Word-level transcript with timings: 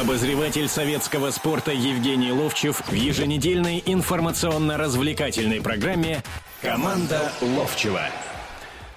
Обозреватель 0.00 0.66
советского 0.66 1.30
спорта 1.30 1.70
Евгений 1.70 2.32
Ловчев 2.32 2.82
в 2.88 2.92
еженедельной 2.92 3.80
информационно-развлекательной 3.86 5.60
программе 5.60 6.24
«Команда 6.60 7.30
Ловчева». 7.40 8.00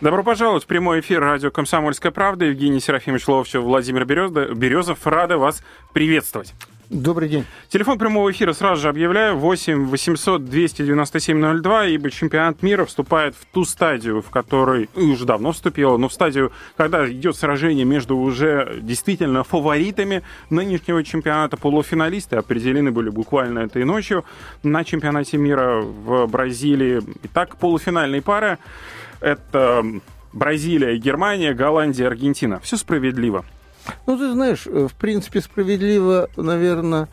Добро 0.02 0.24
пожаловать 0.24 0.64
в 0.64 0.68
прямой 0.68 1.02
эфир 1.02 1.22
радио 1.22 1.52
«Комсомольская 1.52 2.12
правда». 2.12 2.46
Евгений 2.46 2.80
Серафимович 2.80 3.28
Ловчев, 3.28 3.62
Владимир 3.62 4.06
Березов. 4.06 5.06
Рады 5.06 5.38
вас 5.38 5.62
приветствовать. 5.94 6.54
Добрый 6.90 7.28
день. 7.28 7.44
Телефон 7.68 7.98
прямого 7.98 8.32
эфира 8.32 8.54
сразу 8.54 8.84
же 8.84 8.88
объявляю 8.88 9.36
8 9.36 9.88
800 9.88 10.46
297 10.46 11.62
02, 11.62 11.86
ибо 11.88 12.10
чемпионат 12.10 12.64
мира 12.64 12.86
вступает 12.86 13.36
в 13.36 13.46
ту 13.46 13.66
стадию, 13.66 14.22
в 14.22 14.30
которой 14.30 14.90
уже 14.96 15.26
давно 15.26 15.52
вступила, 15.52 15.98
но 15.98 16.08
в 16.08 16.14
стадию, 16.14 16.54
когда 16.78 17.06
идет 17.12 17.36
сражение 17.36 17.84
между 17.84 18.16
уже 18.16 18.80
действительно 18.82 19.44
фаворитами 19.44 20.24
нынешнего 20.50 21.04
чемпионата. 21.04 21.58
Полуфиналисты 21.58 22.38
определены 22.38 22.92
были 22.92 23.10
буквально 23.10 23.60
этой 23.60 23.84
ночью 23.84 24.24
на 24.64 24.86
чемпионате 24.86 25.36
мира 25.36 25.82
в 25.82 26.26
Бразилии. 26.28 27.02
Итак, 27.24 27.58
полуфинальные 27.58 28.22
пары— 28.22 28.60
это 29.20 29.86
Бразилия, 30.32 30.96
Германия, 30.98 31.54
Голландия, 31.54 32.08
Аргентина. 32.08 32.62
Все 32.62 32.78
справедливо. 32.78 33.44
Ну, 34.06 34.18
ты 34.18 34.32
знаешь, 34.32 34.68
э, 34.68 34.88
в 34.88 34.96
принципе, 34.96 35.42
справедливо, 35.42 36.30
наверное, 36.36 37.08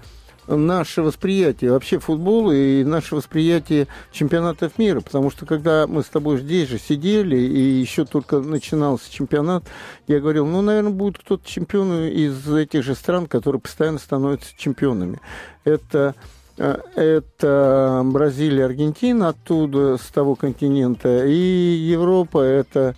наше 0.46 1.02
восприятие 1.02 1.72
вообще 1.72 1.98
футбола 1.98 2.52
и 2.52 2.84
наше 2.84 3.14
восприятие 3.14 3.86
чемпионатов 4.12 4.78
мира, 4.78 5.00
потому 5.00 5.30
что 5.30 5.46
когда 5.46 5.86
мы 5.86 6.02
с 6.02 6.06
тобой 6.06 6.38
здесь 6.38 6.68
же 6.68 6.78
сидели 6.78 7.36
и 7.36 7.60
еще 7.60 8.04
только 8.04 8.40
начинался 8.40 9.10
чемпионат, 9.10 9.64
я 10.06 10.20
говорил, 10.20 10.46
ну, 10.46 10.60
наверное, 10.60 10.92
будет 10.92 11.18
кто-то 11.18 11.48
чемпион 11.48 12.08
из 12.08 12.52
этих 12.52 12.82
же 12.82 12.94
стран, 12.94 13.26
которые 13.26 13.60
постоянно 13.60 13.98
становятся 13.98 14.50
чемпионами. 14.56 15.20
Это 15.64 16.14
э, 16.58 16.78
это 16.94 18.02
Бразилия, 18.04 18.66
Аргентина 18.66 19.28
оттуда, 19.28 19.96
с 19.96 20.06
того 20.12 20.34
континента, 20.34 21.24
и 21.24 21.34
Европа, 21.34 22.38
это 22.38 22.94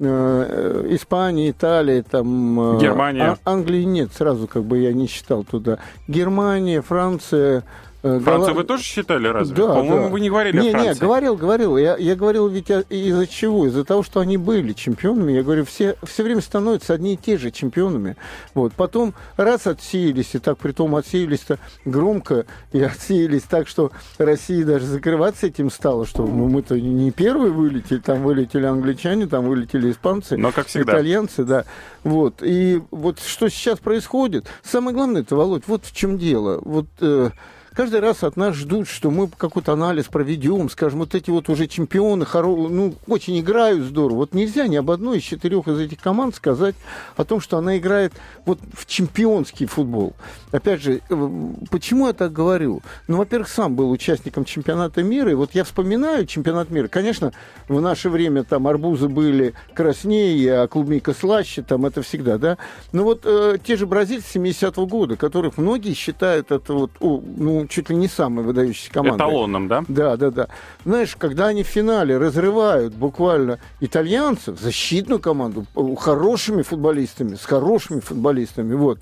Э, 0.00 0.86
Испания, 0.90 1.50
Италия, 1.50 2.02
там... 2.02 2.76
Э, 2.76 2.80
Германия. 2.80 3.38
А, 3.44 3.50
Англии 3.50 3.84
нет, 3.84 4.12
сразу 4.12 4.46
как 4.48 4.64
бы 4.64 4.78
я 4.78 4.92
не 4.92 5.06
считал 5.06 5.44
туда. 5.44 5.78
Германия, 6.08 6.82
Франция, 6.82 7.58
Э, 7.58 7.62
Францию 8.04 8.52
Гол... 8.52 8.54
вы 8.56 8.64
тоже 8.64 8.82
считали 8.82 9.28
разве? 9.28 9.56
Да, 9.56 9.68
По-моему, 9.68 10.04
да. 10.04 10.08
вы 10.08 10.20
не 10.20 10.28
говорили 10.28 10.60
не, 10.60 10.68
о 10.68 10.72
Франции. 10.72 10.92
Не, 10.92 11.00
говорил, 11.00 11.36
говорил. 11.36 11.76
Я, 11.78 11.96
я 11.96 12.14
говорил 12.14 12.48
ведь 12.48 12.68
из-за 12.68 13.26
чего? 13.26 13.66
Из-за 13.66 13.82
того, 13.82 14.02
что 14.02 14.20
они 14.20 14.36
были 14.36 14.74
чемпионами. 14.74 15.32
Я 15.32 15.42
говорю, 15.42 15.64
все, 15.64 15.96
все 16.02 16.22
время 16.22 16.42
становятся 16.42 16.92
одни 16.92 17.14
и 17.14 17.16
те 17.16 17.38
же 17.38 17.50
чемпионами. 17.50 18.16
Вот. 18.52 18.74
Потом 18.74 19.14
раз 19.38 19.66
отсеялись, 19.66 20.34
и 20.34 20.38
так 20.38 20.58
при 20.58 20.72
том 20.72 20.94
отсеялись-то 20.96 21.58
громко, 21.86 22.44
и 22.72 22.80
отсеялись 22.82 23.44
так, 23.44 23.68
что 23.68 23.90
Россия 24.18 24.66
даже 24.66 24.84
закрываться 24.84 25.46
этим 25.46 25.70
стала, 25.70 26.04
что 26.04 26.26
ну, 26.26 26.48
мы-то 26.48 26.78
не 26.78 27.10
первые 27.10 27.52
вылетели, 27.52 28.00
там 28.00 28.22
вылетели 28.22 28.66
англичане, 28.66 29.26
там 29.26 29.46
вылетели 29.46 29.90
испанцы, 29.90 30.36
Но, 30.36 30.52
как 30.52 30.66
всегда. 30.66 30.92
итальянцы, 30.92 31.44
да. 31.44 31.64
Вот. 32.02 32.42
И 32.42 32.82
вот 32.90 33.18
что 33.18 33.48
сейчас 33.48 33.78
происходит, 33.78 34.46
самое 34.62 34.94
главное 34.94 35.22
это, 35.22 35.36
Володь, 35.36 35.64
вот 35.66 35.86
в 35.86 35.96
чем 35.96 36.18
дело. 36.18 36.60
Вот 36.62 36.86
э, 37.00 37.30
каждый 37.74 38.00
раз 38.00 38.22
от 38.24 38.36
нас 38.36 38.54
ждут, 38.54 38.88
что 38.88 39.10
мы 39.10 39.28
какой-то 39.28 39.72
анализ 39.72 40.06
проведем, 40.06 40.70
скажем, 40.70 41.00
вот 41.00 41.14
эти 41.14 41.30
вот 41.30 41.48
уже 41.48 41.66
чемпионы, 41.66 42.24
хоро... 42.24 42.48
ну, 42.48 42.94
очень 43.06 43.38
играют 43.40 43.84
здорово. 43.84 44.18
Вот 44.18 44.34
нельзя 44.34 44.66
ни 44.66 44.76
об 44.76 44.90
одной 44.90 45.18
из 45.18 45.22
четырех 45.22 45.68
из 45.68 45.78
этих 45.78 46.00
команд 46.00 46.34
сказать 46.34 46.74
о 47.16 47.24
том, 47.24 47.40
что 47.40 47.58
она 47.58 47.76
играет 47.76 48.12
вот 48.46 48.60
в 48.72 48.86
чемпионский 48.86 49.66
футбол. 49.66 50.14
Опять 50.52 50.82
же, 50.82 51.00
э, 51.08 51.30
почему 51.70 52.06
я 52.06 52.12
так 52.12 52.32
говорю? 52.32 52.82
Ну, 53.08 53.18
во-первых, 53.18 53.48
сам 53.48 53.74
был 53.74 53.90
участником 53.90 54.44
чемпионата 54.44 55.02
мира, 55.02 55.30
и 55.30 55.34
вот 55.34 55.50
я 55.54 55.64
вспоминаю 55.64 56.26
чемпионат 56.26 56.70
мира. 56.70 56.88
Конечно, 56.88 57.32
в 57.68 57.80
наше 57.80 58.08
время 58.08 58.44
там 58.44 58.66
арбузы 58.66 59.08
были 59.08 59.54
краснее, 59.74 60.62
а 60.62 60.68
клубника 60.68 61.12
слаще, 61.12 61.62
там 61.62 61.86
это 61.86 62.02
всегда, 62.02 62.38
да. 62.38 62.58
Но 62.92 63.04
вот 63.04 63.22
э, 63.24 63.58
те 63.64 63.76
же 63.76 63.86
бразильцы 63.86 64.38
70-го 64.38 64.86
года, 64.86 65.16
которых 65.16 65.58
многие 65.58 65.94
считают 65.94 66.52
это 66.52 66.72
вот, 66.72 66.90
о, 67.00 67.20
ну, 67.64 67.68
чуть 67.68 67.90
ли 67.90 67.96
не 67.96 68.08
самой 68.08 68.44
выдающейся 68.44 68.90
командой. 68.90 69.16
Эталоном, 69.16 69.68
да? 69.68 69.84
Да, 69.88 70.16
да, 70.16 70.30
да. 70.30 70.48
Знаешь, 70.84 71.16
когда 71.16 71.46
они 71.46 71.62
в 71.62 71.66
финале 71.66 72.18
разрывают 72.18 72.94
буквально 72.94 73.58
итальянцев, 73.80 74.60
защитную 74.60 75.20
команду, 75.20 75.64
хорошими 75.98 76.62
футболистами, 76.62 77.36
с 77.36 77.44
хорошими 77.44 78.00
футболистами, 78.00 78.74
вот, 78.74 79.00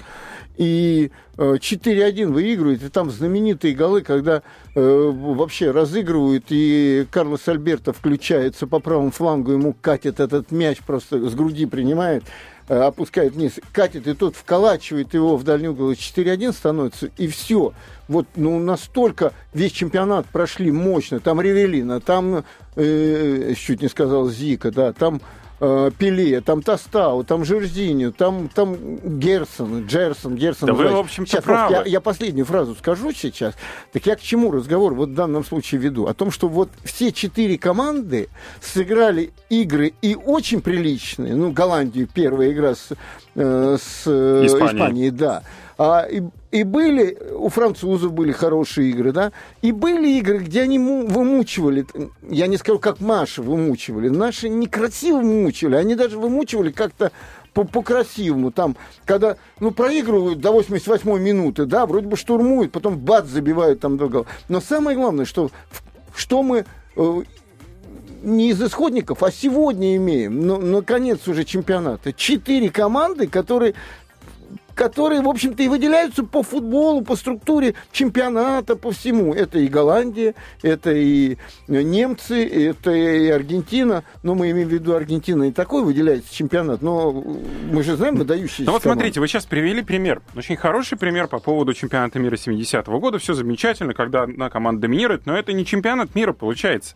и 0.56 1.11
4-1 1.37 2.23
э, 2.23 2.27
выигрывают, 2.27 2.83
и 2.83 2.89
там 2.89 3.11
знаменитые 3.11 3.75
голы, 3.75 4.03
когда 4.03 4.43
э, 4.75 5.11
вообще 5.12 5.71
разыгрывают, 5.71 6.44
и 6.50 7.06
Карлос 7.11 7.49
Альберто 7.49 7.93
включается 7.93 8.67
по 8.67 8.79
правому 8.79 9.11
флангу, 9.11 9.53
ему 9.53 9.75
катит 9.81 10.21
этот 10.21 10.53
мяч, 10.53 10.79
просто 10.87 11.29
с 11.29 11.34
груди 11.34 11.67
принимает, 11.67 12.25
э, 12.25 12.29
опускает 12.69 13.34
вниз, 13.34 13.61
катит, 13.73 14.06
и 14.06 14.15
тот 14.15 14.37
вколачивает 14.37 15.15
его 15.15 15.37
в 15.37 15.45
дальний 15.45 15.69
угол, 15.69 15.93
4-1 15.93 16.53
становится, 16.53 17.11
и 17.17 17.27
все. 17.27 17.73
Вот 18.09 18.27
ну, 18.37 18.59
настолько 18.59 19.33
весь 19.55 19.73
чемпионат 19.73 20.27
прошли 20.27 20.71
мощно, 20.71 21.21
там 21.21 21.41
Ревелина, 21.41 22.00
там, 22.00 22.45
э, 22.77 23.55
чуть 23.56 23.83
не 23.83 23.89
сказал 23.89 24.28
Зика, 24.28 24.71
да, 24.71 24.93
там 24.93 25.21
э, 25.62 25.91
Пеле, 25.97 26.41
там 26.41 26.61
Тостау, 26.61 27.23
там 27.23 27.45
Жерзиню, 27.45 28.12
там, 28.12 28.49
там 28.49 28.77
Герсон, 29.19 29.87
Джерсон, 29.87 30.34
Герсон. 30.34 30.67
Да 30.67 30.75
вы, 30.75 30.89
в 30.89 30.97
общем-то, 30.97 31.31
сейчас, 31.31 31.45
правы. 31.45 31.73
Я, 31.73 31.83
я 31.84 32.00
последнюю 32.00 32.45
фразу 32.45 32.75
скажу 32.75 33.12
сейчас. 33.12 33.55
Так 33.93 34.05
я 34.06 34.17
к 34.17 34.21
чему 34.21 34.50
разговор 34.50 34.95
вот 34.95 35.11
в 35.11 35.15
данном 35.15 35.45
случае 35.45 35.81
веду? 35.81 36.06
О 36.06 36.15
том, 36.15 36.31
что 36.31 36.49
вот 36.49 36.69
все 36.84 37.12
четыре 37.12 37.56
команды 37.59 38.28
сыграли 38.61 39.33
игры 39.49 39.95
и 40.03 40.17
очень 40.17 40.61
приличные. 40.61 41.34
Ну, 41.34 41.53
Голландию 41.53 42.09
первая 42.12 42.50
игра 42.50 42.75
с, 42.75 42.89
э, 43.37 43.77
с 43.81 44.03
э, 44.06 44.47
Испанией. 44.47 44.77
Испанией, 44.77 45.11
да. 45.11 45.43
А, 45.78 46.03
и, 46.03 46.22
и 46.50 46.65
были, 46.65 47.19
у 47.34 47.49
французов 47.49 48.12
были 48.12 48.33
хорошие 48.33 48.91
игры, 48.91 49.12
да, 49.12 49.33
и 49.62 49.72
были 49.72 50.19
игры, 50.19 50.38
где 50.38 50.62
они 50.62 50.78
вымучивали, 50.78 51.87
я 52.28 52.47
не 52.47 52.56
скажу, 52.56 52.78
как 52.78 53.00
Маша 53.00 53.43
вымучивали, 53.43 54.09
наши 54.09 54.49
некрасиво 54.49 55.19
вымучивали, 55.19 55.77
они 55.77 55.94
даже 55.94 56.19
вымучивали 56.19 56.71
как-то 56.71 57.12
по-красивому. 57.53 58.50
Там, 58.50 58.77
когда, 59.05 59.37
ну, 59.61 59.71
проигрывают 59.71 60.41
до 60.41 60.53
88 60.53 61.19
минуты, 61.19 61.66
да, 61.66 61.87
вроде 61.87 62.06
бы 62.06 62.16
штурмуют, 62.16 62.72
потом 62.72 62.99
бац, 62.99 63.27
забивают 63.27 63.81
там 63.81 63.99
два. 63.99 64.25
Но 64.49 64.61
самое 64.61 64.97
главное, 64.97 65.25
что, 65.25 65.50
что 66.15 66.43
мы 66.43 66.65
э, 66.97 67.22
не 68.22 68.50
из 68.50 68.62
исходников, 68.62 69.22
а 69.22 69.31
сегодня 69.31 69.97
имеем, 69.97 70.47
ну, 70.47 70.59
наконец 70.59 71.27
уже 71.28 71.44
чемпионата. 71.44 72.12
Четыре 72.12 72.71
команды, 72.71 73.27
которые 73.27 73.75
которые, 74.75 75.21
в 75.22 75.28
общем-то, 75.28 75.62
и 75.62 75.69
выделяются 75.69 76.25
по 76.25 76.43
футболу, 76.43 77.03
по 77.03 77.16
структуре 77.16 77.75
чемпионата, 77.93 78.77
по 78.77 78.91
всему. 78.91 79.34
Это 79.34 79.59
и 79.59 79.69
Голландия, 79.69 80.34
это 80.62 80.93
и 80.93 81.37
немцы, 81.69 82.47
это 82.47 82.91
и 82.91 83.28
Аргентина. 83.28 84.05
Но 84.22 84.34
мы 84.34 84.50
имеем 84.50 84.69
в 84.69 84.72
виду 84.72 84.94
Аргентина 84.94 85.44
и 85.44 85.53
такой 85.53 85.82
выделяется 85.82 86.34
чемпионат. 86.34 86.82
Но 86.82 87.12
мы 87.12 87.82
же 87.82 87.97
знаем 87.97 88.16
выдающиеся 88.16 88.65
Ну 88.65 88.72
вот 88.72 88.82
смотрите, 88.82 89.21
вы 89.21 89.28
сейчас 89.28 89.47
привели 89.47 89.82
пример. 89.82 90.22
Очень 90.37 90.56
хороший 90.56 90.99
пример 90.99 91.28
по 91.28 91.38
поводу 91.38 91.75
чемпионата 91.75 92.19
мира 92.19 92.34
70-го 92.34 92.99
года. 92.99 93.19
Все 93.19 93.34
замечательно, 93.34 93.94
когда 93.94 94.22
одна 94.22 94.50
команда 94.50 94.82
доминирует, 94.82 95.27
но 95.27 95.37
это 95.37 95.53
не 95.53 95.65
чемпионат 95.65 96.15
мира 96.15 96.32
получается. 96.32 96.94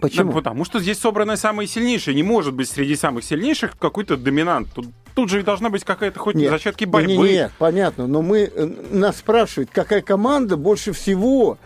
Почему? 0.00 0.30
Да, 0.30 0.38
потому 0.38 0.64
что 0.64 0.80
здесь 0.80 0.98
собраны 0.98 1.36
самые 1.36 1.66
сильнейшие. 1.66 2.14
Не 2.14 2.22
может 2.22 2.54
быть 2.54 2.68
среди 2.68 2.96
самых 2.96 3.24
сильнейших 3.24 3.76
какой-то 3.78 4.16
доминант. 4.16 4.68
Тут, 4.74 4.86
тут 5.14 5.30
же 5.30 5.42
должна 5.42 5.70
быть 5.70 5.84
какая-то 5.84 6.18
хоть 6.18 6.36
нет, 6.36 6.50
зачатки 6.50 6.84
борьбы. 6.84 7.12
Нет, 7.12 7.30
нет, 7.30 7.52
понятно. 7.58 8.06
Но 8.06 8.22
мы, 8.22 8.50
э, 8.52 8.66
нас 8.90 9.18
спрашивают, 9.18 9.70
какая 9.72 10.02
команда 10.02 10.56
больше 10.56 10.92
всего 10.92 11.58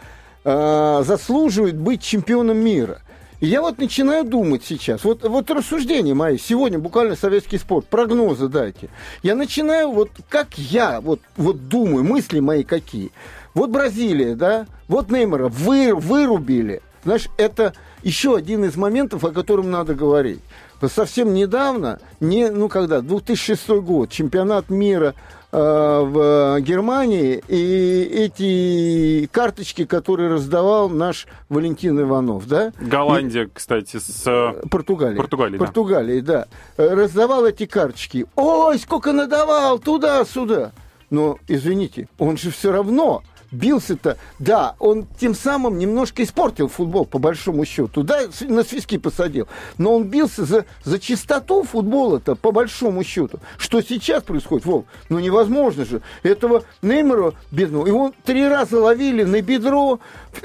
э, 0.44 1.02
заслуживает 1.04 1.76
быть 1.76 2.02
чемпионом 2.02 2.58
мира. 2.58 3.02
И 3.40 3.46
я 3.46 3.60
вот 3.60 3.78
начинаю 3.78 4.24
думать 4.24 4.64
сейчас, 4.64 5.04
вот, 5.04 5.22
вот 5.22 5.50
рассуждения 5.50 6.14
мои, 6.14 6.38
сегодня 6.38 6.78
буквально 6.78 7.14
советский 7.14 7.58
спорт, 7.58 7.86
прогнозы 7.86 8.48
дайте. 8.48 8.88
Я 9.22 9.34
начинаю, 9.34 9.90
вот 9.90 10.10
как 10.30 10.56
я 10.56 11.00
вот, 11.00 11.20
вот 11.36 11.68
думаю, 11.68 12.04
мысли 12.04 12.40
мои 12.40 12.62
какие. 12.62 13.10
Вот 13.52 13.70
Бразилия, 13.70 14.34
да, 14.34 14.66
вот 14.88 15.10
Неймара 15.10 15.48
вы, 15.48 15.94
вырубили. 15.94 16.80
Знаешь, 17.04 17.28
это 17.36 17.74
еще 18.02 18.36
один 18.36 18.64
из 18.64 18.76
моментов, 18.76 19.24
о 19.24 19.30
котором 19.30 19.70
надо 19.70 19.94
говорить. 19.94 20.40
Совсем 20.88 21.32
недавно, 21.32 21.98
не, 22.20 22.50
ну 22.50 22.68
когда, 22.68 23.00
2006 23.00 23.68
год, 23.80 24.10
чемпионат 24.10 24.68
мира 24.68 25.14
э, 25.50 25.56
в 25.56 26.60
Германии, 26.60 27.42
и 27.48 28.02
эти 28.02 29.26
карточки, 29.32 29.86
которые 29.86 30.30
раздавал 30.30 30.90
наш 30.90 31.26
Валентин 31.48 31.98
Иванов, 32.00 32.46
да? 32.46 32.72
Голландия, 32.78 33.44
и, 33.44 33.50
кстати, 33.52 33.98
с... 33.98 34.24
Э, 34.26 34.66
Португалией. 34.68 35.16
Португалией, 35.16 35.58
да. 35.58 35.64
Португалией, 35.64 36.20
да. 36.20 36.46
Раздавал 36.76 37.46
эти 37.46 37.64
карточки. 37.64 38.26
Ой, 38.34 38.78
сколько 38.78 39.12
надавал, 39.12 39.78
туда-сюда. 39.78 40.72
Но, 41.08 41.38
извините, 41.48 42.08
он 42.18 42.36
же 42.36 42.50
все 42.50 42.72
равно 42.72 43.22
бился-то, 43.54 44.18
да, 44.38 44.74
он 44.78 45.06
тем 45.18 45.34
самым 45.34 45.78
немножко 45.78 46.22
испортил 46.22 46.68
футбол, 46.68 47.04
по 47.04 47.18
большому 47.18 47.64
счету, 47.64 48.02
да, 48.02 48.22
на 48.40 48.64
свиски 48.64 48.98
посадил, 48.98 49.48
но 49.78 49.94
он 49.94 50.04
бился 50.04 50.44
за, 50.44 50.64
за 50.84 50.98
чистоту 50.98 51.62
футбола-то, 51.62 52.34
по 52.34 52.52
большому 52.52 53.04
счету. 53.04 53.38
Что 53.58 53.80
сейчас 53.80 54.22
происходит, 54.22 54.66
Вов, 54.66 54.84
ну 55.08 55.18
невозможно 55.18 55.84
же. 55.84 56.02
Этого 56.22 56.64
Неймера 56.82 57.32
бедного, 57.50 57.86
его 57.86 58.12
три 58.24 58.46
раза 58.46 58.80
ловили 58.80 59.22
на 59.22 59.40
бедро, 59.40 60.00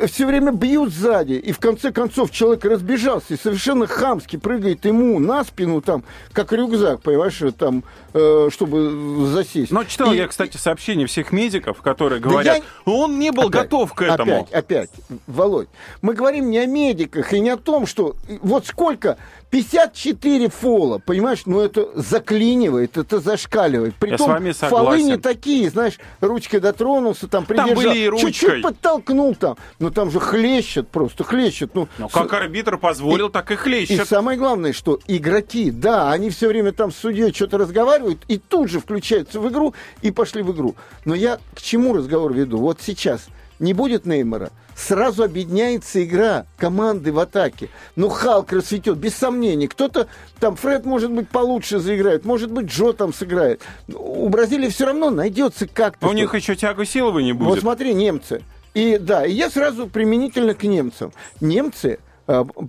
все 0.08 0.26
время 0.26 0.52
бьют 0.52 0.94
сзади, 0.94 1.34
и 1.34 1.52
в 1.52 1.60
конце 1.60 1.92
концов 1.92 2.32
человек 2.32 2.64
разбежался 2.66 3.34
и 3.34 3.38
совершенно 3.38 3.88
хамски 3.88 4.38
прыгает 4.38 4.86
ему 4.86 5.20
на 5.20 5.44
спину 5.44 5.82
там, 5.82 6.04
как 6.34 6.54
рюкзак, 6.54 7.02
понимаешь, 7.02 7.42
там, 7.58 7.84
э, 8.14 8.50
чтобы 8.52 9.28
засесть. 9.28 9.72
Но 9.72 9.84
читал 9.84 10.14
и, 10.14 10.18
я, 10.18 10.28
кстати, 10.28 10.58
сообщения 10.58 11.06
всех 11.06 11.32
медиков, 11.32 11.82
которые 11.82 12.22
говорят, 12.22 12.46
да 12.46 12.56
я... 12.56 12.64
он 13.00 13.20
не 13.20 13.32
был 13.32 13.48
опять, 13.48 13.64
готов 13.64 13.94
к 13.94 14.02
этому. 14.02 14.42
Опять, 14.42 14.54
опять, 14.54 14.90
Володь, 15.28 15.70
мы 16.02 16.14
говорим 16.14 16.50
не 16.50 16.60
о 16.60 16.66
медиках 16.66 17.34
и 17.34 17.40
не 17.40 17.50
о 17.50 17.58
том, 17.58 17.86
что 17.86 18.16
вот 18.42 18.66
сколько 18.66 19.18
54 19.52 20.50
фола, 20.50 21.00
понимаешь, 21.00 21.42
ну 21.46 21.60
это 21.60 21.90
заклинивает, 21.96 22.98
это 22.98 23.20
зашкаливает. 23.20 23.96
Притом, 23.96 24.18
Я 24.20 24.26
с 24.26 24.28
вами 24.28 24.52
согласен. 24.52 24.86
фолы 24.86 25.02
не 25.02 25.18
такие, 25.18 25.70
знаешь, 25.70 25.98
ручкой 26.22 26.60
дотронулся, 26.60 27.28
там 27.28 27.46
придержал, 27.46 27.76
там 27.76 27.84
были 27.84 27.98
и 27.98 28.08
ручкой. 28.08 28.32
чуть-чуть 28.32 28.62
подтолкнул 28.62 29.34
там, 29.36 29.58
но 29.80 29.90
там 29.90 30.12
же 30.12 30.20
хлещет 30.20 30.88
просто, 30.90 31.24
хлещет. 31.24 31.72
Ну, 31.74 31.88
но 31.98 32.10
как 32.10 32.32
арбитр 32.34 32.78
позволил, 32.78 33.30
и, 33.30 33.32
так 33.32 33.50
и 33.50 33.56
хлещет. 33.56 34.02
И 34.02 34.06
самое 34.06 34.38
главное, 34.38 34.72
что 34.72 35.00
игроки, 35.08 35.72
да, 35.72 36.12
они 36.12 36.30
все 36.30 36.48
время 36.48 36.72
там 36.72 36.92
с 36.92 36.98
судьей 36.98 37.34
что-то 37.34 37.58
разговаривают, 37.58 38.20
и 38.28 38.38
тут 38.38 38.70
же 38.70 38.80
включаются 38.80 39.40
в 39.40 39.50
игру, 39.50 39.74
и 40.04 40.12
пошли 40.12 40.44
в 40.44 40.52
игру. 40.52 40.76
Но 41.06 41.16
я 41.16 41.40
к 41.56 41.62
чему 41.62 41.96
разговор 41.96 42.34
веду? 42.34 42.60
Вот 42.60 42.82
сейчас 42.90 43.28
не 43.60 43.74
будет 43.74 44.06
Неймара, 44.06 44.52
сразу 44.76 45.24
объединяется 45.24 46.04
игра 46.04 46.46
команды 46.58 47.12
в 47.12 47.20
атаке. 47.20 47.70
Ну, 47.96 48.10
Халк 48.10 48.52
расцветет, 48.52 48.98
без 48.98 49.16
сомнений. 49.16 49.68
Кто-то 49.68 50.08
там, 50.40 50.56
Фред, 50.56 50.86
может 50.86 51.12
быть, 51.12 51.30
получше 51.30 51.80
заиграет, 51.80 52.26
может 52.26 52.52
быть, 52.52 52.68
Джо 52.68 52.94
там 52.94 53.14
сыграет. 53.14 53.62
У 53.94 54.28
Бразилии 54.30 54.70
все 54.70 54.86
равно 54.86 55.10
найдется 55.10 55.68
как-то. 55.68 56.08
у 56.08 56.14
них 56.14 56.34
еще 56.34 56.56
тягу 56.56 56.86
силы 56.86 57.22
не 57.22 57.34
будет. 57.34 57.50
Вот 57.50 57.60
смотри, 57.60 57.94
немцы. 57.94 58.42
И 58.74 58.98
да, 58.98 59.26
и 59.26 59.34
я 59.34 59.50
сразу 59.50 59.88
применительно 59.88 60.54
к 60.54 60.64
немцам. 60.64 61.12
Немцы 61.42 62.00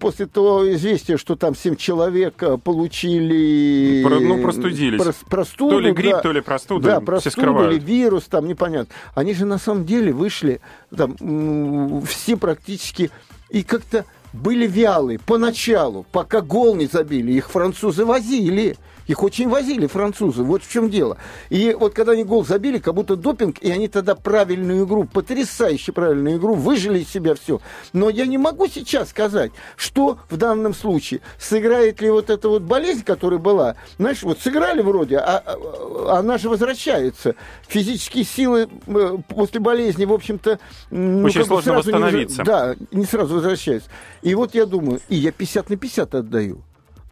после 0.00 0.26
того 0.26 0.72
известия, 0.72 1.16
что 1.16 1.36
там 1.36 1.54
7 1.54 1.76
человек 1.76 2.42
а, 2.42 2.56
получили... 2.56 4.02
Про, 4.02 4.20
ну, 4.20 4.42
простудились. 4.42 5.02
Про, 5.02 5.12
простуду. 5.28 5.76
То 5.76 5.80
ли 5.80 5.92
грипп, 5.92 6.12
да, 6.12 6.20
то 6.22 6.32
ли 6.32 6.40
простуда. 6.40 6.88
Да, 6.88 7.00
простуду 7.00 7.70
или 7.70 7.78
вирус, 7.78 8.24
там 8.24 8.46
непонятно. 8.46 8.94
Они 9.14 9.34
же 9.34 9.44
на 9.44 9.58
самом 9.58 9.84
деле 9.84 10.12
вышли, 10.12 10.60
там, 10.96 12.02
все 12.06 12.36
практически, 12.36 13.10
и 13.50 13.62
как-то 13.62 14.06
были 14.32 14.66
вялые 14.66 15.18
поначалу, 15.18 16.06
пока 16.10 16.40
гол 16.40 16.74
не 16.74 16.86
забили. 16.86 17.32
Их 17.32 17.50
французы 17.50 18.04
возили. 18.04 18.76
Их 19.10 19.24
очень 19.24 19.48
возили 19.48 19.88
французы, 19.88 20.44
вот 20.44 20.62
в 20.62 20.70
чем 20.70 20.88
дело. 20.88 21.16
И 21.48 21.76
вот 21.76 21.94
когда 21.94 22.12
они 22.12 22.22
гол 22.22 22.46
забили, 22.46 22.78
как 22.78 22.94
будто 22.94 23.16
допинг, 23.16 23.58
и 23.58 23.68
они 23.68 23.88
тогда 23.88 24.14
правильную 24.14 24.86
игру, 24.86 25.02
потрясающе 25.02 25.90
правильную 25.90 26.36
игру, 26.36 26.54
выжили 26.54 27.00
из 27.00 27.08
себя 27.08 27.34
все. 27.34 27.60
Но 27.92 28.08
я 28.08 28.24
не 28.26 28.38
могу 28.38 28.68
сейчас 28.68 29.10
сказать, 29.10 29.50
что 29.74 30.18
в 30.28 30.36
данном 30.36 30.74
случае, 30.74 31.22
сыграет 31.40 32.00
ли 32.00 32.08
вот 32.08 32.30
эта 32.30 32.48
вот 32.48 32.62
болезнь, 32.62 33.02
которая 33.02 33.40
была. 33.40 33.74
Знаешь, 33.98 34.22
вот 34.22 34.38
сыграли 34.38 34.80
вроде, 34.80 35.16
а, 35.16 35.42
а, 35.44 36.18
она 36.20 36.38
же 36.38 36.48
возвращается. 36.48 37.34
Физические 37.66 38.22
силы 38.22 38.68
э, 38.86 39.16
после 39.26 39.58
болезни, 39.58 40.04
в 40.04 40.12
общем-то... 40.12 40.60
Ну, 40.90 41.24
очень 41.24 41.44
сложно 41.44 41.72
восстановиться. 41.74 42.42
Не, 42.42 42.44
да, 42.44 42.76
не 42.92 43.06
сразу 43.06 43.34
возвращаются. 43.34 43.90
И 44.22 44.36
вот 44.36 44.54
я 44.54 44.66
думаю, 44.66 45.00
и 45.08 45.16
я 45.16 45.32
50 45.32 45.68
на 45.68 45.76
50 45.76 46.14
отдаю. 46.14 46.62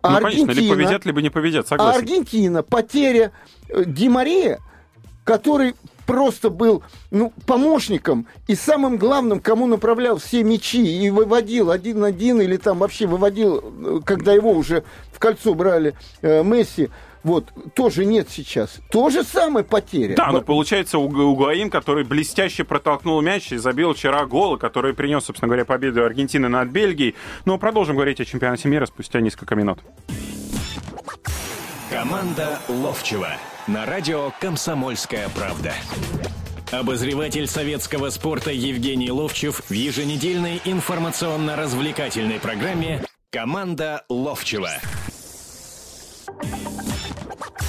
А 0.03 0.11
ну, 0.11 0.17
Аргентина, 0.19 0.47
конечно, 0.47 0.61
либо 0.61 0.75
победят, 0.75 1.05
либо 1.07 1.23
не 1.23 1.31
победят, 1.31 1.69
согласен. 1.69 1.93
А 1.93 1.99
Аргентина, 1.99 2.63
потеря 2.63 3.33
э, 3.69 3.85
Ди 3.85 4.09
Мария, 4.09 4.61
который 5.25 5.75
просто 6.07 6.49
был 6.49 6.83
ну, 7.11 7.33
помощником 7.45 8.27
и 8.47 8.55
самым 8.55 8.97
главным, 8.97 9.41
кому 9.41 9.67
направлял 9.67 10.17
все 10.17 10.43
мячи 10.43 10.83
и 10.83 11.11
выводил 11.11 11.71
один-один 11.71 12.41
или 12.41 12.57
там 12.57 12.79
вообще 12.79 13.07
выводил, 13.07 13.59
э, 13.59 14.01
когда 14.05 14.33
его 14.33 14.53
уже 14.53 14.85
в 15.13 15.19
кольцо 15.19 15.53
брали 15.55 15.95
э, 16.23 16.43
Месси, 16.43 16.91
вот, 17.23 17.53
тоже 17.75 18.05
нет 18.05 18.29
сейчас. 18.31 18.81
То 18.91 19.11
же 19.11 19.25
самое 19.25 19.65
потеря. 19.65 20.15
Да, 20.15 20.31
но 20.31 20.41
получается 20.41 20.99
Угуаин, 20.99 21.71
который 21.71 22.05
блестяще 22.05 22.65
протолкнул 22.65 23.21
мяч 23.21 23.53
и 23.53 23.57
забил 23.57 23.95
вчера 23.95 24.25
гол, 24.27 24.57
который 24.57 24.95
принес, 24.95 25.25
собственно 25.25 25.49
говоря, 25.49 25.65
победу 25.65 26.05
Аргентины 26.05 26.49
над 26.49 26.69
Бельгией. 26.69 27.15
Но 27.45 27.59
продолжим 27.59 27.97
говорить 27.97 28.21
о 28.21 28.25
чемпионате 28.25 28.69
мира 28.69 28.87
спустя 28.87 29.21
несколько 29.21 29.55
минут. 29.55 29.79
Команда 31.91 32.59
Ловчева 32.69 33.31
на 33.67 33.87
радио 33.87 34.33
«Комсомольская 34.41 35.29
правда». 35.31 35.73
Обозреватель 36.71 37.47
советского 37.47 38.11
спорта 38.11 38.51
Евгений 38.51 39.11
Ловчев 39.11 39.63
в 39.69 39.73
еженедельной 39.73 40.61
информационно-развлекательной 40.65 42.41
программе 42.41 43.03
«Команда 43.31 44.05
Ловчева». 44.11 44.73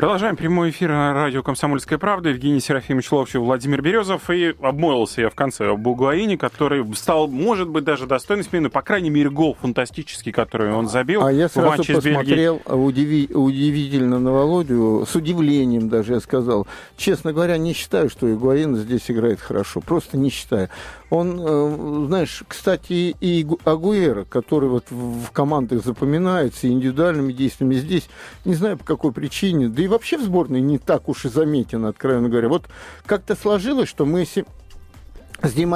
Продолжаем 0.00 0.34
прямой 0.34 0.70
эфир 0.70 0.88
на 0.88 1.12
радио 1.12 1.42
«Комсомольская 1.42 1.98
правда». 1.98 2.30
Евгений 2.30 2.60
Серафимович 2.60 3.12
Ловчев, 3.12 3.42
Владимир 3.42 3.82
Березов. 3.82 4.30
И 4.30 4.54
обмолвился 4.62 5.20
я 5.20 5.28
в 5.28 5.34
конце 5.34 5.66
об 5.66 5.86
Угуаине, 5.86 6.38
который 6.38 6.82
стал, 6.94 7.28
может 7.28 7.68
быть, 7.68 7.84
даже 7.84 8.06
достойной 8.06 8.44
смены. 8.44 8.70
По 8.70 8.80
крайней 8.80 9.10
мере, 9.10 9.28
гол 9.28 9.58
фантастический, 9.60 10.32
который 10.32 10.72
он 10.72 10.88
забил. 10.88 11.22
А 11.22 11.30
я 11.30 11.50
сразу 11.50 11.84
посмотрел 11.84 12.62
удиви... 12.64 13.28
удивительно 13.30 14.18
на 14.18 14.32
Володю, 14.32 15.04
с 15.06 15.14
удивлением 15.14 15.90
даже 15.90 16.14
я 16.14 16.20
сказал. 16.20 16.66
Честно 16.96 17.34
говоря, 17.34 17.58
не 17.58 17.74
считаю, 17.74 18.08
что 18.08 18.24
Угуаин 18.24 18.76
здесь 18.76 19.10
играет 19.10 19.38
хорошо. 19.38 19.82
Просто 19.82 20.16
не 20.16 20.30
считаю. 20.30 20.70
Он, 21.10 21.38
э, 21.38 22.06
знаешь, 22.06 22.42
кстати, 22.48 23.16
и 23.20 23.46
Агуэра, 23.64 24.24
который 24.24 24.68
вот 24.70 24.84
в 24.90 25.30
командах 25.32 25.84
запоминается 25.84 26.68
индивидуальными 26.68 27.32
действиями 27.32 27.74
здесь, 27.74 28.08
не 28.44 28.54
знаю 28.54 28.78
по 28.78 28.84
какой 28.84 29.12
причине, 29.12 29.68
да 29.68 29.82
и 29.82 29.89
вообще 29.90 30.16
в 30.16 30.22
сборной 30.22 30.60
не 30.60 30.78
так 30.78 31.08
уж 31.08 31.26
и 31.26 31.28
заметен, 31.28 31.84
откровенно 31.84 32.28
говоря. 32.28 32.48
Вот 32.48 32.64
как-то 33.04 33.36
сложилось, 33.36 33.88
что 33.88 34.06
мы 34.06 34.24
с 34.24 35.52
Ди 35.52 35.66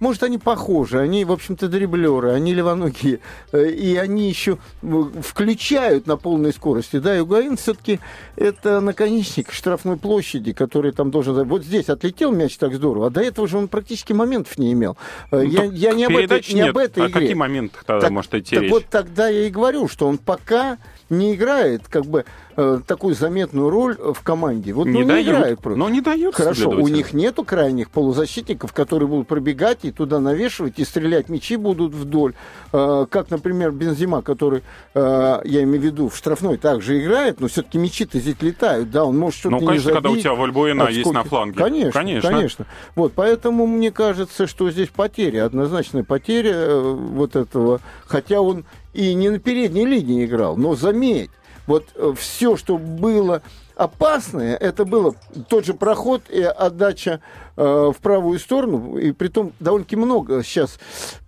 может, 0.00 0.22
они 0.22 0.38
похожи, 0.38 0.98
они, 0.98 1.24
в 1.24 1.32
общем-то, 1.32 1.68
дриблеры, 1.68 2.30
они 2.30 2.54
левоногие, 2.54 3.20
э, 3.52 3.70
и 3.70 3.96
они 3.96 4.28
еще 4.28 4.58
э, 4.82 5.04
включают 5.22 6.06
на 6.06 6.16
полной 6.16 6.52
скорости. 6.52 6.98
Да, 6.98 7.16
и 7.16 7.20
Угаин 7.20 7.56
все-таки 7.56 8.00
это 8.36 8.80
наконечник 8.80 9.52
штрафной 9.52 9.96
площади, 9.96 10.52
который 10.52 10.92
там 10.92 11.10
должен... 11.10 11.46
Вот 11.48 11.64
здесь 11.64 11.88
отлетел 11.88 12.32
мяч 12.32 12.56
так 12.56 12.74
здорово, 12.74 13.08
а 13.08 13.10
до 13.10 13.20
этого 13.20 13.48
же 13.48 13.58
он 13.58 13.68
практически 13.68 14.12
моментов 14.12 14.58
не 14.58 14.72
имел. 14.72 14.96
Э, 15.30 15.42
ну, 15.42 15.42
я, 15.42 15.64
я 15.64 15.92
не 15.92 16.04
об, 16.04 16.16
этой, 16.16 16.54
не 16.54 16.60
об 16.62 16.78
этой 16.78 17.04
а 17.04 17.06
игре. 17.06 17.20
какие 17.20 17.34
моменты 17.34 17.78
тогда 17.84 18.02
так, 18.02 18.10
может 18.10 18.34
идти 18.34 18.54
так 18.54 18.64
речь? 18.64 18.72
вот 18.72 18.84
тогда 18.90 19.28
я 19.28 19.46
и 19.46 19.50
говорю, 19.50 19.88
что 19.88 20.06
он 20.06 20.18
пока 20.18 20.78
не 21.10 21.34
играет 21.34 21.88
как 21.88 22.04
бы 22.04 22.24
э, 22.56 22.80
такую 22.86 23.14
заметную 23.14 23.70
роль 23.70 23.96
в 23.96 24.20
команде. 24.22 24.72
Вот 24.72 24.86
не, 24.86 25.00
ну, 25.00 25.08
дают, 25.08 25.26
не 25.26 25.32
играет 25.32 25.60
просто. 25.60 25.78
Но 25.78 25.88
не 25.88 26.00
дают. 26.00 26.34
Хорошо, 26.34 26.70
у 26.70 26.88
них 26.88 27.12
нету 27.12 27.44
крайних 27.44 27.90
полузащитников, 27.90 28.72
которые 28.72 29.08
будут 29.08 29.26
пробегать 29.26 29.84
и 29.84 29.87
туда 29.90 30.20
навешивать, 30.20 30.78
и 30.78 30.84
стрелять 30.84 31.28
мячи 31.28 31.56
будут 31.56 31.94
вдоль. 31.94 32.34
Э, 32.72 33.06
как, 33.10 33.30
например, 33.30 33.72
Бензима, 33.72 34.22
который, 34.22 34.62
э, 34.94 35.40
я 35.44 35.62
имею 35.62 35.80
в 35.80 35.84
виду, 35.84 36.08
в 36.08 36.16
штрафной 36.16 36.56
также 36.56 37.00
играет, 37.00 37.40
но 37.40 37.48
все-таки 37.48 37.78
мячи-то 37.78 38.18
здесь 38.18 38.36
летают, 38.40 38.90
да, 38.90 39.04
он 39.04 39.18
может 39.18 39.40
что-то 39.40 39.56
Ну, 39.56 39.66
конечно, 39.66 39.92
когда 39.92 40.10
у 40.10 40.16
тебя 40.16 40.34
Вольбуэна 40.34 40.88
есть 40.88 41.10
на 41.10 41.24
фланге. 41.24 41.58
Конечно, 41.58 41.92
конечно, 41.92 42.30
конечно. 42.30 42.66
Вот, 42.94 43.12
поэтому 43.14 43.66
мне 43.66 43.90
кажется, 43.90 44.46
что 44.46 44.70
здесь 44.70 44.88
потеря, 44.88 45.44
однозначная 45.44 46.04
потеря 46.04 46.54
э, 46.54 46.80
вот 46.80 47.36
этого, 47.36 47.80
хотя 48.06 48.40
он 48.40 48.64
и 48.94 49.14
не 49.14 49.30
на 49.30 49.38
передней 49.38 49.86
линии 49.86 50.24
играл. 50.24 50.56
Но 50.56 50.74
заметь, 50.74 51.30
вот 51.66 51.84
все, 52.16 52.56
что 52.56 52.78
было 52.78 53.42
опасное, 53.78 54.56
это 54.56 54.84
было 54.84 55.14
тот 55.48 55.64
же 55.64 55.72
проход 55.72 56.22
и 56.28 56.42
отдача 56.42 57.20
э, 57.56 57.62
в 57.62 57.96
правую 58.02 58.38
сторону. 58.38 58.98
И 58.98 59.12
при 59.12 59.28
том 59.28 59.52
довольно-таки 59.60 59.96
много 59.96 60.42
сейчас 60.42 60.78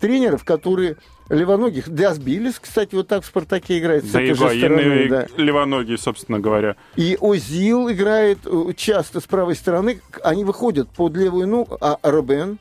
тренеров, 0.00 0.44
которые 0.44 0.96
левоногих. 1.30 1.88
Диасбилис, 1.88 2.58
кстати, 2.58 2.94
вот 2.94 3.06
так 3.06 3.22
в 3.22 3.26
«Спартаке» 3.26 3.78
играет. 3.78 4.10
Да 4.10 4.20
и 4.20 4.34
стороны, 4.34 5.08
да. 5.08 5.26
левоногие, 5.36 5.96
собственно 5.96 6.40
говоря. 6.40 6.74
И 6.96 7.16
Озил 7.20 7.90
играет 7.90 8.38
э, 8.44 8.72
часто 8.76 9.20
с 9.20 9.24
правой 9.24 9.54
стороны. 9.54 10.00
Они 10.24 10.44
выходят 10.44 10.88
под 10.90 11.16
левую 11.16 11.46
ногу, 11.46 11.78
а 11.80 11.98
Робен 12.02 12.58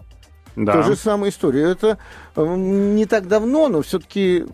Да. 0.55 0.73
То 0.73 0.83
же 0.83 0.95
самая 0.95 1.31
история. 1.31 1.63
Это 1.63 1.97
э, 2.35 2.55
не 2.55 3.07
так 3.07 3.27
давно, 3.27 3.69
но 3.69 3.81
все-таки 3.81 4.45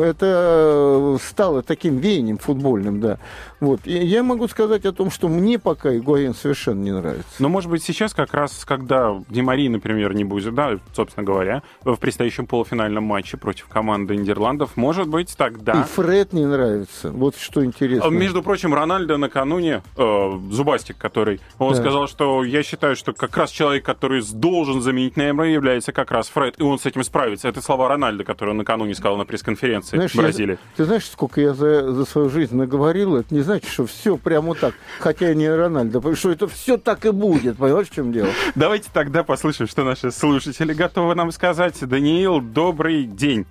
это 0.00 1.18
стало 1.20 1.62
таким 1.62 1.98
веянием 1.98 2.38
футбольным, 2.38 3.00
да. 3.00 3.18
Вот. 3.60 3.80
И 3.84 3.92
я 3.92 4.22
могу 4.22 4.48
сказать 4.48 4.84
о 4.86 4.92
том, 4.92 5.10
что 5.10 5.28
мне 5.28 5.58
пока 5.58 5.94
Игуаин 5.96 6.34
совершенно 6.34 6.80
не 6.82 6.92
нравится. 6.92 7.26
Но, 7.38 7.48
может 7.48 7.70
быть, 7.70 7.82
сейчас 7.82 8.14
как 8.14 8.32
раз, 8.34 8.64
когда 8.64 9.22
Димари, 9.28 9.68
например, 9.68 10.14
не 10.14 10.24
будет, 10.24 10.54
да, 10.54 10.78
собственно 10.94 11.24
говоря, 11.26 11.62
в 11.84 11.96
предстоящем 11.96 12.46
полуфинальном 12.46 13.04
матче 13.04 13.36
против 13.36 13.68
команды 13.68 14.16
Нидерландов, 14.16 14.76
может 14.76 15.08
быть, 15.08 15.34
тогда... 15.36 15.80
И 15.82 15.84
Фред 15.84 16.32
не 16.32 16.46
нравится. 16.46 17.10
Вот 17.10 17.36
что 17.36 17.64
интересно. 17.64 18.06
А, 18.08 18.10
Между 18.10 18.42
прочим, 18.42 18.72
Рональдо 18.74 19.16
накануне, 19.18 19.82
э, 19.96 20.30
Зубастик, 20.50 20.96
который, 20.96 21.40
он 21.58 21.74
Да. 21.74 21.80
сказал, 21.80 22.08
что 22.08 22.42
я 22.44 22.62
считаю, 22.62 22.96
что 22.96 23.12
как 23.12 23.36
раз 23.36 23.50
человек, 23.50 23.84
который 23.84 24.22
должен 24.32 24.80
заменить 24.80 25.16
Неймара, 25.16 25.48
является 25.48 25.92
как 25.92 26.10
раз 26.10 26.28
Фред, 26.28 26.54
и 26.58 26.62
он 26.62 26.78
с 26.78 26.86
этим 26.86 27.04
справится. 27.04 27.48
Это 27.48 27.60
слова 27.60 27.88
Рональдо, 27.88 28.24
которые 28.24 28.52
он 28.52 28.58
накануне 28.58 28.94
сказал 28.94 29.16
на 29.18 29.24
пресс-конференции 29.24 30.06
в 30.06 30.14
Бразилии. 30.16 30.52
я- 30.52 30.58
ты 30.76 30.84
знаешь, 30.84 31.06
сколько 31.06 31.40
я 31.40 31.52
за, 31.52 31.92
за 31.92 32.04
свою 32.04 32.30
жизнь 32.30 32.56
наговорил? 32.56 33.16
Это 33.16 33.34
не 33.34 33.40
значит, 33.50 33.68
что 33.68 33.86
все 33.86 34.16
прямо 34.16 34.54
так. 34.54 34.74
Хотя 35.00 35.28
я 35.28 35.34
не 35.34 35.48
Рональдо. 35.48 36.14
Что 36.14 36.30
это 36.30 36.46
все 36.46 36.76
так 36.76 37.04
и 37.04 37.10
будет. 37.10 37.56
Понимаешь, 37.58 37.88
в 37.88 37.94
чем 37.94 38.12
дело? 38.12 38.28
Давайте 38.54 38.90
тогда 38.92 39.24
послушаем, 39.24 39.68
что 39.68 39.84
наши 39.84 40.10
слушатели 40.10 40.72
готовы 40.72 41.14
нам 41.14 41.32
сказать. 41.32 41.76
Даниил, 41.86 42.40
добрый 42.40 43.04
день. 43.04 43.46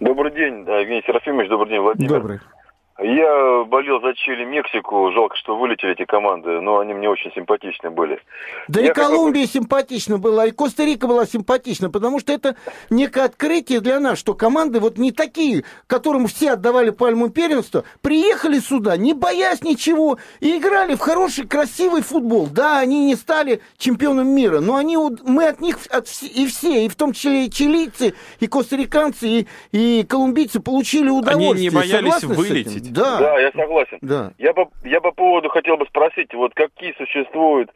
Добрый 0.00 0.32
день, 0.32 0.60
Евгений 0.66 1.02
Серафимович, 1.06 1.48
добрый 1.48 1.70
день, 1.70 1.80
Владимир. 1.80 2.10
Добрый. 2.10 2.40
Я 3.02 3.64
болел 3.64 4.00
за 4.00 4.14
Чили, 4.14 4.44
Мексику, 4.44 5.10
жалко, 5.12 5.36
что 5.36 5.56
вылетели 5.56 5.92
эти 5.94 6.04
команды, 6.04 6.60
но 6.60 6.78
они 6.78 6.94
мне 6.94 7.08
очень 7.08 7.32
симпатичны 7.34 7.90
были. 7.90 8.20
Да 8.68 8.80
Я 8.80 8.90
и 8.90 8.94
Колумбия 8.94 9.46
симпатична 9.46 10.18
была, 10.18 10.46
и 10.46 10.52
Коста-Рика 10.52 11.08
была 11.08 11.26
симпатична, 11.26 11.90
потому 11.90 12.20
что 12.20 12.32
это 12.32 12.54
некое 12.90 13.24
открытие 13.24 13.80
для 13.80 13.98
нас, 13.98 14.20
что 14.20 14.34
команды 14.34 14.78
вот 14.78 14.96
не 14.96 15.10
такие, 15.10 15.64
которым 15.88 16.28
все 16.28 16.52
отдавали 16.52 16.90
пальму 16.90 17.30
первенства, 17.30 17.82
приехали 18.00 18.60
сюда, 18.60 18.96
не 18.96 19.12
боясь 19.12 19.64
ничего, 19.64 20.18
и 20.38 20.58
играли 20.58 20.94
в 20.94 21.00
хороший, 21.00 21.48
красивый 21.48 22.02
футбол. 22.02 22.46
Да, 22.46 22.78
они 22.78 23.06
не 23.06 23.16
стали 23.16 23.60
чемпионом 23.76 24.28
мира, 24.28 24.60
но 24.60 24.76
они, 24.76 24.96
мы 24.96 25.48
от 25.48 25.60
них 25.60 25.78
от 25.90 26.06
и 26.22 26.46
все, 26.46 26.84
и 26.84 26.88
в 26.88 26.94
том 26.94 27.12
числе 27.12 27.46
и 27.46 27.50
чилийцы, 27.50 28.14
и 28.38 28.46
костариканцы, 28.46 29.28
и, 29.28 29.46
и 29.72 30.06
колумбийцы 30.08 30.60
получили 30.60 31.08
удовольствие. 31.08 31.70
не 31.70 31.74
боялись 31.74 32.14
Согласны 32.14 32.34
с 32.36 32.83
вылететь. 32.84 32.94
Да, 32.94 33.18
Да, 33.18 33.38
я 33.40 33.50
согласен. 33.52 33.98
да. 34.02 34.32
Я 34.38 34.52
по, 34.52 34.70
я 34.84 35.00
по 35.00 35.12
поводу 35.12 35.48
хотел 35.48 35.76
бы 35.76 35.86
спросить, 35.86 36.32
вот 36.34 36.54
какие 36.54 36.92
существуют, 36.94 37.70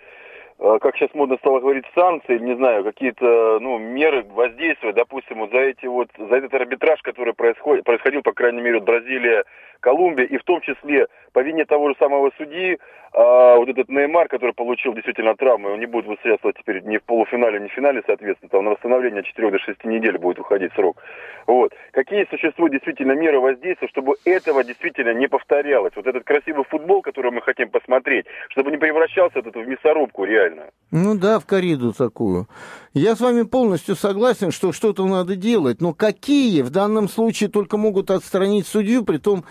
э, 0.58 0.78
как 0.80 0.96
сейчас 0.96 1.10
модно 1.14 1.36
стало 1.38 1.60
говорить, 1.60 1.84
санкции, 1.94 2.38
не 2.38 2.56
знаю, 2.56 2.84
какие-то, 2.84 3.58
ну, 3.60 3.78
меры 3.78 4.24
воздействия, 4.24 4.92
допустим, 4.92 5.38
вот 5.38 5.50
за 5.50 5.58
эти 5.58 5.86
вот, 5.86 6.08
за 6.18 6.36
этот 6.36 6.54
арбитраж, 6.54 7.00
который 7.02 7.34
происходит, 7.34 7.84
происходил, 7.84 8.22
по 8.22 8.32
крайней 8.32 8.60
мере, 8.60 8.76
вот 8.78 8.84
Бразилия, 8.84 9.44
Колумбия, 9.80 10.26
и 10.26 10.38
в 10.38 10.44
том 10.44 10.60
числе 10.60 11.06
по 11.32 11.40
вине 11.40 11.64
того 11.64 11.90
же 11.90 11.94
самого 11.98 12.30
судьи, 12.36 12.78
а, 13.12 13.56
вот 13.56 13.68
этот 13.68 13.88
Неймар, 13.88 14.28
который 14.28 14.52
получил 14.52 14.92
действительно 14.92 15.34
травмы, 15.34 15.72
он 15.72 15.80
не 15.80 15.86
будет 15.86 16.08
участвовать 16.08 16.56
теперь 16.58 16.82
ни 16.84 16.98
в 16.98 17.02
полуфинале, 17.04 17.58
ни 17.60 17.68
в 17.68 17.72
финале, 17.72 18.02
соответственно, 18.06 18.50
там 18.50 18.64
на 18.64 18.70
восстановление 18.72 19.20
от 19.20 19.26
4 19.26 19.50
до 19.50 19.58
6 19.58 19.84
недель 19.84 20.18
будет 20.18 20.38
уходить 20.38 20.72
срок. 20.74 21.02
Вот. 21.46 21.72
Какие 21.92 22.26
существуют 22.28 22.72
действительно 22.72 23.12
меры 23.12 23.40
воздействия, 23.40 23.88
чтобы 23.88 24.16
этого 24.24 24.62
действительно 24.62 25.14
не 25.14 25.26
повторялось? 25.26 25.92
Вот 25.96 26.06
этот 26.06 26.24
красивый 26.24 26.64
футбол, 26.64 27.00
который 27.00 27.30
мы 27.30 27.40
хотим 27.40 27.70
посмотреть, 27.70 28.26
чтобы 28.50 28.70
не 28.70 28.76
превращался 28.76 29.38
этот 29.38 29.56
в 29.56 29.66
мясорубку 29.66 30.24
реально. 30.24 30.64
Ну 30.90 31.18
да, 31.18 31.38
в 31.38 31.46
кориду 31.46 31.92
такую. 31.92 32.46
Я 32.92 33.16
с 33.16 33.20
вами 33.20 33.42
полностью 33.42 33.94
согласен, 33.94 34.50
что 34.50 34.72
что-то 34.72 35.06
надо 35.06 35.36
делать, 35.36 35.80
но 35.80 35.94
какие 35.94 36.62
в 36.62 36.70
данном 36.70 37.08
случае 37.08 37.48
только 37.48 37.76
могут 37.76 38.10
отстранить 38.10 38.66
судью, 38.66 39.04
притом 39.04 39.40
э, 39.40 39.42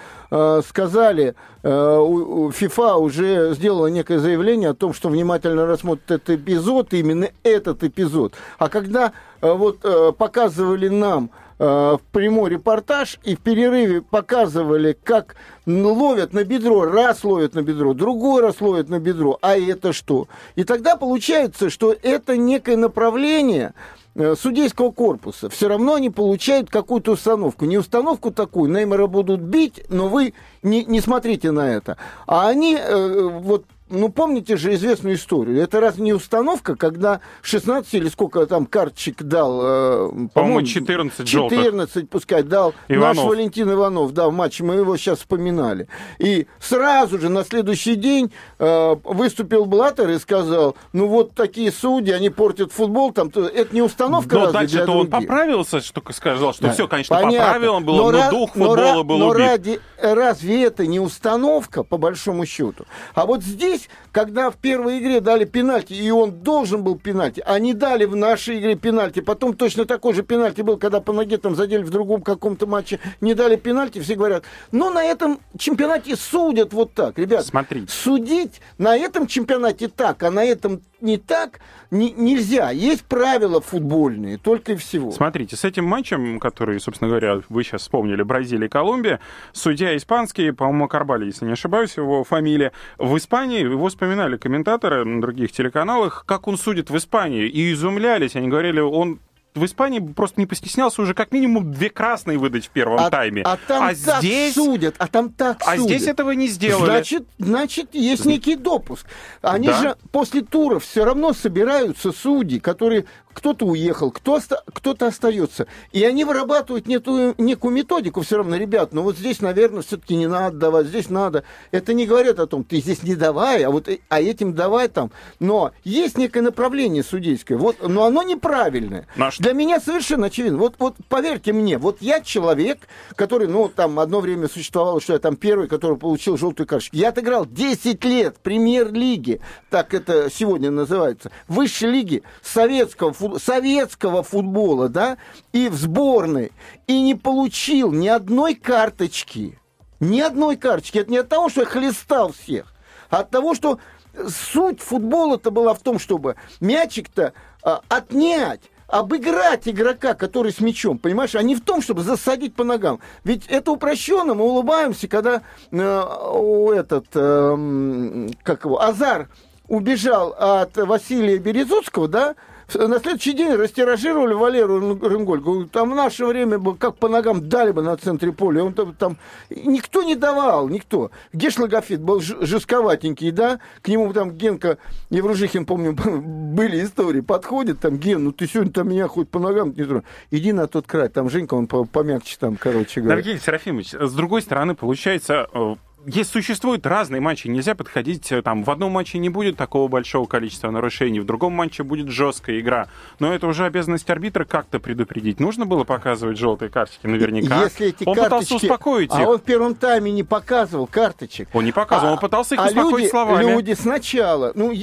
сказали, 0.65 1.35
э, 1.63 1.97
у- 1.97 2.45
у 2.45 2.51
ФИФА 2.51 2.95
уже 2.97 3.53
сделала 3.55 3.87
некое 3.87 4.19
заявление 4.19 4.69
о 4.69 4.73
том, 4.73 4.93
что 4.93 5.09
внимательно 5.09 5.65
рассмотрит 5.65 6.11
этот 6.11 6.29
эпизод, 6.31 6.93
именно 6.93 7.29
этот 7.43 7.83
эпизод. 7.83 8.33
А 8.57 8.67
когда 8.69 9.11
э, 9.41 9.51
вот 9.53 9.79
э, 9.83 10.11
показывали 10.17 10.89
нам 10.89 11.29
э, 11.59 11.97
прямой 12.11 12.49
репортаж 12.51 13.19
и 13.23 13.35
в 13.35 13.39
перерыве 13.39 14.01
показывали, 14.01 14.97
как 15.03 15.35
ловят 15.65 16.33
на 16.33 16.43
бедро, 16.43 16.83
раз 16.85 17.23
ловят 17.23 17.55
на 17.55 17.61
бедро, 17.61 17.93
другой 17.93 18.41
раз 18.41 18.61
ловят 18.61 18.89
на 18.89 18.99
бедро, 18.99 19.37
а 19.41 19.57
это 19.57 19.93
что? 19.93 20.27
И 20.55 20.63
тогда 20.63 20.95
получается, 20.97 21.69
что 21.69 21.95
это 22.03 22.37
некое 22.37 22.77
направление 22.77 23.67
э, 23.67 24.06
судейского 24.35 24.91
корпуса. 24.91 25.49
Все 25.49 25.67
равно 25.67 25.95
они 25.95 26.09
получают 26.09 26.69
какую-то 26.69 27.11
установку. 27.11 27.65
Не 27.65 27.77
установку 27.77 28.31
такую, 28.31 28.71
Неймара 28.71 29.07
будут 29.07 29.41
бить, 29.41 29.83
но 29.89 30.07
вы 30.07 30.33
не, 30.63 30.83
не 30.85 31.01
смотрите 31.01 31.51
на 31.51 31.69
это. 31.69 31.97
А 32.25 32.47
они 32.47 32.75
э, 32.75 33.29
вот 33.41 33.65
ну, 33.89 34.09
помните 34.09 34.57
же 34.57 34.73
известную 34.75 35.15
историю. 35.15 35.61
Это 35.61 35.79
раз 35.79 35.97
не 35.97 36.13
установка, 36.13 36.75
когда 36.75 37.21
16 37.41 37.93
или 37.95 38.09
сколько 38.09 38.45
там 38.45 38.65
карточек 38.65 39.23
дал, 39.23 39.59
э, 39.63 40.09
По-моему, 40.33 40.61
14 40.63 41.27
желтых. 41.27 41.57
14, 41.57 42.09
пускай, 42.09 42.43
дал 42.43 42.73
Иванов. 42.87 43.17
наш 43.17 43.25
Валентин 43.25 43.71
Иванов, 43.71 44.13
да, 44.13 44.27
в 44.29 44.33
матче, 44.33 44.63
мы 44.63 44.75
его 44.75 44.97
сейчас 44.97 45.19
вспоминали. 45.19 45.87
И 46.19 46.47
сразу 46.59 47.19
же 47.19 47.29
на 47.29 47.43
следующий 47.43 47.95
день 47.95 48.31
э, 48.59 48.95
выступил 49.03 49.65
Блаттер 49.65 50.09
и 50.09 50.19
сказал, 50.19 50.75
ну 50.93 51.07
вот 51.07 51.33
такие 51.33 51.71
судьи, 51.71 52.11
они 52.13 52.29
портят 52.29 52.71
футбол, 52.71 53.11
там, 53.11 53.31
то- 53.31 53.47
это 53.47 53.73
не 53.73 53.81
установка 53.81 54.35
Но 54.35 54.41
разве 54.45 54.53
дальше 54.59 54.75
для 54.77 54.85
то 54.85 54.91
он 54.99 55.07
поправился, 55.07 55.81
что 55.81 56.01
сказал, 56.13 56.53
что 56.53 56.63
Да. 56.63 56.73
все, 56.73 56.87
конечно, 56.87 57.15
Понятно. 57.15 57.39
по 57.39 57.51
правилам 57.51 57.85
было, 57.85 57.95
но, 57.97 58.17
ра- 58.17 58.29
дух 58.29 58.55
но 58.55 58.65
футбола 58.69 59.01
ра- 59.01 59.03
был 59.03 59.17
но 59.17 59.27
убит. 59.29 59.37
ради, 59.39 59.79
разве 60.01 60.63
это 60.63 60.85
не 60.87 60.99
установка, 60.99 61.83
по 61.83 61.97
большому 61.97 62.45
счету? 62.45 62.85
А 63.13 63.25
вот 63.25 63.43
здесь, 63.43 63.76
когда 64.11 64.49
в 64.49 64.57
первой 64.57 64.99
игре 64.99 65.21
дали 65.21 65.45
пенальти, 65.45 65.93
и 65.93 66.09
он 66.11 66.31
должен 66.31 66.83
был 66.83 66.97
пенальти, 66.97 67.41
а 67.45 67.59
не 67.59 67.73
дали 67.73 68.05
в 68.05 68.15
нашей 68.15 68.59
игре 68.59 68.75
пенальти, 68.75 69.19
потом 69.19 69.55
точно 69.55 69.85
такой 69.85 70.13
же 70.13 70.23
пенальти 70.23 70.61
был, 70.61 70.77
когда 70.77 71.01
по 71.01 71.13
ноге 71.13 71.37
там 71.37 71.55
задели 71.55 71.83
в 71.83 71.89
другом 71.89 72.21
каком-то 72.21 72.67
матче, 72.67 72.99
не 73.21 73.33
дали 73.33 73.55
пенальти, 73.55 73.99
все 73.99 74.15
говорят, 74.15 74.43
ну 74.71 74.89
на 74.89 75.03
этом 75.03 75.39
чемпионате 75.57 76.15
судят 76.15 76.73
вот 76.73 76.93
так. 76.93 77.17
Ребят, 77.17 77.45
Смотрите. 77.45 77.87
судить 77.89 78.61
на 78.77 78.95
этом 78.95 79.27
чемпионате 79.27 79.87
так, 79.87 80.23
а 80.23 80.31
на 80.31 80.43
этом 80.43 80.81
не 81.01 81.17
так 81.17 81.59
не- 81.91 82.11
нельзя. 82.11 82.71
Есть 82.71 83.03
правила 83.05 83.61
футбольные, 83.61 84.37
только 84.37 84.73
и 84.73 84.75
всего. 84.75 85.11
Смотрите, 85.11 85.55
с 85.55 85.63
этим 85.63 85.85
матчем, 85.85 86.39
который, 86.39 86.79
собственно 86.79 87.09
говоря, 87.09 87.41
вы 87.49 87.63
сейчас 87.63 87.81
вспомнили, 87.81 88.23
Бразилия 88.23 88.67
и 88.67 88.69
Колумбия, 88.69 89.19
судья 89.53 89.95
испанский, 89.95 90.51
по-моему, 90.51 90.87
Карбали, 90.87 91.25
если 91.25 91.45
не 91.45 91.53
ошибаюсь, 91.53 91.97
его 91.97 92.23
фамилия, 92.23 92.71
в 92.97 93.15
Испании, 93.17 93.61
его 93.61 93.87
вспоминали 93.87 94.37
комментаторы 94.37 95.05
на 95.05 95.21
других 95.21 95.51
телеканалах, 95.51 96.23
как 96.25 96.47
он 96.47 96.57
судит 96.57 96.89
в 96.89 96.97
Испании, 96.97 97.47
и 97.47 97.71
изумлялись, 97.73 98.35
они 98.35 98.47
говорили, 98.47 98.79
он 98.79 99.19
в 99.57 99.65
Испании 99.65 99.99
просто 99.99 100.39
не 100.39 100.45
постеснялся 100.45 101.01
уже 101.01 101.13
как 101.13 101.31
минимум 101.31 101.71
две 101.71 101.89
красные 101.89 102.37
выдать 102.37 102.65
в 102.65 102.69
первом 102.69 102.99
а, 102.99 103.09
тайме. 103.09 103.41
а 103.43 103.57
там 103.67 103.83
а 103.83 103.93
так 103.93 104.21
здесь, 104.21 104.53
судят, 104.53 104.95
а 104.97 105.07
там 105.07 105.29
так 105.31 105.61
а 105.65 105.75
судят. 105.75 105.83
здесь 105.97 106.07
этого 106.07 106.31
не 106.31 106.47
сделали. 106.47 106.85
Значит, 106.85 107.23
значит, 107.37 107.93
есть 107.93 108.25
некий 108.25 108.55
допуск. 108.55 109.05
Они 109.41 109.67
Да. 109.67 109.81
же 109.81 109.95
после 110.11 110.41
туров 110.41 110.83
все 110.83 111.03
равно 111.03 111.33
собираются 111.33 112.11
судьи, 112.11 112.59
которые 112.59 113.05
кто-то 113.37 113.67
уехал, 113.67 114.09
кто 114.09 114.33
оста- 114.33 114.63
кто-то 114.73 115.05
остается. 115.05 115.67
И 115.91 116.03
они 116.03 116.23
вырабатывают 116.25 116.87
нету- 116.87 117.35
некую 117.37 117.71
методику 117.71 118.21
все 118.21 118.37
равно, 118.37 118.55
ребят, 118.55 118.93
ну 118.93 119.03
вот 119.03 119.15
здесь, 119.15 119.41
наверное, 119.41 119.83
все-таки 119.83 120.15
не 120.15 120.25
надо 120.25 120.57
давать, 120.57 120.87
здесь 120.87 121.11
надо. 121.11 121.43
Это 121.69 121.93
не 121.93 122.07
говорят 122.07 122.39
о 122.39 122.47
том, 122.47 122.63
ты 122.63 122.77
здесь 122.81 123.03
не 123.03 123.13
давай, 123.15 123.61
а 123.63 123.69
вот 123.69 123.89
э- 123.89 123.99
а 124.09 124.19
этим 124.19 124.53
давай 124.55 124.87
там. 124.87 125.11
Но 125.39 125.71
есть 125.83 126.17
некое 126.17 126.41
направление 126.41 127.03
судейское, 127.03 127.59
вот, 127.59 127.87
но 127.87 128.05
оно 128.05 128.23
неправильное. 128.23 129.05
На 129.15 129.29
что- 129.29 129.43
Для 129.43 129.53
меня 129.53 129.79
совершенно 129.79 130.25
очевидно. 130.27 130.57
Вот, 130.57 130.73
вот 130.79 130.95
поверьте 131.07 131.53
мне, 131.53 131.77
вот 131.77 131.97
я 132.01 132.21
человек, 132.21 132.79
который, 133.15 133.47
ну, 133.47 133.69
там 133.69 133.99
одно 133.99 134.19
время 134.19 134.47
существовало, 134.49 134.99
что 134.99 135.13
я 135.13 135.19
там 135.19 135.35
первый, 135.35 135.67
который 135.67 135.95
получил 135.97 136.37
желтую 136.37 136.65
карточку. 136.65 136.95
Я 136.95 137.09
отыграл 137.09 137.45
10 137.45 138.03
лет 138.03 138.37
в 138.37 138.39
премьер-лиге, 138.39 139.41
так 139.69 139.93
это 139.93 140.31
сегодня 140.33 140.71
называется, 140.71 141.29
высшей 141.47 141.91
лиги 141.91 142.23
советского, 142.41 143.13
фут- 143.27 143.41
советского 143.41 144.23
футбола, 144.23 144.89
да, 144.89 145.17
и 145.53 145.69
в 145.69 145.75
сборной, 145.75 146.51
и 146.87 147.01
не 147.01 147.15
получил 147.15 147.91
ни 147.91 148.07
одной 148.07 148.55
карточки. 148.55 149.59
Ни 149.99 150.21
одной 150.21 150.57
карточки. 150.57 150.99
Это 150.99 151.11
не 151.11 151.17
от 151.17 151.29
того, 151.29 151.49
что 151.49 151.61
я 151.61 151.67
хлестал 151.67 152.31
всех, 152.31 152.73
а 153.09 153.19
от 153.19 153.29
того, 153.29 153.55
что 153.55 153.79
суть 154.27 154.81
футбола-то 154.81 155.51
была 155.51 155.73
в 155.73 155.79
том, 155.79 155.99
чтобы 155.99 156.35
мячик-то 156.59 157.33
а, 157.63 157.81
отнять, 157.87 158.61
обыграть 158.87 159.67
игрока, 159.67 160.13
который 160.13 160.51
с 160.51 160.59
мячом, 160.59 160.97
понимаешь, 160.97 161.35
а 161.35 161.43
не 161.43 161.55
в 161.55 161.61
том, 161.61 161.81
чтобы 161.81 162.03
засадить 162.03 162.55
по 162.55 162.63
ногам. 162.63 162.99
Ведь 163.23 163.45
это 163.47 163.71
упрощенно, 163.71 164.33
мы 164.33 164.45
улыбаемся, 164.45 165.07
когда 165.07 165.41
э, 165.71 166.03
у 166.33 166.71
этот, 166.71 167.07
э, 167.13 168.29
как 168.43 168.63
его, 168.63 168.81
Азар 168.81 169.29
убежал 169.67 170.33
от 170.37 170.77
Василия 170.77 171.37
Березутского, 171.37 172.07
да, 172.07 172.35
На 172.73 172.99
следующий 172.99 173.31
день 173.31 173.53
растиражировали 173.53 174.33
Валеру 174.33 174.99
Рынгольку. 174.99 175.65
Там 175.65 175.91
в 175.91 175.95
наше 175.95 176.25
время 176.25 176.59
бы 176.59 176.75
как 176.75 176.97
по 176.97 177.07
ногам 177.07 177.47
дали 177.47 177.71
бы 177.71 177.81
на 177.81 177.95
центре 177.95 178.33
поля. 178.33 178.63
Он 178.63 178.73
там, 178.73 178.93
там 178.93 179.17
никто 179.49 180.03
не 180.03 180.15
давал, 180.15 180.67
никто. 180.67 181.11
Геш 181.31 181.57
Логофет 181.57 182.01
был 182.01 182.19
жестковатенький, 182.19 183.31
да, 183.31 183.59
к 183.81 183.87
нему 183.87 184.11
там 184.11 184.31
Генка 184.31 184.79
Евружихин, 185.09 185.65
помню, 185.65 185.93
были 185.95 186.83
истории, 186.83 187.21
подходит 187.21 187.79
там, 187.79 187.97
Ген, 187.97 188.25
ну 188.25 188.31
ты 188.33 188.47
сегодня 188.47 188.73
там 188.73 188.89
меня 188.89 189.07
хоть 189.07 189.29
по 189.29 189.39
ногам 189.39 189.73
не 189.75 189.85
тронь. 189.85 190.03
Иди 190.31 190.51
на 190.51 190.67
тот 190.67 190.87
край, 190.87 191.07
там 191.07 191.29
Женька, 191.29 191.53
он 191.53 191.67
помягче 191.67 192.35
там, 192.37 192.57
короче 192.57 192.99
говоря. 192.99 193.19
Евгений 193.19 193.39
Серафимович, 193.39 193.93
с 193.93 194.13
другой 194.13 194.41
стороны, 194.41 194.75
получается, 194.75 195.47
э, 195.53 195.75
есть, 196.05 196.31
существуют 196.31 196.85
разные 196.85 197.21
матчи, 197.21 197.47
нельзя 197.47 197.75
подходить, 197.75 198.31
э, 198.31 198.41
там, 198.41 198.63
в 198.63 198.69
одном 198.69 198.91
матче 198.91 199.17
не 199.17 199.29
будет 199.29 199.57
такого 199.57 199.87
большого 199.87 200.25
количества 200.25 200.69
нарушений, 200.71 201.19
в 201.19 201.25
другом 201.25 201.53
матче 201.53 201.83
будет 201.83 202.09
жесткая 202.09 202.59
игра, 202.59 202.87
но 203.19 203.33
это 203.33 203.47
уже 203.47 203.65
обязанность 203.65 204.09
арбитра 204.09 204.45
как-то 204.45 204.79
предупредить. 204.79 205.39
Нужно 205.39 205.65
было 205.65 205.83
показывать 205.83 206.37
желтые 206.37 206.69
карточки 206.69 207.07
наверняка. 207.07 207.63
Если 207.63 207.87
эти 207.87 208.03
он 208.05 208.15
карточки... 208.15 208.53
пытался 208.53 208.55
успокоить 208.55 209.11
а 209.11 209.21
их. 209.21 209.27
А 209.27 209.29
он 209.31 209.37
в 209.39 209.43
первом 209.43 209.75
тайме 209.75 210.11
не 210.11 210.23
показывал 210.23 210.87
карточек. 210.87 211.49
Он 211.53 211.65
не 211.65 211.71
показывал, 211.71 212.11
а, 212.11 212.13
он 212.13 212.19
пытался 212.19 212.55
их 212.55 212.61
а 212.61 212.67
успокоить 212.67 212.97
люди, 212.97 213.09
словами. 213.09 213.51
люди 213.51 213.73
сначала, 213.73 214.51
ну, 214.55 214.73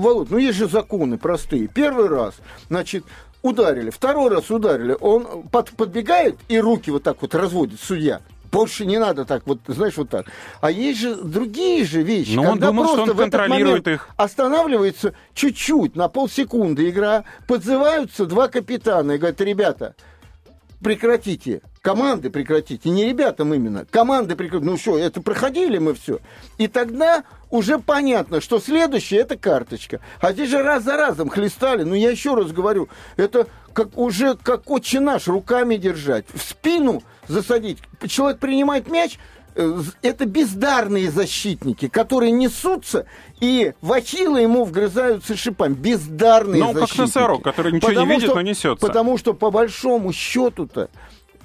Володь, 0.00 0.30
ну 0.30 0.38
есть 0.38 0.58
же 0.58 0.68
законы 0.68 1.18
простые. 1.18 1.68
Первый 1.68 2.08
раз, 2.08 2.34
значит, 2.68 3.04
ударили, 3.42 3.90
второй 3.90 4.30
раз 4.30 4.50
ударили, 4.50 4.96
он 5.00 5.42
под, 5.52 5.70
подбегает 5.70 6.38
и 6.48 6.58
руки 6.58 6.90
вот 6.90 7.02
так 7.02 7.20
вот 7.20 7.34
разводит 7.34 7.78
судья. 7.80 8.22
Больше 8.54 8.86
не 8.86 8.98
надо 8.98 9.24
так, 9.24 9.42
вот, 9.46 9.58
знаешь, 9.66 9.96
вот 9.96 10.10
так. 10.10 10.26
А 10.60 10.70
есть 10.70 11.00
же 11.00 11.16
другие 11.16 11.84
же 11.84 12.02
вещи. 12.02 12.34
Но 12.34 12.42
когда 12.44 12.70
он 12.70 12.76
думал, 12.76 12.84
просто 12.84 13.02
что 13.02 13.10
он 13.10 13.16
в 13.16 13.20
контролирует 13.20 13.88
их. 13.88 14.08
Останавливается 14.16 15.14
чуть-чуть, 15.34 15.96
на 15.96 16.08
полсекунды 16.08 16.88
игра, 16.88 17.24
подзываются 17.48 18.26
два 18.26 18.48
капитана 18.48 19.12
и 19.12 19.18
говорят, 19.18 19.40
ребята, 19.40 19.94
прекратите. 20.84 21.62
Команды 21.80 22.30
прекратите. 22.30 22.88
Не 22.90 23.06
ребятам 23.06 23.52
именно. 23.52 23.84
Команды 23.90 24.36
прекратите. 24.36 24.70
Ну 24.70 24.76
что, 24.76 24.96
это 24.96 25.20
проходили 25.20 25.78
мы 25.78 25.94
все. 25.94 26.20
И 26.58 26.68
тогда 26.68 27.24
уже 27.50 27.78
понятно, 27.78 28.40
что 28.40 28.60
следующее 28.60 29.20
это 29.20 29.36
карточка. 29.36 30.00
А 30.20 30.32
здесь 30.32 30.50
же 30.50 30.62
раз 30.62 30.84
за 30.84 30.96
разом 30.96 31.28
хлестали. 31.28 31.82
Ну, 31.82 31.94
я 31.94 32.10
еще 32.10 32.34
раз 32.34 32.52
говорю, 32.52 32.88
это 33.16 33.48
как 33.72 33.98
уже 33.98 34.36
как 34.36 34.70
отче 34.70 35.00
наш 35.00 35.26
руками 35.26 35.76
держать. 35.76 36.26
В 36.32 36.40
спину 36.40 37.02
засадить. 37.26 37.78
Человек 38.06 38.38
принимает 38.38 38.88
мяч, 38.88 39.18
это 39.54 40.26
бездарные 40.26 41.10
защитники, 41.10 41.88
которые 41.88 42.32
несутся 42.32 43.06
и 43.40 43.72
в 43.80 43.94
ему 43.94 44.64
вгрызаются 44.64 45.36
шипами. 45.36 45.74
Бездарные 45.74 46.60
ну, 46.60 46.72
защитники. 46.72 46.90
как 46.90 46.98
носорог, 46.98 47.44
который 47.44 47.72
ничего 47.72 47.88
потому 47.88 48.06
не 48.06 48.12
видит, 48.14 48.26
что, 48.26 48.34
но 48.34 48.40
несется. 48.42 48.86
Потому 48.86 49.18
что, 49.18 49.34
по 49.34 49.50
большому 49.50 50.12
счету-то, 50.12 50.88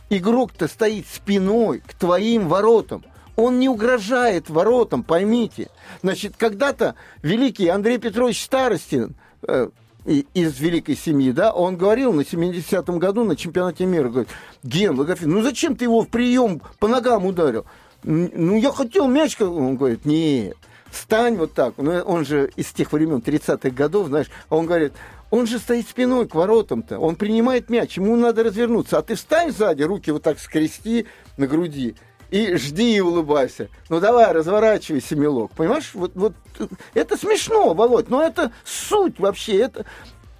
игрок-то 0.09 0.67
стоит 0.67 1.05
спиной 1.07 1.81
к 1.85 1.93
твоим 1.93 2.47
воротам. 2.47 3.03
Он 3.35 3.59
не 3.59 3.69
угрожает 3.69 4.49
воротам, 4.49 5.03
поймите. 5.03 5.69
Значит, 6.01 6.33
когда-то 6.35 6.95
великий 7.21 7.67
Андрей 7.67 7.97
Петрович 7.97 8.43
Старостин, 8.43 9.15
э, 9.47 9.69
из 10.05 10.59
великой 10.59 10.95
семьи, 10.95 11.31
да, 11.31 11.51
он 11.51 11.77
говорил 11.77 12.13
на 12.13 12.21
70-м 12.21 12.99
году 12.99 13.23
на 13.25 13.35
чемпионате 13.35 13.85
мира, 13.85 14.09
говорит, 14.09 14.29
Ген 14.63 14.97
Логофин, 14.97 15.29
ну 15.29 15.41
зачем 15.41 15.75
ты 15.75 15.85
его 15.85 16.01
в 16.01 16.07
прием 16.07 16.61
по 16.79 16.87
ногам 16.87 17.25
ударил? 17.25 17.65
Ну, 18.03 18.57
я 18.57 18.71
хотел 18.71 19.07
мяч, 19.07 19.39
он 19.41 19.75
говорит, 19.75 20.05
нет, 20.05 20.57
стань 20.91 21.35
вот 21.37 21.53
так. 21.53 21.73
Ну, 21.77 21.99
он 22.01 22.25
же 22.25 22.51
из 22.55 22.67
тех 22.67 22.91
времен, 22.93 23.17
30-х 23.17 23.69
годов, 23.71 24.07
знаешь, 24.07 24.29
он 24.49 24.65
говорит, 24.65 24.93
он 25.31 25.45
же 25.47 25.59
стоит 25.59 25.87
спиной 25.87 26.27
к 26.27 26.35
воротам-то, 26.35 26.97
он 26.97 27.15
принимает 27.15 27.69
мяч, 27.69 27.97
ему 27.97 28.15
надо 28.15 28.43
развернуться, 28.43 28.97
а 28.97 29.01
ты 29.01 29.15
встань 29.15 29.51
сзади, 29.51 29.83
руки 29.83 30.11
вот 30.11 30.23
так 30.23 30.39
скрести 30.39 31.05
на 31.37 31.45
груди, 31.45 31.95
и 32.31 32.55
жди 32.55 32.95
и 32.95 32.99
улыбайся. 32.99 33.69
Ну 33.89 33.99
давай, 33.99 34.31
разворачивайся, 34.31 35.15
милок. 35.15 35.51
Понимаешь, 35.51 35.91
вот, 35.93 36.11
вот 36.15 36.33
это 36.93 37.17
смешно, 37.17 37.73
Володь, 37.73 38.09
но 38.09 38.23
это 38.23 38.51
суть 38.63 39.19
вообще. 39.19 39.57
Это, 39.57 39.85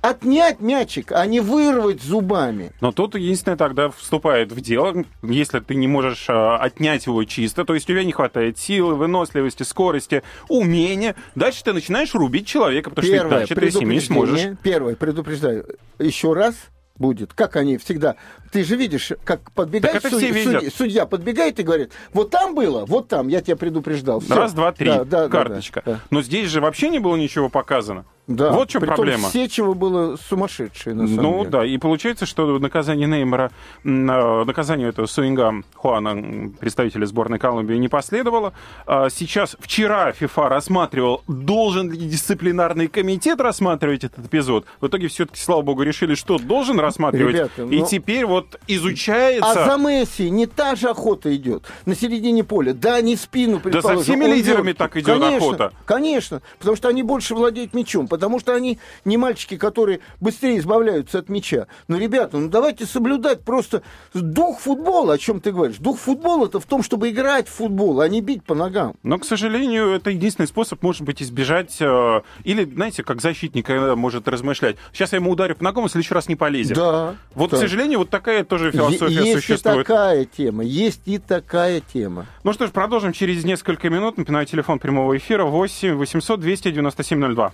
отнять 0.02 0.60
мячик, 0.60 1.12
а 1.12 1.26
не 1.26 1.40
вырвать 1.40 2.02
зубами. 2.02 2.72
Но 2.82 2.92
тут 2.92 3.16
единственное 3.16 3.58
тогда 3.58 3.90
вступает 3.90 4.52
в 4.52 4.62
дело, 4.62 5.04
если 5.22 5.60
ты 5.60 5.76
не 5.76 5.88
можешь 5.88 6.30
э, 6.30 6.34
отнять 6.34 7.06
его 7.06 7.24
чисто, 7.24 7.66
то 7.66 7.74
есть 7.74 7.90
у 7.90 7.94
тебя 7.94 8.04
не 8.04 8.12
хватает 8.12 8.58
силы, 8.58 8.96
выносливости, 8.96 9.64
скорости, 9.64 10.24
умения, 10.48 11.16
дальше 11.36 11.64
ты 11.64 11.74
начинаешь 11.74 12.14
рубить 12.14 12.48
человека, 12.48 12.90
потому 12.90 13.12
Первое, 13.12 13.46
что 13.46 13.56
дальше 13.56 13.56
ты 13.56 13.72
с 13.72 13.80
ним 13.80 13.90
не 13.90 14.00
сможешь. 14.00 14.58
Первое, 14.64 14.96
предупреждаю, 14.96 15.66
еще 16.00 16.34
раз 16.34 16.56
будет, 17.00 17.34
как 17.34 17.56
они 17.56 17.78
всегда. 17.78 18.16
Ты 18.52 18.64
же 18.64 18.76
видишь, 18.76 19.14
как 19.24 19.52
подбегает 19.52 20.02
так 20.02 20.12
судья, 20.12 20.70
судья, 20.70 21.06
подбегает 21.06 21.60
и 21.60 21.64
говорит, 21.64 21.92
вот 22.14 22.30
там 22.30 22.54
было, 22.54 22.86
вот 22.86 23.08
там, 23.08 23.30
я 23.30 23.42
тебя 23.42 23.56
предупреждал. 23.56 24.20
Всё. 24.20 24.36
Раз, 24.36 24.54
два, 24.54 24.72
три, 24.72 24.88
да, 24.88 25.06
да, 25.06 25.30
карточка. 25.30 25.82
Да, 25.86 25.92
да. 25.94 26.00
Но 26.10 26.22
здесь 26.22 26.50
же 26.50 26.62
вообще 26.62 26.90
не 26.90 27.00
было 27.00 27.16
ничего 27.16 27.50
показано. 27.50 28.06
Да. 28.30 28.52
Вот 28.52 28.70
в 28.70 28.72
чем 28.72 28.82
Притом 28.82 28.96
проблема. 28.96 29.30
Сечева 29.30 29.74
было 29.74 30.16
сумасшедшее, 30.16 30.94
на 30.94 31.08
самом 31.08 31.24
ну 31.24 31.38
деле. 31.40 31.50
да, 31.50 31.66
и 31.66 31.78
получается, 31.80 32.28
что 32.28 32.60
наказание 32.60 33.08
Неймара, 33.08 33.52
э, 33.84 33.88
наказание 33.88 34.90
этого 34.90 35.08
Суинга 35.08 35.64
Хуана, 35.74 36.52
представителя 36.60 37.08
сборной 37.08 37.40
Колумбии, 37.40 37.76
не 37.76 37.88
последовало. 37.88 38.54
А 38.86 39.10
сейчас, 39.10 39.58
вчера 39.60 40.12
ФИФА 40.12 40.48
рассматривал, 40.48 41.24
должен 41.28 41.92
ли 41.92 41.98
дисциплинарный 41.98 42.88
комитет 42.88 43.42
рассматривать 43.42 44.04
этот 44.04 44.28
эпизод. 44.28 44.66
В 44.80 44.86
итоге 44.86 45.08
все-таки, 45.08 45.42
слава 45.42 45.64
богу, 45.64 45.82
решили, 45.82 46.14
что 46.14 46.38
должен 46.38 46.80
рассматривать. 46.80 47.34
Ребята, 47.34 47.64
и 47.64 47.80
ну... 47.80 47.88
теперь 47.88 48.28
вот 48.28 48.60
изучается... 48.68 49.50
А 49.50 49.72
за 49.72 49.78
Месси 49.78 50.30
не 50.30 50.46
та 50.46 50.76
же 50.76 50.90
охота 50.90 51.36
идет 51.36 51.64
на 51.88 51.96
середине 51.96 52.44
поля. 52.44 52.76
Да, 52.76 53.02
не 53.02 53.16
спину, 53.16 53.60
Да 53.64 53.82
со 53.82 53.98
всеми 53.98 54.26
лидерами 54.26 54.68
идет. 54.68 54.78
так 54.78 54.98
идет 54.98 55.20
конечно, 55.20 55.38
охота. 55.38 55.74
Конечно, 55.86 56.42
потому 56.60 56.78
что 56.78 56.90
они 56.90 57.02
больше 57.02 57.34
владеют 57.34 57.74
мячом, 57.74 58.08
потому 58.20 58.40
что 58.40 58.54
они 58.54 58.80
не 59.06 59.16
мальчики, 59.16 59.58
которые 59.58 60.02
быстрее 60.20 60.60
избавляются 60.60 61.20
от 61.20 61.30
мяча. 61.30 61.68
Но, 61.88 61.98
ребята, 61.98 62.38
ну 62.38 62.50
давайте 62.50 62.86
соблюдать 62.86 63.42
просто 63.44 63.82
дух 64.14 64.60
футбола, 64.60 65.14
о 65.14 65.18
чем 65.18 65.40
ты 65.40 65.54
говоришь. 65.54 65.78
Дух 65.78 65.98
футбола 65.98 66.48
это 66.48 66.60
в 66.60 66.66
том, 66.66 66.84
чтобы 66.84 67.10
играть 67.10 67.48
в 67.48 67.54
футбол, 67.54 68.02
а 68.02 68.10
не 68.10 68.20
бить 68.20 68.44
по 68.44 68.56
ногам. 68.56 68.96
Но, 69.04 69.18
к 69.18 69.26
сожалению, 69.26 69.92
это 69.92 70.10
единственный 70.10 70.48
способ, 70.48 70.84
может 70.84 71.04
быть, 71.04 71.24
избежать... 71.24 71.78
Э, 71.80 72.22
или, 72.44 72.66
знаете, 72.66 73.04
как 73.04 73.22
защитник 73.22 73.70
иногда 73.70 73.96
может 73.96 74.28
размышлять. 74.28 74.76
Сейчас 74.92 75.14
я 75.14 75.18
ему 75.18 75.32
ударю 75.32 75.56
по 75.56 75.64
ногам, 75.64 75.86
в 75.86 75.90
следующий 75.90 76.14
раз 76.14 76.28
не 76.28 76.36
полезет. 76.36 76.76
Да. 76.76 77.16
Вот, 77.34 77.52
да. 77.52 77.58
к 77.58 77.60
сожалению, 77.60 78.00
вот 78.00 78.10
такая 78.10 78.44
тоже 78.44 78.72
философия 78.72 79.14
есть 79.14 79.34
существует. 79.34 79.78
и 79.78 79.84
такая 79.84 80.26
тема, 80.26 80.64
есть 80.64 81.02
и 81.06 81.18
такая 81.18 81.82
тема. 81.82 82.26
Ну 82.44 82.52
что 82.52 82.68
ж, 82.68 82.72
продолжим 82.72 83.14
через 83.14 83.46
несколько 83.46 83.90
минут. 83.90 84.18
Напоминаю, 84.18 84.46
телефон 84.46 84.80
прямого 84.80 85.16
эфира 85.16 85.46
8 85.46 85.96
800 85.96 86.40
297 86.40 87.36
02. 87.36 87.54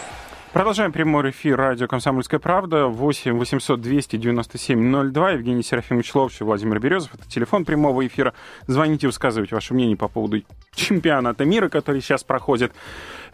Продолжаем 0.53 0.91
прямой 0.91 1.29
эфир 1.29 1.55
радио 1.55 1.87
«Комсомольская 1.87 2.37
правда». 2.37 2.87
8 2.87 3.37
800 3.37 3.79
297 3.79 5.11
02. 5.13 5.31
Евгений 5.31 5.63
Серафимович 5.63 6.13
Ловчев, 6.13 6.41
Владимир 6.41 6.77
Березов. 6.77 7.13
Это 7.13 7.25
телефон 7.25 7.63
прямого 7.63 8.05
эфира. 8.05 8.33
Звоните, 8.67 9.07
высказывайте 9.07 9.55
ваше 9.55 9.73
мнение 9.73 9.95
по 9.95 10.09
поводу 10.09 10.43
чемпионата 10.75 11.45
мира, 11.45 11.69
который 11.69 12.01
сейчас 12.01 12.25
проходит. 12.25 12.73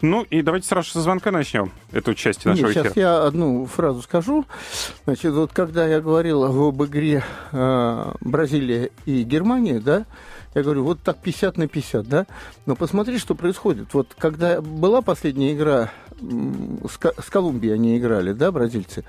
Ну 0.00 0.22
и 0.30 0.42
давайте 0.42 0.68
сразу 0.68 0.90
со 0.90 1.00
звонка 1.00 1.32
начнем 1.32 1.72
эту 1.90 2.14
часть 2.14 2.44
нашего 2.44 2.68
Нет, 2.68 2.76
эфира. 2.76 2.84
Сейчас 2.84 2.96
я 2.96 3.24
одну 3.24 3.66
фразу 3.66 4.00
скажу. 4.02 4.44
Значит, 5.04 5.32
вот 5.32 5.52
когда 5.52 5.88
я 5.88 6.00
говорил 6.00 6.44
об 6.44 6.84
игре 6.84 7.24
э, 7.50 8.12
Бразилия 8.20 8.90
и 9.06 9.24
Германия, 9.24 9.80
да, 9.80 10.06
я 10.54 10.62
говорю, 10.62 10.84
вот 10.84 11.00
так 11.02 11.18
50 11.18 11.56
на 11.56 11.68
50, 11.68 12.08
да? 12.08 12.26
Но 12.66 12.76
посмотри, 12.76 13.18
что 13.18 13.34
происходит. 13.34 13.94
Вот 13.94 14.14
когда 14.18 14.60
была 14.60 15.02
последняя 15.02 15.52
игра 15.52 15.90
с, 16.20 17.30
Колумбией 17.30 17.74
они 17.74 17.98
играли, 17.98 18.32
да, 18.32 18.50
бразильцы? 18.50 19.04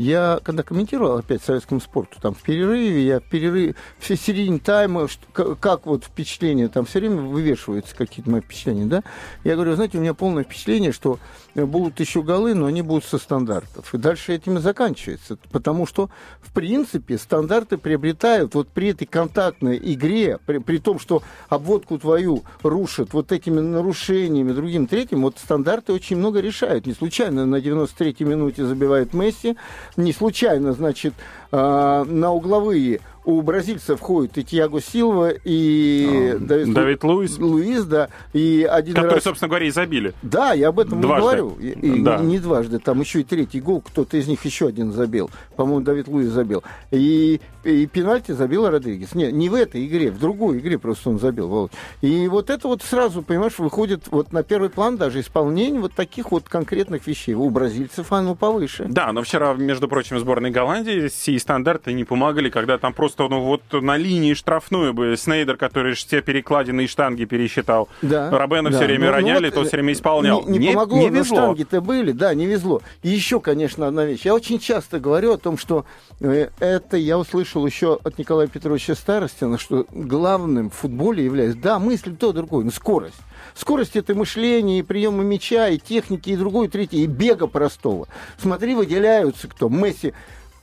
Я, 0.00 0.40
когда 0.42 0.62
комментировал 0.62 1.18
опять 1.18 1.42
советскому 1.42 1.78
спорту, 1.78 2.18
там 2.22 2.32
в 2.32 2.40
перерыве, 2.40 3.04
я 3.04 3.20
в 3.20 3.24
перерыве, 3.24 3.74
в 3.98 4.06
середине 4.06 4.58
тайма, 4.58 5.08
как 5.34 5.84
вот 5.84 6.04
впечатления, 6.04 6.68
там 6.68 6.86
все 6.86 7.00
время 7.00 7.20
вывешиваются 7.20 7.94
какие-то 7.94 8.30
мои 8.30 8.40
впечатления, 8.40 8.86
да, 8.86 9.02
я 9.44 9.56
говорю, 9.56 9.74
знаете, 9.74 9.98
у 9.98 10.00
меня 10.00 10.14
полное 10.14 10.44
впечатление, 10.44 10.92
что 10.92 11.18
будут 11.54 12.00
еще 12.00 12.22
голы, 12.22 12.54
но 12.54 12.66
они 12.66 12.82
будут 12.82 13.04
со 13.04 13.18
стандартов. 13.18 13.92
И 13.94 13.98
дальше 13.98 14.32
этим 14.34 14.58
и 14.58 14.60
заканчивается. 14.60 15.36
Потому 15.50 15.86
что, 15.86 16.10
в 16.40 16.52
принципе, 16.52 17.18
стандарты 17.18 17.76
приобретают 17.76 18.54
вот 18.54 18.68
при 18.68 18.88
этой 18.88 19.06
контактной 19.06 19.78
игре, 19.82 20.38
при, 20.46 20.58
при 20.58 20.78
том, 20.78 20.98
что 20.98 21.22
обводку 21.48 21.98
твою 21.98 22.42
рушат 22.62 23.12
вот 23.12 23.32
этими 23.32 23.60
нарушениями, 23.60 24.52
другим, 24.52 24.86
третьим, 24.86 25.22
вот 25.22 25.38
стандарты 25.38 25.92
очень 25.92 26.16
много 26.16 26.40
решают. 26.40 26.86
Не 26.86 26.94
случайно 26.94 27.46
на 27.46 27.56
93-й 27.56 28.24
минуте 28.24 28.64
забивает 28.64 29.12
Месси, 29.12 29.56
не 29.96 30.12
случайно, 30.12 30.72
значит, 30.72 31.14
э, 31.52 32.04
на 32.06 32.32
угловые 32.32 33.00
у 33.24 33.42
бразильцев 33.42 34.00
ходит 34.00 34.38
и 34.38 34.44
Тиаго 34.44 34.80
Силва, 34.80 35.30
и 35.30 36.34
а, 36.34 36.38
Давид, 36.38 36.74
Давид 36.74 37.04
Луис. 37.04 37.38
Луис, 37.38 37.84
да. 37.84 38.08
И 38.32 38.66
один 38.68 38.94
Которые, 38.94 39.16
раз... 39.16 39.24
собственно 39.24 39.48
говоря, 39.48 39.66
и 39.66 39.70
забили. 39.70 40.14
Да, 40.22 40.52
я 40.52 40.68
об 40.68 40.80
этом 40.80 41.00
дважды. 41.00 41.20
говорю. 41.20 41.56
И, 41.60 42.02
да. 42.02 42.18
не, 42.18 42.38
дважды. 42.38 42.78
Там 42.78 43.00
еще 43.00 43.20
и 43.20 43.24
третий 43.24 43.60
гол, 43.60 43.82
кто-то 43.82 44.16
из 44.16 44.26
них 44.26 44.44
еще 44.44 44.68
один 44.68 44.92
забил. 44.92 45.30
По-моему, 45.56 45.82
Давид 45.82 46.08
Луис 46.08 46.28
забил. 46.28 46.62
И, 46.90 47.40
и 47.64 47.86
пенальти 47.86 48.32
забил 48.32 48.68
Родригес. 48.68 49.14
Не, 49.14 49.30
не 49.30 49.48
в 49.48 49.54
этой 49.54 49.86
игре, 49.86 50.10
в 50.10 50.18
другой 50.18 50.58
игре 50.58 50.78
просто 50.78 51.10
он 51.10 51.18
забил. 51.18 51.48
Володь. 51.48 51.72
И 52.00 52.26
вот 52.28 52.48
это 52.48 52.68
вот 52.68 52.82
сразу, 52.82 53.22
понимаешь, 53.22 53.58
выходит 53.58 54.08
вот 54.10 54.32
на 54.32 54.42
первый 54.42 54.70
план 54.70 54.96
даже 54.96 55.20
исполнение 55.20 55.80
вот 55.80 55.92
таких 55.92 56.32
вот 56.32 56.48
конкретных 56.48 57.06
вещей. 57.06 57.34
У 57.34 57.48
бразильцев 57.50 58.12
оно 58.12 58.34
повыше. 58.34 58.86
Да, 58.88 59.12
но 59.12 59.22
вчера, 59.22 59.52
между 59.54 59.88
прочим, 59.88 60.18
сборной 60.18 60.50
Голландии 60.50 61.08
сии 61.08 61.36
стандарты 61.40 61.92
не 61.92 62.04
помогали, 62.04 62.50
когда 62.50 62.78
там 62.78 62.92
просто 62.92 63.28
ну, 63.28 63.42
вот 63.42 63.62
на 63.72 63.96
линии 63.96 64.34
штрафную 64.34 64.94
бы 64.94 65.16
Снейдер, 65.16 65.56
который 65.56 65.94
все 65.94 66.22
перекладины 66.22 66.82
и 66.82 66.86
штанги 66.86 67.24
пересчитал. 67.24 67.88
Да, 68.02 68.30
Робена 68.30 68.70
да. 68.70 68.76
все 68.76 68.86
время 68.86 69.06
ну, 69.06 69.12
роняли, 69.12 69.46
ну, 69.46 69.46
вот, 69.46 69.54
то 69.54 69.64
все 69.64 69.76
время 69.76 69.92
исполнял. 69.92 70.44
Не, 70.46 70.52
не, 70.52 70.58
не 70.58 70.72
помогло, 70.72 70.98
не 70.98 71.08
везло. 71.08 71.36
штанги-то 71.36 71.80
были, 71.80 72.12
да, 72.12 72.34
не 72.34 72.46
везло. 72.46 72.82
И 73.02 73.08
еще, 73.08 73.40
конечно, 73.40 73.86
одна 73.86 74.04
вещь. 74.04 74.20
Я 74.24 74.34
очень 74.34 74.58
часто 74.58 75.00
говорю 75.00 75.32
о 75.32 75.38
том, 75.38 75.58
что 75.58 75.84
э, 76.20 76.48
это 76.60 76.96
я 76.96 77.18
услышал 77.18 77.66
еще 77.66 77.98
от 78.02 78.18
Николая 78.18 78.46
Петровича 78.46 78.94
Старостина, 78.94 79.58
что 79.58 79.86
главным 79.90 80.70
в 80.70 80.74
футболе 80.74 81.24
является, 81.24 81.58
да, 81.58 81.78
мысль 81.78 82.14
то, 82.16 82.32
другое, 82.32 82.64
но 82.64 82.70
скорость. 82.70 83.16
Скорость 83.54 83.96
это 83.96 84.14
мышление, 84.14 84.80
и 84.80 84.82
приема 84.82 85.22
мяча, 85.22 85.68
и 85.68 85.78
техники, 85.78 86.30
и 86.30 86.36
другое, 86.36 86.68
и 86.68 86.70
третье, 86.70 86.98
и 86.98 87.06
бега 87.06 87.46
простого. 87.46 88.08
Смотри, 88.38 88.74
выделяются 88.74 89.48
кто. 89.48 89.68
Месси 89.68 90.12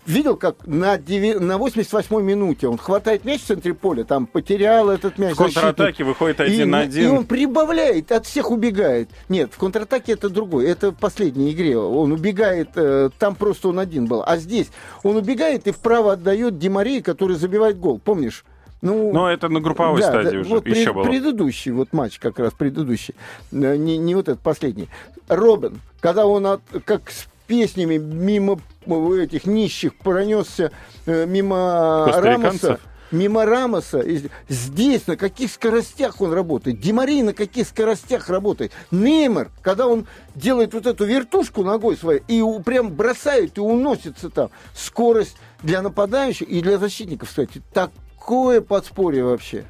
видел, 0.07 0.35
как 0.37 0.65
на, 0.65 0.97
9, 0.97 1.39
на 1.41 1.57
88-й 1.57 2.23
минуте 2.23 2.67
он 2.67 2.77
хватает 2.77 3.25
мяч 3.25 3.41
в 3.41 3.45
центре 3.45 3.73
поля, 3.73 4.03
там 4.03 4.25
потерял 4.25 4.89
этот 4.89 5.17
мяч. 5.17 5.33
В 5.33 5.37
контратаке 5.37 6.03
выходит 6.03 6.39
один 6.39 6.61
и, 6.61 6.65
на 6.65 6.79
один. 6.79 7.03
И 7.03 7.07
он 7.07 7.25
прибавляет, 7.25 8.11
от 8.11 8.25
всех 8.25 8.51
убегает. 8.51 9.09
Нет, 9.29 9.51
в 9.53 9.57
контратаке 9.57 10.13
это 10.13 10.29
другой. 10.29 10.65
Это 10.65 10.91
в 10.91 10.95
последней 10.95 11.51
игре. 11.51 11.77
Он 11.77 12.11
убегает, 12.11 12.69
э, 12.75 13.09
там 13.19 13.35
просто 13.35 13.69
он 13.69 13.79
один 13.79 14.05
был. 14.05 14.23
А 14.25 14.37
здесь 14.37 14.69
он 15.03 15.17
убегает 15.17 15.67
и 15.67 15.71
вправо 15.71 16.13
отдает 16.13 16.57
Димарии, 16.57 17.01
который 17.01 17.35
забивает 17.35 17.79
гол. 17.79 17.99
Помнишь? 18.03 18.45
Ну, 18.81 19.11
Но 19.11 19.29
это 19.29 19.49
на 19.49 19.59
групповой 19.59 20.01
да, 20.01 20.07
стадии 20.07 20.35
да, 20.35 20.39
уже 20.41 20.49
вот 20.49 20.67
еще 20.67 20.83
пред, 20.83 20.95
было. 20.95 21.03
Предыдущий 21.03 21.71
вот 21.71 21.93
матч 21.93 22.19
как 22.19 22.37
раз 22.37 22.53
предыдущий, 22.53 23.15
э, 23.51 23.75
не, 23.75 23.97
не 23.97 24.13
вот 24.13 24.29
этот 24.29 24.41
последний. 24.41 24.87
Робин, 25.27 25.81
когда 25.99 26.27
он 26.27 26.45
от, 26.45 26.61
как 26.85 27.11
песнями 27.47 27.97
мимо 27.97 28.60
этих 28.86 29.45
нищих 29.45 29.95
пронесся 29.95 30.71
э, 31.05 31.25
мимо 31.25 32.12
Рамоса. 32.13 32.79
Мимо 33.12 33.45
Рамоса. 33.45 34.03
Здесь 34.49 35.07
на 35.07 35.15
каких 35.15 35.51
скоростях 35.51 36.19
он 36.19 36.33
работает? 36.33 36.79
Димари 36.79 37.21
на 37.23 37.33
каких 37.33 37.67
скоростях 37.67 38.29
работает? 38.29 38.73
Неймар, 38.91 39.49
когда 39.62 39.88
он 39.88 40.07
делает 40.36 40.73
вот 40.73 40.86
эту 40.86 41.05
вертушку 41.05 41.63
ногой 41.63 41.95
своей 41.95 42.21
и 42.27 42.43
прям 42.63 42.93
бросает 42.93 43.57
и 43.57 43.62
уносится 43.62 44.29
там. 44.29 44.49
Скорость 44.73 45.38
для 45.63 45.81
нападающих 45.81 46.49
и 46.49 46.62
для 46.62 46.77
защитников, 46.77 47.29
кстати, 47.29 47.62
такое 47.73 48.60
подспорье 48.60 49.23
вообще. 49.23 49.63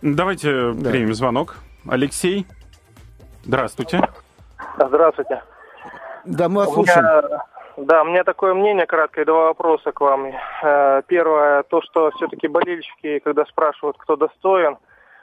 Давайте 0.00 0.72
да. 0.72 0.90
примем 0.90 1.14
звонок. 1.14 1.58
Алексей, 1.86 2.46
здравствуйте. 3.44 4.00
Здравствуйте. 4.78 5.42
Да, 6.28 6.48
мы 6.50 6.56
вас 6.56 6.74
слушаем. 6.74 7.04
Меня, 7.04 7.44
да, 7.78 8.02
у 8.02 8.04
меня 8.04 8.22
такое 8.22 8.52
мнение 8.52 8.86
краткое, 8.86 9.24
два 9.24 9.46
вопроса 9.46 9.92
к 9.92 10.00
вам. 10.00 10.30
Э, 10.62 11.02
первое, 11.06 11.62
то, 11.62 11.80
что 11.80 12.10
все-таки 12.16 12.48
болельщики, 12.48 13.18
когда 13.20 13.46
спрашивают, 13.46 13.96
кто 13.96 14.16
достоин 14.16 14.76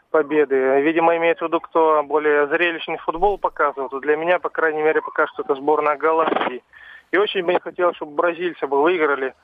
победы, 0.10 0.82
видимо, 0.82 1.16
имеют 1.18 1.40
в 1.40 1.42
виду, 1.44 1.60
кто 1.60 2.02
более 2.04 2.48
зрелищный 2.48 2.98
футбол 2.98 3.38
показывает. 3.38 3.92
Для 4.02 4.18
меня, 4.18 4.40
по 4.40 4.50
крайней 4.50 4.82
мере, 4.82 5.02
пока 5.02 5.28
что 5.28 5.44
это 5.44 5.54
сборная 5.54 5.96
Голландии. 5.96 6.64
И 7.12 7.18
очень 7.18 7.46
бы 7.46 7.54
не 7.54 7.60
хотелось, 7.60 7.98
чтобы 7.98 8.16
бразильцы 8.16 8.66
бы 8.66 8.82
выиграли. 8.82 9.36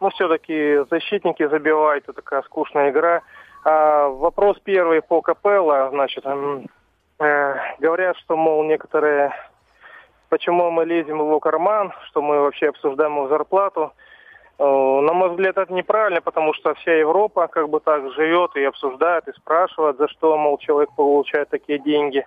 Ну, 0.00 0.10
все-таки 0.10 0.80
защитники 0.90 1.46
забивают, 1.46 2.04
это 2.04 2.14
такая 2.14 2.42
скучная 2.42 2.90
игра. 2.90 3.22
А 3.64 4.08
вопрос 4.08 4.58
первый 4.64 5.00
по 5.00 5.22
Капелло, 5.22 5.90
значит, 5.90 6.24
э, 6.26 7.56
говорят, 7.78 8.16
что, 8.16 8.36
мол, 8.36 8.64
некоторые 8.64 9.32
почему 10.28 10.70
мы 10.70 10.84
лезем 10.84 11.18
в 11.18 11.26
его 11.26 11.40
карман, 11.40 11.92
что 12.06 12.22
мы 12.22 12.40
вообще 12.40 12.68
обсуждаем 12.68 13.16
его 13.16 13.28
зарплату. 13.28 13.92
Э, 14.58 14.64
на 14.64 15.12
мой 15.12 15.30
взгляд, 15.30 15.58
это 15.58 15.72
неправильно, 15.72 16.20
потому 16.20 16.54
что 16.54 16.74
вся 16.74 16.92
Европа 16.94 17.48
как 17.48 17.68
бы 17.68 17.80
так 17.80 18.12
живет 18.12 18.56
и 18.56 18.64
обсуждает, 18.64 19.26
и 19.28 19.32
спрашивает, 19.32 19.96
за 19.98 20.08
что, 20.08 20.36
мол, 20.36 20.58
человек 20.58 20.90
получает 20.94 21.48
такие 21.48 21.78
деньги. 21.78 22.26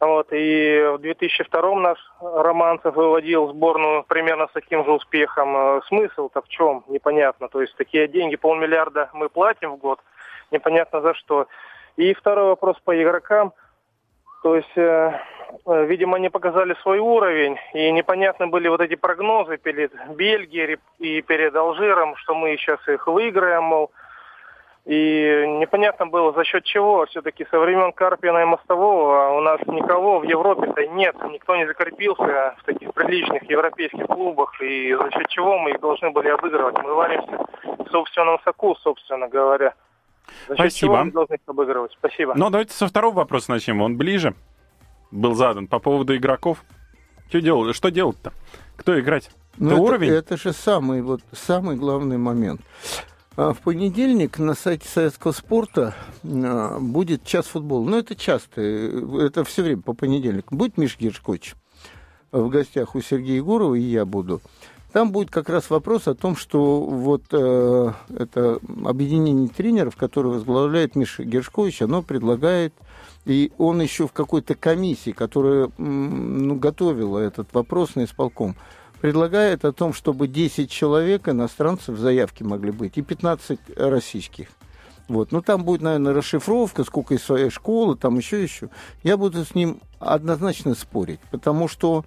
Вот, 0.00 0.32
и 0.32 0.94
в 0.96 0.98
2002 0.98 1.74
наш 1.76 1.98
Романцев 2.20 2.96
выводил 2.96 3.48
сборную 3.48 4.02
примерно 4.02 4.48
с 4.48 4.52
таким 4.52 4.84
же 4.84 4.90
успехом. 4.90 5.56
Э, 5.56 5.80
смысл-то 5.86 6.42
в 6.42 6.48
чем? 6.48 6.84
Непонятно. 6.88 7.48
То 7.48 7.60
есть 7.60 7.76
такие 7.76 8.08
деньги, 8.08 8.36
полмиллиарда 8.36 9.10
мы 9.12 9.28
платим 9.28 9.72
в 9.72 9.76
год, 9.76 10.00
непонятно 10.50 11.02
за 11.02 11.14
что. 11.14 11.46
И 11.96 12.14
второй 12.14 12.46
вопрос 12.46 12.76
по 12.84 13.00
игрокам. 13.00 13.52
То 14.42 14.56
есть 14.56 14.76
э, 14.76 15.20
видимо, 15.66 16.16
они 16.16 16.28
показали 16.28 16.74
свой 16.82 16.98
уровень, 16.98 17.58
и 17.74 17.90
непонятны 17.90 18.46
были 18.46 18.68
вот 18.68 18.80
эти 18.80 18.94
прогнозы 18.94 19.56
перед 19.56 19.92
Бельгией 20.14 20.78
и 20.98 21.22
перед 21.22 21.54
Алжиром, 21.54 22.16
что 22.16 22.34
мы 22.34 22.56
сейчас 22.56 22.80
их 22.88 23.06
выиграем, 23.06 23.64
мол. 23.64 23.90
И 24.84 25.44
непонятно 25.60 26.06
было, 26.06 26.32
за 26.32 26.42
счет 26.44 26.64
чего. 26.64 27.06
Все-таки 27.06 27.46
со 27.50 27.60
времен 27.60 27.92
Карпина 27.92 28.38
и 28.38 28.44
Мостового 28.44 29.36
у 29.36 29.40
нас 29.40 29.60
никого 29.66 30.18
в 30.18 30.24
Европе-то 30.24 30.84
нет. 30.88 31.14
Никто 31.30 31.54
не 31.54 31.66
закрепился 31.66 32.56
в 32.58 32.64
таких 32.64 32.92
приличных 32.92 33.48
европейских 33.48 34.06
клубах. 34.06 34.60
И 34.60 34.92
за 34.92 35.08
счет 35.12 35.28
чего 35.28 35.56
мы 35.58 35.70
их 35.70 35.80
должны 35.80 36.10
были 36.10 36.30
обыгрывать. 36.30 36.82
Мы 36.82 36.94
варимся 36.94 37.46
в 37.78 37.90
собственном 37.92 38.40
соку, 38.44 38.74
собственно 38.74 39.28
говоря. 39.28 39.74
За 40.48 40.56
счет 40.56 40.72
Спасибо. 40.72 40.94
чего 40.94 41.04
мы 41.04 41.12
должны 41.12 41.34
их 41.34 41.40
обыгрывать? 41.46 41.92
Спасибо. 41.92 42.34
Ну, 42.34 42.50
давайте 42.50 42.72
со 42.72 42.88
второго 42.88 43.14
вопроса 43.14 43.52
начнем. 43.52 43.82
Он 43.82 43.96
ближе 43.96 44.34
был 45.12 45.34
задан 45.34 45.68
по 45.68 45.78
поводу 45.78 46.16
игроков. 46.16 46.64
Что 47.28 47.40
делать? 47.40 47.76
Что 47.76 47.90
делать-то? 47.90 48.32
Кто 48.76 48.98
играть? 48.98 49.30
Ну, 49.58 49.72
это, 49.72 49.80
уровень? 49.80 50.08
Это 50.08 50.36
же 50.36 50.52
самый, 50.52 51.02
вот, 51.02 51.20
самый 51.32 51.76
главный 51.76 52.18
момент. 52.18 52.60
А 53.36 53.52
в 53.52 53.60
понедельник 53.60 54.38
на 54.38 54.54
сайте 54.54 54.88
советского 54.88 55.32
спорта 55.32 55.94
а, 56.24 56.78
будет 56.78 57.24
час 57.24 57.46
футбола. 57.46 57.88
Ну, 57.88 57.98
это 57.98 58.14
часто, 58.14 58.60
это 58.60 59.44
все 59.44 59.62
время 59.62 59.82
по 59.82 59.94
понедельникам. 59.94 60.58
Будет 60.58 60.76
Миш 60.76 60.98
Гершкович 60.98 61.54
в 62.32 62.48
гостях 62.48 62.94
у 62.94 63.00
Сергея 63.00 63.36
Егорова, 63.36 63.74
и 63.74 63.82
я 63.82 64.04
буду. 64.04 64.40
Там 64.92 65.10
будет 65.10 65.30
как 65.30 65.48
раз 65.48 65.70
вопрос 65.70 66.06
о 66.06 66.14
том, 66.14 66.36
что 66.36 66.82
вот 66.82 67.24
э, 67.32 67.92
это 68.14 68.58
объединение 68.84 69.48
тренеров, 69.48 69.96
которое 69.96 70.34
возглавляет 70.34 70.96
Миша 70.96 71.24
Гершкович, 71.24 71.82
оно 71.82 72.02
предлагает 72.02 72.74
и 73.24 73.52
он 73.58 73.80
еще 73.80 74.06
в 74.06 74.12
какой-то 74.12 74.54
комиссии, 74.54 75.12
которая 75.12 75.70
ну, 75.78 76.56
готовила 76.56 77.18
этот 77.18 77.52
вопрос 77.54 77.94
на 77.94 78.04
исполком, 78.04 78.56
предлагает 79.00 79.64
о 79.64 79.72
том, 79.72 79.92
чтобы 79.92 80.28
10 80.28 80.70
человек 80.70 81.28
иностранцев 81.28 81.98
заявки 81.98 82.42
могли 82.42 82.72
быть 82.72 82.98
и 82.98 83.02
15 83.02 83.58
российских. 83.76 84.48
Вот. 85.08 85.32
Ну, 85.32 85.42
там 85.42 85.64
будет, 85.64 85.82
наверное, 85.82 86.14
расшифровка, 86.14 86.84
сколько 86.84 87.14
из 87.14 87.22
своей 87.22 87.50
школы, 87.50 87.96
там 87.96 88.18
еще 88.18 88.42
еще. 88.42 88.70
Я 89.02 89.16
буду 89.16 89.44
с 89.44 89.54
ним 89.54 89.80
однозначно 89.98 90.74
спорить, 90.74 91.20
потому 91.30 91.68
что 91.68 92.04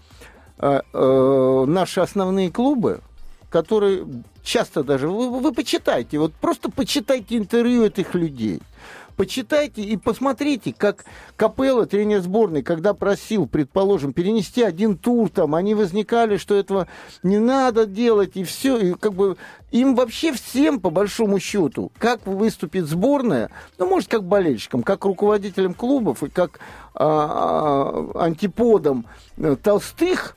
наши 0.57 1.99
основные 1.99 2.49
клубы, 2.49 3.01
которые 3.49 4.05
часто 4.43 4.83
даже... 4.83 5.09
Вы, 5.09 5.29
вы 5.39 5.53
почитайте, 5.53 6.17
вот 6.17 6.33
просто 6.33 6.71
почитайте 6.71 7.37
интервью 7.37 7.85
этих 7.85 8.15
людей– 8.15 8.61
Почитайте 9.15 9.81
и 9.81 9.95
посмотрите, 9.95 10.73
как 10.77 11.05
Капелла, 11.37 11.85
тренер 11.85 12.19
сборной, 12.19 12.63
когда 12.63 12.93
просил, 12.93 13.47
предположим, 13.47 14.11
перенести 14.11 14.61
один 14.61 14.97
тур, 14.97 15.29
там, 15.29 15.55
они 15.55 15.73
возникали, 15.73 16.35
что 16.35 16.53
этого 16.55 16.87
не 17.23 17.37
надо 17.37 17.85
делать, 17.85 18.31
и 18.35 18.43
все, 18.43 18.77
и 18.77 18.93
как 18.93 19.13
бы 19.13 19.37
им 19.71 19.95
вообще 19.95 20.33
всем, 20.33 20.81
по 20.81 20.89
большому 20.89 21.39
счету, 21.39 21.93
как 21.97 22.25
выступит 22.27 22.87
сборная, 22.87 23.51
ну, 23.77 23.87
может, 23.87 24.09
как 24.09 24.23
болельщикам, 24.25 24.83
как 24.83 25.05
руководителям 25.05 25.73
клубов 25.73 26.21
и 26.21 26.29
как 26.29 26.59
а, 26.93 28.11
а, 28.15 28.25
антиподам 28.25 29.05
э, 29.37 29.55
толстых, 29.61 30.35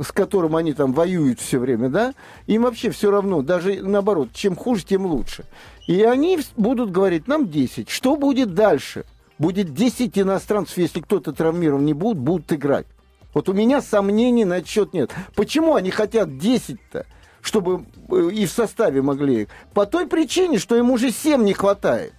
с 0.00 0.12
которым 0.12 0.56
они 0.56 0.72
там 0.72 0.92
воюют 0.92 1.40
все 1.40 1.58
время, 1.58 1.88
да, 1.88 2.14
им 2.46 2.62
вообще 2.62 2.90
все 2.90 3.10
равно, 3.10 3.42
даже 3.42 3.82
наоборот, 3.82 4.30
чем 4.32 4.56
хуже, 4.56 4.84
тем 4.84 5.06
лучше. 5.06 5.44
И 5.86 6.02
они 6.02 6.38
будут 6.56 6.90
говорить, 6.90 7.28
нам 7.28 7.48
10. 7.48 7.90
Что 7.90 8.16
будет 8.16 8.54
дальше? 8.54 9.04
Будет 9.38 9.74
10 9.74 10.18
иностранцев, 10.18 10.78
если 10.78 11.00
кто-то 11.00 11.32
травмирован 11.32 11.84
не 11.84 11.92
будет, 11.92 12.18
будут 12.18 12.52
играть. 12.52 12.86
Вот 13.34 13.48
у 13.48 13.52
меня 13.52 13.80
сомнений 13.80 14.44
на 14.44 14.64
счет 14.64 14.92
нет. 14.92 15.10
Почему 15.34 15.74
они 15.74 15.90
хотят 15.90 16.28
10-то? 16.28 17.06
Чтобы 17.42 17.84
э, 18.10 18.30
и 18.32 18.46
в 18.46 18.50
составе 18.50 19.02
могли. 19.02 19.48
По 19.72 19.86
той 19.86 20.06
причине, 20.06 20.58
что 20.58 20.76
им 20.76 20.90
уже 20.90 21.10
7 21.10 21.42
не 21.42 21.54
хватает. 21.54 22.12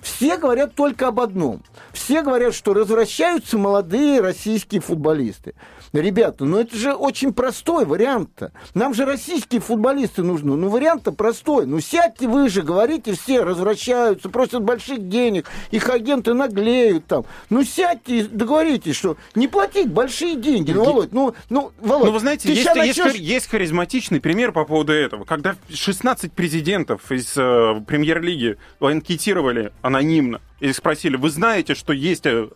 Все 0.00 0.36
говорят 0.36 0.74
только 0.74 1.08
об 1.08 1.20
одном. 1.20 1.62
Все 1.92 2.22
говорят, 2.22 2.54
что 2.54 2.72
возвращаются 2.72 3.58
молодые 3.58 4.20
российские 4.20 4.80
футболисты. 4.80 5.54
Ребята, 5.92 6.44
ну 6.44 6.58
это 6.58 6.76
же 6.76 6.94
очень 6.94 7.32
простой 7.32 7.84
вариант-то. 7.84 8.52
Нам 8.74 8.94
же 8.94 9.04
российские 9.04 9.60
футболисты 9.60 10.22
нужны. 10.22 10.56
Ну 10.56 10.68
вариант-то 10.68 11.12
простой. 11.12 11.66
Ну 11.66 11.80
сядьте 11.80 12.28
вы 12.28 12.48
же, 12.48 12.62
говорите 12.62 13.14
все, 13.14 13.44
возвращаются, 13.44 14.28
просят 14.28 14.62
больших 14.62 15.08
денег, 15.08 15.48
их 15.70 15.88
агенты 15.88 16.34
наглеют 16.34 17.06
там. 17.06 17.24
Ну 17.50 17.64
сядьте 17.64 18.18
и 18.18 18.22
договоритесь, 18.22 18.96
что 18.96 19.16
не 19.34 19.48
платить 19.48 19.90
большие 19.90 20.36
деньги. 20.36 20.72
Ну, 20.72 20.84
Володь, 20.84 21.12
ну, 21.12 21.34
ну, 21.50 21.72
Володь, 21.80 22.06
ну 22.06 22.12
вы 22.12 22.20
знаете, 22.20 22.52
есть, 22.52 22.74
начнешь... 22.74 23.14
есть, 23.14 23.18
есть 23.18 23.50
харизматичный 23.50 24.20
пример 24.20 24.52
по 24.52 24.64
поводу 24.64 24.92
этого. 24.92 25.24
Когда 25.24 25.56
16 25.72 26.32
президентов 26.32 27.10
из 27.10 27.36
э, 27.36 27.80
премьер-лиги 27.86 28.56
анкетировали 28.80 29.72
анонимно 29.82 30.40
и 30.58 30.72
спросили, 30.72 31.16
вы 31.16 31.28
знаете, 31.28 31.74
что 31.74 31.92
есть, 31.92 32.24
э, 32.24 32.48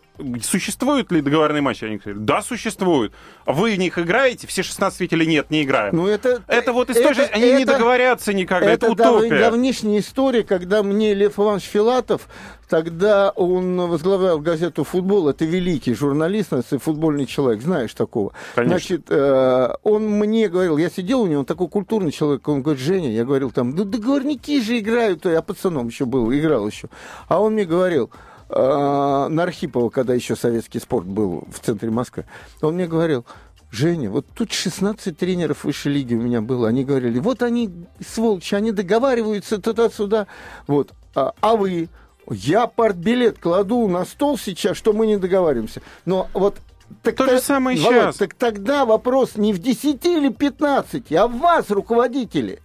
существуют 0.43 1.13
ли 1.13 1.21
договорные 1.21 1.61
матчи? 1.61 1.85
Они 1.85 1.99
говорили, 1.99 2.25
да, 2.25 2.41
существуют. 2.41 3.13
А 3.45 3.53
вы 3.53 3.73
в 3.75 3.79
них 3.79 3.99
играете? 3.99 4.47
Все 4.47 4.63
16 4.63 5.01
ведь 5.01 5.13
или 5.13 5.25
нет, 5.25 5.51
не 5.51 5.63
играют. 5.65 5.93
Ну, 5.93 6.07
это, 6.07 6.43
это 6.47 6.73
вот 6.73 6.89
из 6.89 6.97
той 6.97 7.15
же... 7.15 7.25
Они 7.25 7.45
это, 7.45 7.59
не 7.59 7.65
договорятся 7.65 8.33
никогда, 8.33 8.71
это, 8.71 8.87
это 8.87 8.93
утопия. 8.93 9.27
Это 9.27 9.51
давнишняя 9.51 10.01
история, 10.01 10.45
когда 10.45 10.83
мне 10.83 11.13
Лев 11.13 11.39
Иванович 11.39 11.65
Филатов, 11.65 12.29
тогда 12.71 13.31
он 13.31 13.77
возглавлял 13.89 14.39
газету 14.39 14.85
«Футбол», 14.85 15.29
это 15.29 15.45
великий 15.45 15.93
журналист, 15.93 16.53
футбольный 16.81 17.27
человек, 17.27 17.63
знаешь 17.63 17.93
такого. 17.93 18.33
Конечно. 18.55 18.79
Значит, 18.79 19.07
э, 19.11 19.75
он 19.83 20.09
мне 20.09 20.49
говорил, 20.49 20.79
я 20.79 20.89
сидел 20.89 21.23
у 21.23 21.27
него, 21.27 21.41
он 21.41 21.47
такой 21.47 21.69
культурный 21.69 22.13
человек, 22.13 22.47
он 22.47 22.63
говорит, 22.63 22.81
Женя, 22.81 23.11
я 23.11 23.25
говорил 23.25 23.51
там, 23.51 23.71
ну 23.71 23.85
договорники 23.85 24.63
же 24.63 24.79
играют, 24.79 25.25
я 25.25 25.43
пацаном 25.43 25.89
еще 25.89 26.05
был, 26.05 26.33
играл 26.33 26.67
еще. 26.69 26.89
А 27.27 27.41
он 27.41 27.55
мне 27.55 27.65
говорил, 27.65 28.11
э, 28.49 28.55
на 28.55 29.43
Архипова, 29.43 29.91
когда 29.91 30.15
еще 30.15 30.37
советский 30.37 30.79
спорт 30.79 31.07
был 31.07 31.49
в 31.53 31.59
центре 31.59 31.91
Москвы, 31.91 32.25
он 32.63 32.75
мне 32.75 32.87
говорил, 32.87 33.27
Женя, 33.73 34.11
вот 34.11 34.27
тут 34.33 34.53
16 34.53 35.17
тренеров 35.19 35.65
высшей 35.65 35.93
лиги 35.93 36.15
у 36.15 36.23
меня 36.23 36.41
было. 36.41 36.69
Они 36.69 36.85
говорили, 36.85 37.19
вот 37.19 37.43
они, 37.43 37.71
сволочи, 38.05 38.55
они 38.55 38.71
договариваются 38.71 39.59
туда-сюда. 39.61 40.29
Вот. 40.69 40.93
А, 41.15 41.33
а 41.41 41.57
вы? 41.57 41.89
Я 42.29 42.67
партбилет 42.67 43.39
кладу 43.39 43.89
на 43.89 44.05
стол 44.05 44.39
сейчас, 44.39 44.77
что 44.77 44.93
мы 44.93 45.07
не 45.07 45.17
договариваемся. 45.17 45.83
Но 46.05 46.29
вот 46.33 46.57
так 47.03 47.17
То 47.17 47.27
та, 47.27 47.37
же 47.37 47.41
самое 47.41 47.79
Володь, 47.79 47.95
сейчас. 47.95 48.17
Так 48.17 48.35
тогда 48.35 48.85
вопрос 48.85 49.37
не 49.37 49.53
в 49.53 49.59
10 49.59 50.05
или 50.05 50.29
15, 50.29 51.13
а 51.13 51.29
в 51.29 51.39
вас, 51.39 51.71
руководители. 51.71 52.61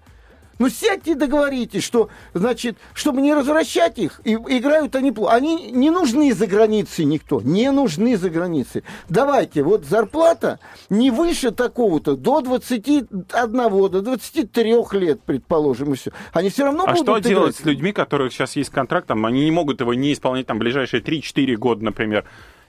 Ну, 0.58 0.70
сядьте 0.70 1.12
и 1.12 1.16
договоритесь, 1.16 1.84
что, 1.84 2.10
значит, 2.34 2.78
чтобы 2.94 3.22
не 3.22 3.36
возвращать 3.36 3.98
их, 3.98 4.22
и, 4.24 4.34
играют 4.34 4.96
они 4.96 5.12
плохо. 5.12 5.34
Они 5.34 5.72
не 5.72 5.90
нужны 5.90 6.34
за 6.34 6.48
границей 6.48 7.06
никто, 7.06 7.42
не 7.42 7.72
нужны 7.72 8.18
за 8.18 8.30
границей. 8.30 8.84
Давайте, 9.10 9.64
вот 9.64 9.86
зарплата 9.86 10.60
не 10.90 11.12
выше 11.12 11.52
такого-то, 11.52 12.16
до 12.16 12.42
21, 12.42 13.26
до 13.26 14.02
23 14.02 14.76
лет, 14.94 15.22
предположим, 15.22 15.94
и 15.94 15.96
все. 15.96 16.12
Они 16.32 16.50
все 16.50 16.64
равно 16.64 16.84
а 16.84 16.92
будут 16.92 17.04
что 17.04 17.12
играть. 17.12 17.24
делать 17.24 17.56
с 17.56 17.66
людьми, 17.66 17.92
которых 17.92 18.32
сейчас 18.32 18.56
есть 18.56 18.70
контракт, 18.70 19.08
там, 19.08 19.26
они 19.26 19.44
не 19.44 19.52
могут 19.52 19.82
его 19.82 19.94
не 19.94 20.14
исполнять 20.14 20.48
там 20.48 20.60
ближайшие 20.60 21.02
3-4 21.02 21.56
года, 21.56 21.84
например? 21.84 22.26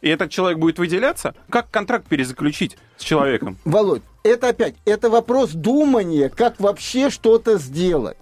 И 0.06 0.08
этот 0.08 0.30
человек 0.30 0.58
будет 0.58 0.78
выделяться? 0.78 1.34
Как 1.50 1.68
контракт 1.70 2.06
перезаключить 2.06 2.78
с 2.96 3.02
человеком? 3.02 3.58
Володь, 3.64 4.02
это 4.22 4.48
опять, 4.48 4.76
это 4.84 5.10
вопрос 5.10 5.50
думания, 5.50 6.28
как 6.28 6.60
вообще 6.60 7.10
что-то 7.10 7.58
сделать. 7.58 8.16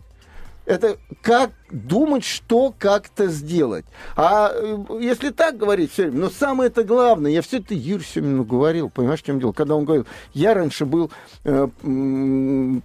Это 0.64 0.96
как 1.20 1.50
думать, 1.70 2.24
что 2.24 2.74
как-то 2.78 3.26
сделать. 3.26 3.84
А 4.16 4.50
э, 4.50 4.78
если 4.98 5.28
так 5.28 5.58
говорить 5.58 5.92
все 5.92 6.04
время, 6.04 6.20
но 6.20 6.30
самое 6.30 6.70
это 6.70 6.84
главное, 6.84 7.30
я 7.30 7.42
все 7.42 7.58
это 7.58 7.74
Юрию 7.74 8.00
Семену 8.02 8.44
говорил, 8.44 8.88
понимаешь, 8.88 9.20
в 9.20 9.26
чем 9.26 9.40
дело? 9.40 9.52
Когда 9.52 9.74
он 9.74 9.84
говорил, 9.84 10.06
я 10.32 10.54
раньше 10.54 10.86
был 10.86 11.10
э, 11.44 11.68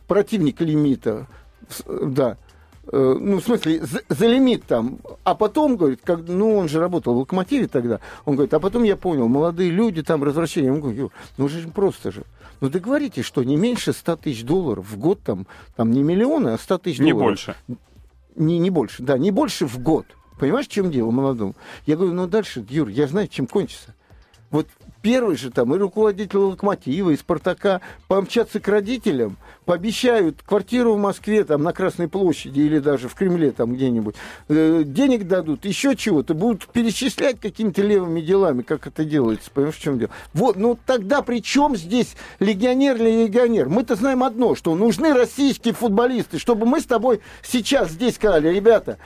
противник 0.08 0.60
лимита, 0.60 1.28
да, 1.88 2.32
Э, 2.32 2.49
ну, 2.92 3.40
в 3.40 3.44
смысле, 3.44 3.86
за, 3.86 4.02
за 4.10 4.28
лимит 4.28 4.66
там. 4.66 5.00
А 5.24 5.36
потом, 5.36 5.78
говорит, 5.78 6.00
как, 6.04 6.22
ну, 6.28 6.58
он 6.58 6.70
же 6.70 6.80
работал 6.80 7.14
в 7.14 7.20
локомотиве 7.20 7.68
тогда, 7.68 8.00
он 8.26 8.36
говорит, 8.36 8.54
а 8.54 8.60
потом 8.60 8.84
я 8.84 8.96
понял, 8.96 9.28
молодые 9.28 9.70
люди 9.70 10.02
там, 10.02 10.22
возвращение. 10.22 10.72
Он 10.72 10.82
говорит, 10.82 11.12
ну, 11.38 11.48
же 11.48 11.68
просто 11.68 12.12
же. 12.12 12.24
Ну, 12.62 12.70
договоритесь, 12.70 13.26
что 13.26 13.44
не 13.44 13.56
меньше 13.56 13.94
100 13.94 14.18
тысяч 14.18 14.44
долларов 14.44 14.90
в 14.90 14.98
год, 14.98 15.22
там, 15.24 15.48
там 15.76 15.92
не 15.92 16.04
миллионы, 16.04 16.50
а 16.50 16.58
100 16.58 16.78
тысяч 16.80 16.98
долларов. 16.98 17.16
Не 17.16 17.24
больше. 17.24 17.56
Не, 18.36 18.60
не 18.60 18.70
больше, 18.70 19.04
да, 19.04 19.18
не 19.18 19.32
больше 19.32 19.66
в 19.66 19.80
год. 19.80 20.06
Понимаешь, 20.40 20.68
в 20.68 20.72
чем 20.72 20.92
дело 20.92 21.12
молодому? 21.12 21.56
Я 21.86 21.96
говорю, 21.96 22.14
ну, 22.14 22.28
дальше, 22.28 22.66
Юр, 22.70 22.88
я 22.88 23.08
знаю, 23.08 23.28
чем 23.28 23.46
кончится. 23.46 23.94
Вот 24.52 24.68
первый 25.02 25.38
же 25.38 25.52
там 25.52 25.74
и 25.76 25.78
руководитель 25.78 26.38
Локомотива, 26.38 27.12
и 27.12 27.18
Спартака 27.18 27.82
помчатся 28.08 28.60
к 28.60 28.68
родителям, 28.68 29.38
пообещают 29.66 30.42
квартиру 30.42 30.96
в 30.96 30.98
Москве, 30.98 31.44
там, 31.44 31.64
на 31.64 31.72
Красной 31.72 32.08
площади 32.08 32.60
или 32.60 32.80
даже 32.80 33.08
в 33.08 33.16
Кремле 33.16 33.52
там 33.52 33.74
где-нибудь, 33.76 34.16
э, 34.48 34.84
денег 34.86 35.28
дадут, 35.28 35.66
еще 35.66 35.96
чего-то, 35.96 36.34
будут 36.34 36.66
перечислять 36.68 37.40
какими-то 37.40 37.82
левыми 37.82 38.22
делами, 38.22 38.64
как 38.64 38.88
это 38.88 39.06
делается, 39.06 39.52
понимаешь, 39.52 39.76
в 39.76 39.82
чем 39.82 40.00
дело? 40.00 40.12
Вот, 40.34 40.56
ну 40.56 40.78
тогда 40.86 41.22
при 41.22 41.42
чем 41.42 41.76
здесь 41.76 42.16
легионер 42.40 42.96
или 42.96 43.26
легионер? 43.26 43.70
Мы-то 43.70 43.96
знаем 43.96 44.24
одно, 44.24 44.56
что 44.56 44.76
нужны 44.76 45.14
российские 45.14 45.74
футболисты, 45.74 46.40
чтобы 46.40 46.66
мы 46.66 46.82
с 46.82 46.86
тобой 46.86 47.22
сейчас 47.44 47.92
здесь 47.92 48.16
сказали, 48.16 48.50
ребята, 48.50 48.98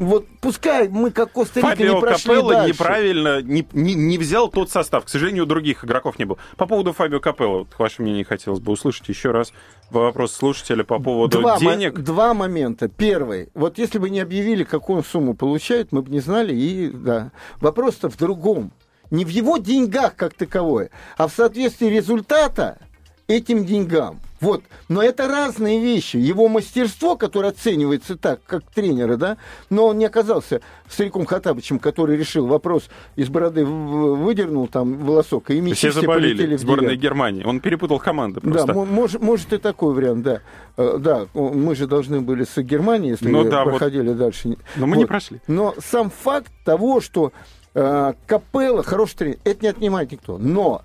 вот 0.00 0.26
пускай 0.40 0.88
мы 0.88 1.10
как 1.10 1.32
Коста-Рика 1.32 1.68
Фабио 1.68 1.94
не 1.94 2.00
прошли 2.00 2.34
Капелло 2.34 2.52
дальше. 2.54 2.72
неправильно 2.72 3.42
не, 3.42 3.66
не, 3.72 3.94
не 3.94 4.16
взял 4.16 4.48
тот 4.48 4.70
состав. 4.70 5.04
К 5.04 5.08
сожалению, 5.10 5.44
у 5.44 5.46
других 5.46 5.84
игроков 5.84 6.18
не 6.18 6.24
было. 6.24 6.38
По 6.56 6.66
поводу 6.66 6.94
Фабио 6.94 7.20
Капелло, 7.20 7.58
вот, 7.58 7.68
ваше 7.78 8.00
мнение 8.00 8.24
хотелось 8.24 8.60
бы 8.60 8.72
услышать 8.72 9.08
еще 9.10 9.30
раз 9.30 9.52
вопрос 9.90 10.32
слушателя 10.32 10.84
по 10.84 10.98
поводу 10.98 11.40
два 11.40 11.58
денег. 11.58 11.98
Два 12.00 12.32
момента. 12.32 12.88
Первый. 12.88 13.50
Вот 13.54 13.76
если 13.76 13.98
бы 13.98 14.08
не 14.08 14.20
объявили, 14.20 14.64
какую 14.64 15.04
сумму 15.04 15.34
получают, 15.34 15.92
мы 15.92 16.00
бы 16.00 16.10
не 16.10 16.20
знали. 16.20 16.54
И 16.54 16.88
да. 16.88 17.30
Вопрос-то 17.60 18.08
в 18.08 18.16
другом. 18.16 18.72
Не 19.10 19.26
в 19.26 19.28
его 19.28 19.58
деньгах 19.58 20.16
как 20.16 20.32
таковое, 20.32 20.90
а 21.18 21.26
в 21.26 21.32
соответствии 21.32 21.88
результата 21.88 22.78
этим 23.26 23.66
деньгам. 23.66 24.20
Вот. 24.40 24.62
Но 24.88 25.02
это 25.02 25.28
разные 25.28 25.80
вещи. 25.80 26.16
Его 26.16 26.48
мастерство, 26.48 27.16
которое 27.16 27.48
оценивается 27.48 28.16
так, 28.16 28.40
как 28.44 28.62
тренера, 28.74 29.16
да, 29.16 29.36
но 29.68 29.86
он 29.88 29.98
не 29.98 30.06
оказался 30.06 30.62
стариком 30.88 31.26
Хатабычем, 31.26 31.78
который 31.78 32.16
решил 32.16 32.46
вопрос 32.46 32.88
из 33.16 33.28
бороды 33.28 33.64
выдернул 33.64 34.66
там 34.66 34.96
волосок, 34.98 35.50
и 35.50 35.60
мячи 35.60 35.74
все, 35.74 35.90
все 35.90 36.00
заболели 36.00 36.56
в 36.56 36.60
сборной 36.60 36.96
Германии. 36.96 37.44
Он 37.44 37.60
перепутал 37.60 37.98
команды 37.98 38.40
просто. 38.40 38.66
Да, 38.66 38.74
может, 38.74 39.20
может 39.20 39.52
и 39.52 39.58
такой 39.58 39.94
вариант, 39.94 40.22
да. 40.22 40.40
Э, 40.76 40.96
да, 40.98 41.26
мы 41.34 41.74
же 41.74 41.86
должны 41.86 42.20
были 42.20 42.44
с 42.44 42.56
Германией, 42.62 43.12
если 43.12 43.28
ну, 43.28 43.44
да, 43.44 43.64
проходили 43.64 44.08
вот. 44.08 44.16
дальше. 44.16 44.56
Но 44.76 44.86
мы 44.86 44.94
вот. 44.94 45.00
не 45.00 45.06
прошли. 45.06 45.40
Но 45.46 45.74
сам 45.78 46.10
факт 46.10 46.50
того, 46.64 47.00
что 47.00 47.32
э, 47.74 48.14
Капелла 48.26 48.82
хороший 48.82 49.16
тренер, 49.16 49.38
это 49.44 49.62
не 49.62 49.68
отнимает 49.68 50.12
никто. 50.12 50.38
Но 50.38 50.82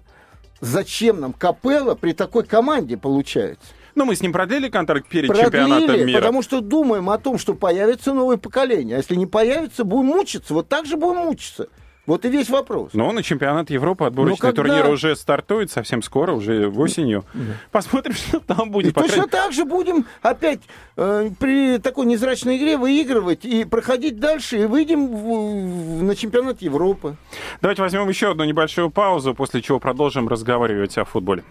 зачем 0.62 1.20
нам 1.20 1.34
Капелла 1.34 1.96
при 1.96 2.13
такой 2.13 2.44
команде 2.44 2.98
получается? 2.98 3.68
Ну, 3.96 4.04
мы 4.06 4.15
с 4.15 4.22
ним 4.22 4.34
продлили 4.34 4.68
контракт 4.68 5.08
перед 5.08 5.28
Продлили, 5.28 5.46
чемпионатом 5.46 6.06
мира. 6.06 6.20
потому 6.20 6.41
что 6.41 6.60
думаем 6.60 7.10
о 7.10 7.18
том, 7.18 7.38
что 7.38 7.54
появится 7.54 8.13
новое 8.13 8.36
поколение. 8.38 8.96
А 8.96 8.98
если 8.98 9.15
не 9.15 9.26
появится, 9.26 9.86
будем 9.86 10.08
мучиться. 10.08 10.54
Вот 10.54 10.68
так 10.68 10.86
же 10.86 10.98
будем 10.98 11.20
мучиться. 11.22 11.70
Вот 12.06 12.24
и 12.24 12.30
весь 12.30 12.50
вопрос. 12.50 12.91
Но 12.94 13.12
на 13.12 13.24
чемпионат 13.24 13.70
Европы 13.72 14.06
отборочный 14.06 14.38
когда? 14.38 14.62
турнир 14.63 14.89
уже 14.89 15.15
стартует 15.15 15.72
совсем 15.72 16.04
скоро, 16.04 16.34
уже 16.34 16.68
осенью. 16.70 17.26
Посмотрим, 17.72 18.13
что 18.15 18.39
там 18.39 18.70
будет. 18.70 18.91
И 18.91 18.94
По 18.94 19.02
точно 19.02 19.24
крайней- 19.24 19.30
так 19.32 19.54
же 19.54 19.65
будем 19.65 20.06
опять 20.22 20.60
э, 20.98 21.30
при 21.39 21.80
такой 21.80 22.06
незрачной 22.06 22.58
игре 22.58 22.78
выигрывать 22.78 23.44
и 23.44 23.63
проходить 23.65 24.20
дальше, 24.20 24.60
и 24.62 24.65
выйдем 24.65 25.08
в- 25.08 26.00
в- 26.00 26.04
на 26.04 26.15
чемпионат 26.15 26.62
Европы. 26.62 27.15
Давайте 27.62 27.82
возьмем 27.82 28.08
еще 28.08 28.32
одну 28.32 28.44
небольшую 28.44 28.91
паузу, 28.91 29.34
после 29.34 29.62
чего 29.63 29.80
продолжим 29.80 30.28
разговаривать 30.28 30.98
о 31.00 31.06
футболе. 31.06 31.44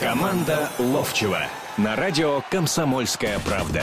Команда 0.00 0.68
Ловчева 0.78 1.40
на 1.78 1.96
радио 1.96 2.42
«Комсомольская 2.50 3.38
правда». 3.40 3.82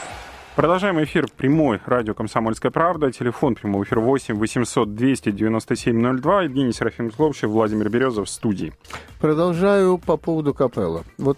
Продолжаем 0.53 1.01
эфир 1.01 1.27
прямой 1.37 1.79
радио 1.85 2.13
«Комсомольская 2.13 2.71
правда». 2.71 3.09
Телефон 3.09 3.55
прямого 3.55 3.85
эфира 3.85 4.01
8 4.01 4.35
800 4.35 4.95
297 4.95 6.19
02. 6.19 6.41
Евгений 6.43 6.73
Серафимович 6.73 7.17
Ловчев, 7.17 7.49
Владимир 7.49 7.87
Березов 7.87 8.27
в 8.27 8.29
студии. 8.29 8.73
Продолжаю 9.21 9.97
по 9.97 10.17
поводу 10.17 10.53
капелла. 10.53 11.05
Вот 11.17 11.37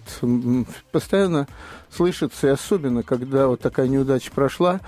постоянно 0.91 1.47
слышится, 1.93 2.47
и 2.47 2.49
особенно, 2.51 3.03
когда 3.03 3.47
вот 3.47 3.61
такая 3.61 3.87
неудача 3.87 4.31
прошла, 4.31 4.81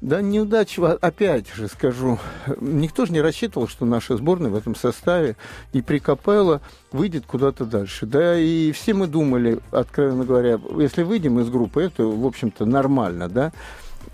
да, 0.00 0.22
неудача, 0.22 0.80
во- 0.80 0.92
опять 0.92 1.52
же 1.52 1.68
скажу, 1.68 2.18
никто 2.60 3.06
же 3.06 3.12
не 3.12 3.20
рассчитывал, 3.20 3.68
что 3.68 3.84
наша 3.84 4.16
сборная 4.16 4.50
в 4.50 4.56
этом 4.56 4.74
составе 4.74 5.36
и 5.72 5.82
при 5.82 5.98
Капелло 5.98 6.60
выйдет 6.92 7.26
куда-то 7.26 7.64
дальше. 7.64 8.06
Да, 8.06 8.38
и 8.38 8.72
все 8.72 8.94
мы 8.94 9.06
думали, 9.06 9.60
откровенно 9.70 10.24
говоря, 10.24 10.58
если 10.78 11.02
выйдем 11.02 11.38
из 11.40 11.50
группы, 11.50 11.82
это, 11.82 12.04
в 12.04 12.26
общем-то, 12.26 12.64
нормально, 12.64 13.28
да. 13.28 13.52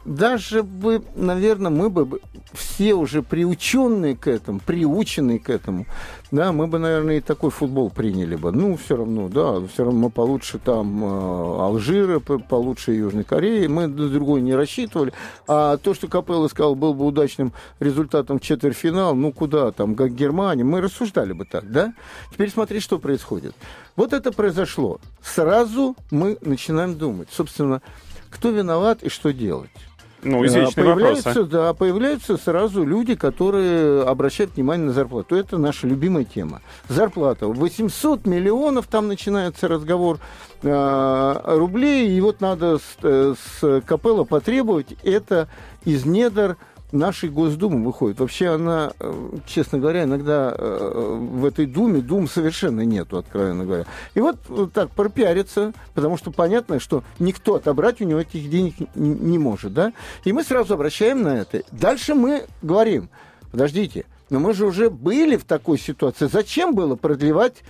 Даже 0.06 0.62
бы, 0.62 1.02
наверное, 1.16 1.72
мы 1.72 1.90
бы 1.90 2.20
все 2.52 2.94
уже 2.94 3.22
приученные 3.22 4.16
к 4.16 4.28
этому, 4.28 4.60
приученные 4.64 5.40
к 5.40 5.50
этому, 5.50 5.84
да, 6.30 6.52
мы 6.52 6.68
бы, 6.68 6.78
наверное, 6.78 7.18
и 7.18 7.20
такой 7.20 7.50
футбол 7.50 7.90
приняли 7.90 8.36
бы. 8.36 8.52
Ну, 8.52 8.76
все 8.76 8.96
равно, 8.96 9.28
да, 9.28 9.66
все 9.66 9.82
равно 9.82 9.98
мы 9.98 10.10
получше 10.10 10.60
там 10.60 11.04
э, 11.04 11.08
Алжира, 11.08 12.20
по- 12.20 12.38
получше 12.38 12.92
Южной 12.92 13.24
Кореи, 13.24 13.66
мы 13.66 13.88
на 13.88 14.08
другой 14.08 14.42
не 14.42 14.54
рассчитывали. 14.54 15.12
А 15.48 15.76
то, 15.76 15.92
что 15.92 16.06
Капелло 16.06 16.46
сказал, 16.46 16.76
был 16.76 16.94
бы 16.94 17.04
удачным 17.04 17.52
результатом 17.80 18.38
четвертьфинал, 18.38 19.16
ну, 19.16 19.32
куда 19.32 19.72
там, 19.72 19.96
как 19.96 20.14
Германия, 20.14 20.62
мы 20.62 20.80
рассуждали 20.80 21.32
бы 21.32 21.46
так, 21.46 21.68
да? 21.72 21.94
Теперь 22.32 22.50
смотри, 22.50 22.78
что 22.78 23.00
происходит. 23.00 23.56
Вот 23.96 24.12
это 24.12 24.30
произошло. 24.30 25.00
Сразу 25.20 25.96
мы 26.12 26.38
начинаем 26.42 26.94
думать, 26.96 27.28
собственно, 27.32 27.82
кто 28.30 28.50
виноват 28.50 29.02
и 29.02 29.08
что 29.08 29.32
делать. 29.32 29.70
Ну, 30.26 30.42
А, 30.42 30.46
извечные 30.46 30.84
появляются, 30.84 31.28
вопросы. 31.28 31.50
да, 31.50 31.72
появляются 31.74 32.36
сразу 32.36 32.84
люди, 32.84 33.14
которые 33.14 34.02
обращают 34.02 34.56
внимание 34.56 34.86
на 34.88 34.92
зарплату. 34.92 35.36
Это 35.36 35.56
наша 35.58 35.86
любимая 35.86 36.24
тема. 36.24 36.60
Зарплата. 36.88 37.46
800 37.46 38.26
миллионов, 38.26 38.86
там 38.88 39.08
начинается 39.08 39.68
разговор 39.68 40.18
э, 40.62 41.40
рублей, 41.44 42.08
и 42.16 42.20
вот 42.20 42.40
надо 42.40 42.78
с, 42.78 42.82
э, 43.02 43.34
с 43.60 43.80
Капелла 43.86 44.24
потребовать 44.24 44.94
это 45.04 45.48
из 45.84 46.04
недр 46.04 46.56
нашей 46.92 47.28
Госдумы 47.28 47.84
выходит. 47.84 48.20
Вообще 48.20 48.48
она, 48.48 48.92
э, 48.98 49.30
честно 49.46 49.78
говоря, 49.78 50.04
иногда 50.04 50.54
э, 50.56 51.18
в 51.18 51.44
этой 51.44 51.66
Думе 51.66 52.00
Дум 52.00 52.28
совершенно 52.28 52.82
нету, 52.82 53.18
откровенно 53.18 53.64
говоря. 53.64 53.84
И 54.14 54.20
вот, 54.20 54.36
так 54.72 54.90
пропиарится, 54.90 55.72
потому 55.94 56.16
что 56.16 56.30
понятно, 56.30 56.80
что 56.80 57.02
никто 57.18 57.54
отобрать 57.54 58.00
у 58.00 58.04
него 58.04 58.20
этих 58.20 58.48
денег 58.48 58.74
не 58.94 59.38
может, 59.38 59.72
да? 59.74 59.92
И 60.24 60.32
мы 60.32 60.44
сразу 60.44 60.74
обращаем 60.74 61.22
на 61.22 61.38
это. 61.38 61.62
Дальше 61.72 62.14
мы 62.14 62.44
говорим, 62.62 63.08
подождите, 63.50 64.04
но 64.30 64.40
мы 64.40 64.54
же 64.54 64.66
уже 64.66 64.90
были 64.90 65.36
в 65.36 65.44
такой 65.44 65.78
ситуации. 65.78 66.26
Зачем 66.26 66.74
было 66.74 66.96
продлевать 66.96 67.62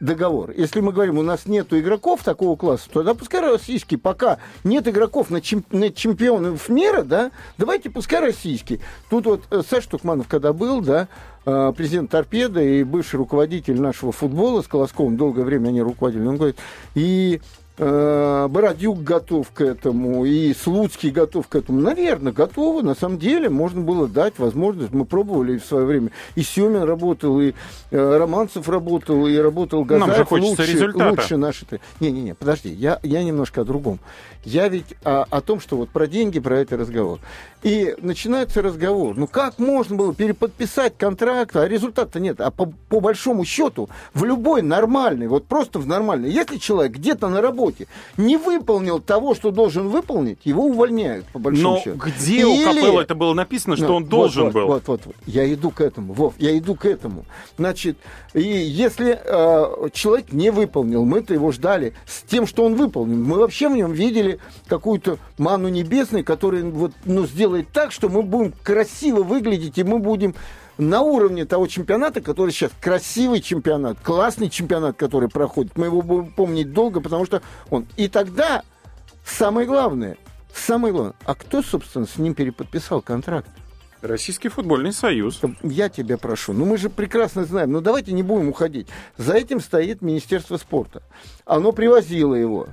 договор. 0.00 0.50
Если 0.50 0.80
мы 0.80 0.92
говорим, 0.92 1.18
у 1.18 1.22
нас 1.22 1.46
нет 1.46 1.72
игроков 1.72 2.22
такого 2.22 2.56
класса, 2.56 2.88
то 2.88 3.00
тогда 3.00 3.14
пускай 3.14 3.40
российский, 3.40 3.96
пока 3.96 4.38
нет 4.62 4.86
игроков 4.88 5.30
на, 5.30 5.40
чем- 5.40 5.64
на 5.70 5.90
чемпионов 5.90 6.68
мира, 6.68 7.02
да, 7.02 7.30
давайте 7.58 7.90
пускай 7.90 8.20
российский. 8.20 8.80
Тут 9.10 9.26
вот 9.26 9.42
э, 9.50 9.62
Саша 9.68 9.88
Тухманов, 9.90 10.28
когда 10.28 10.52
был, 10.52 10.80
да, 10.80 11.08
э, 11.46 11.72
президент 11.76 12.10
Торпеда 12.10 12.60
и 12.62 12.82
бывший 12.82 13.16
руководитель 13.16 13.80
нашего 13.80 14.12
футбола 14.12 14.62
с 14.62 14.68
Колосковым, 14.68 15.16
долгое 15.16 15.44
время 15.44 15.68
они 15.68 15.80
руководили, 15.82 16.26
он 16.26 16.36
говорит, 16.36 16.58
и 16.94 17.40
Бородюк 17.76 19.02
готов 19.02 19.50
к 19.50 19.60
этому, 19.60 20.24
и 20.24 20.54
Слуцкий 20.54 21.10
готов 21.10 21.48
к 21.48 21.56
этому. 21.56 21.80
Наверное, 21.80 22.32
готовы. 22.32 22.82
На 22.82 22.94
самом 22.94 23.18
деле, 23.18 23.48
можно 23.48 23.80
было 23.80 24.06
дать 24.06 24.38
возможность. 24.38 24.92
Мы 24.92 25.04
пробовали 25.04 25.58
в 25.58 25.64
свое 25.64 25.84
время. 25.84 26.10
И 26.36 26.42
Семин 26.42 26.84
работал, 26.84 27.40
и 27.40 27.52
э, 27.90 28.16
Романцев 28.16 28.68
работал, 28.68 29.26
и 29.26 29.36
работал 29.36 29.84
Газаев. 29.84 30.06
Нам 30.06 30.16
же 30.16 30.24
хочется 30.24 30.62
лучше, 30.62 30.72
результата. 30.72 31.10
Лучше 31.10 31.36
наши... 31.36 31.66
Не-не-не, 31.98 32.34
подожди, 32.34 32.68
я, 32.68 33.00
я 33.02 33.24
немножко 33.24 33.62
о 33.62 33.64
другом. 33.64 33.98
Я 34.44 34.68
ведь 34.68 34.94
о, 35.02 35.24
о 35.28 35.40
том, 35.40 35.58
что 35.58 35.76
вот 35.76 35.88
про 35.88 36.06
деньги, 36.06 36.38
про 36.38 36.60
это 36.60 36.76
разговор. 36.76 37.18
И 37.64 37.96
начинается 38.02 38.60
разговор. 38.62 39.16
Ну 39.16 39.26
как 39.26 39.58
можно 39.58 39.96
было 39.96 40.14
переподписать 40.14 40.96
контракт, 40.98 41.56
а 41.56 41.66
результата 41.66 42.20
нет? 42.20 42.40
А 42.40 42.50
по, 42.50 42.66
по 42.88 43.00
большому 43.00 43.44
счету, 43.44 43.88
в 44.12 44.22
любой 44.24 44.60
нормальный, 44.62 45.26
вот 45.26 45.46
просто 45.46 45.78
в 45.78 45.86
нормальный, 45.86 46.30
если 46.30 46.58
человек 46.58 46.92
где-то 46.92 47.28
на 47.30 47.40
работе 47.40 47.63
не 48.16 48.36
выполнил 48.36 49.00
того, 49.00 49.34
что 49.34 49.50
должен 49.50 49.88
выполнить, 49.88 50.38
его 50.44 50.64
увольняют, 50.64 51.26
по 51.26 51.38
большому 51.38 51.76
Но 51.76 51.80
счету. 51.80 51.98
где 51.98 52.44
у 52.44 52.54
Или- 52.54 52.64
Капелла 52.64 53.00
это 53.00 53.14
было 53.14 53.34
написано, 53.34 53.76
что 53.76 53.88
ну, 53.88 53.94
он 53.96 54.04
должен 54.04 54.44
вот, 54.44 54.52
был? 54.52 54.66
Вот, 54.66 54.82
вот, 54.86 55.00
вот. 55.06 55.16
Я 55.26 55.52
иду 55.52 55.70
к 55.70 55.80
этому, 55.80 56.12
Вов, 56.12 56.34
я 56.38 56.56
иду 56.56 56.74
к 56.74 56.86
этому. 56.86 57.24
Значит, 57.58 57.96
и 58.32 58.42
если 58.42 59.18
э, 59.22 59.88
человек 59.92 60.32
не 60.32 60.50
выполнил, 60.50 61.04
мы-то 61.04 61.34
его 61.34 61.52
ждали 61.52 61.94
с 62.06 62.22
тем, 62.22 62.46
что 62.46 62.64
он 62.64 62.74
выполнил. 62.74 63.16
Мы 63.16 63.38
вообще 63.38 63.68
в 63.68 63.76
нем 63.76 63.92
видели 63.92 64.38
какую-то 64.66 65.18
ману 65.38 65.68
небесную, 65.68 66.24
которая 66.24 66.64
вот, 66.64 66.92
ну, 67.04 67.26
сделает 67.26 67.68
так, 67.72 67.92
что 67.92 68.08
мы 68.08 68.22
будем 68.22 68.52
красиво 68.62 69.22
выглядеть, 69.22 69.78
и 69.78 69.84
мы 69.84 69.98
будем 69.98 70.34
на 70.78 71.02
уровне 71.02 71.44
того 71.44 71.66
чемпионата, 71.66 72.20
который 72.20 72.50
сейчас 72.50 72.72
красивый 72.80 73.40
чемпионат, 73.40 73.98
классный 74.02 74.50
чемпионат, 74.50 74.96
который 74.96 75.28
проходит. 75.28 75.76
Мы 75.76 75.86
его 75.86 76.02
будем 76.02 76.30
помнить 76.32 76.72
долго, 76.72 77.00
потому 77.00 77.24
что 77.26 77.42
он. 77.70 77.86
И 77.96 78.08
тогда 78.08 78.62
самое 79.24 79.66
главное, 79.66 80.16
самое 80.54 80.92
главное, 80.92 81.14
а 81.24 81.34
кто, 81.34 81.62
собственно, 81.62 82.06
с 82.06 82.16
ним 82.18 82.34
переподписал 82.34 83.02
контракт? 83.02 83.48
Российский 84.02 84.50
футбольный 84.50 84.92
союз. 84.92 85.40
Я 85.62 85.88
тебя 85.88 86.18
прошу, 86.18 86.52
ну 86.52 86.66
мы 86.66 86.76
же 86.76 86.90
прекрасно 86.90 87.46
знаем, 87.46 87.72
ну 87.72 87.80
давайте 87.80 88.12
не 88.12 88.22
будем 88.22 88.50
уходить. 88.50 88.86
За 89.16 89.32
этим 89.32 89.60
стоит 89.60 90.02
Министерство 90.02 90.58
спорта. 90.58 91.02
Оно 91.46 91.72
привозило 91.72 92.34
его, 92.34 92.68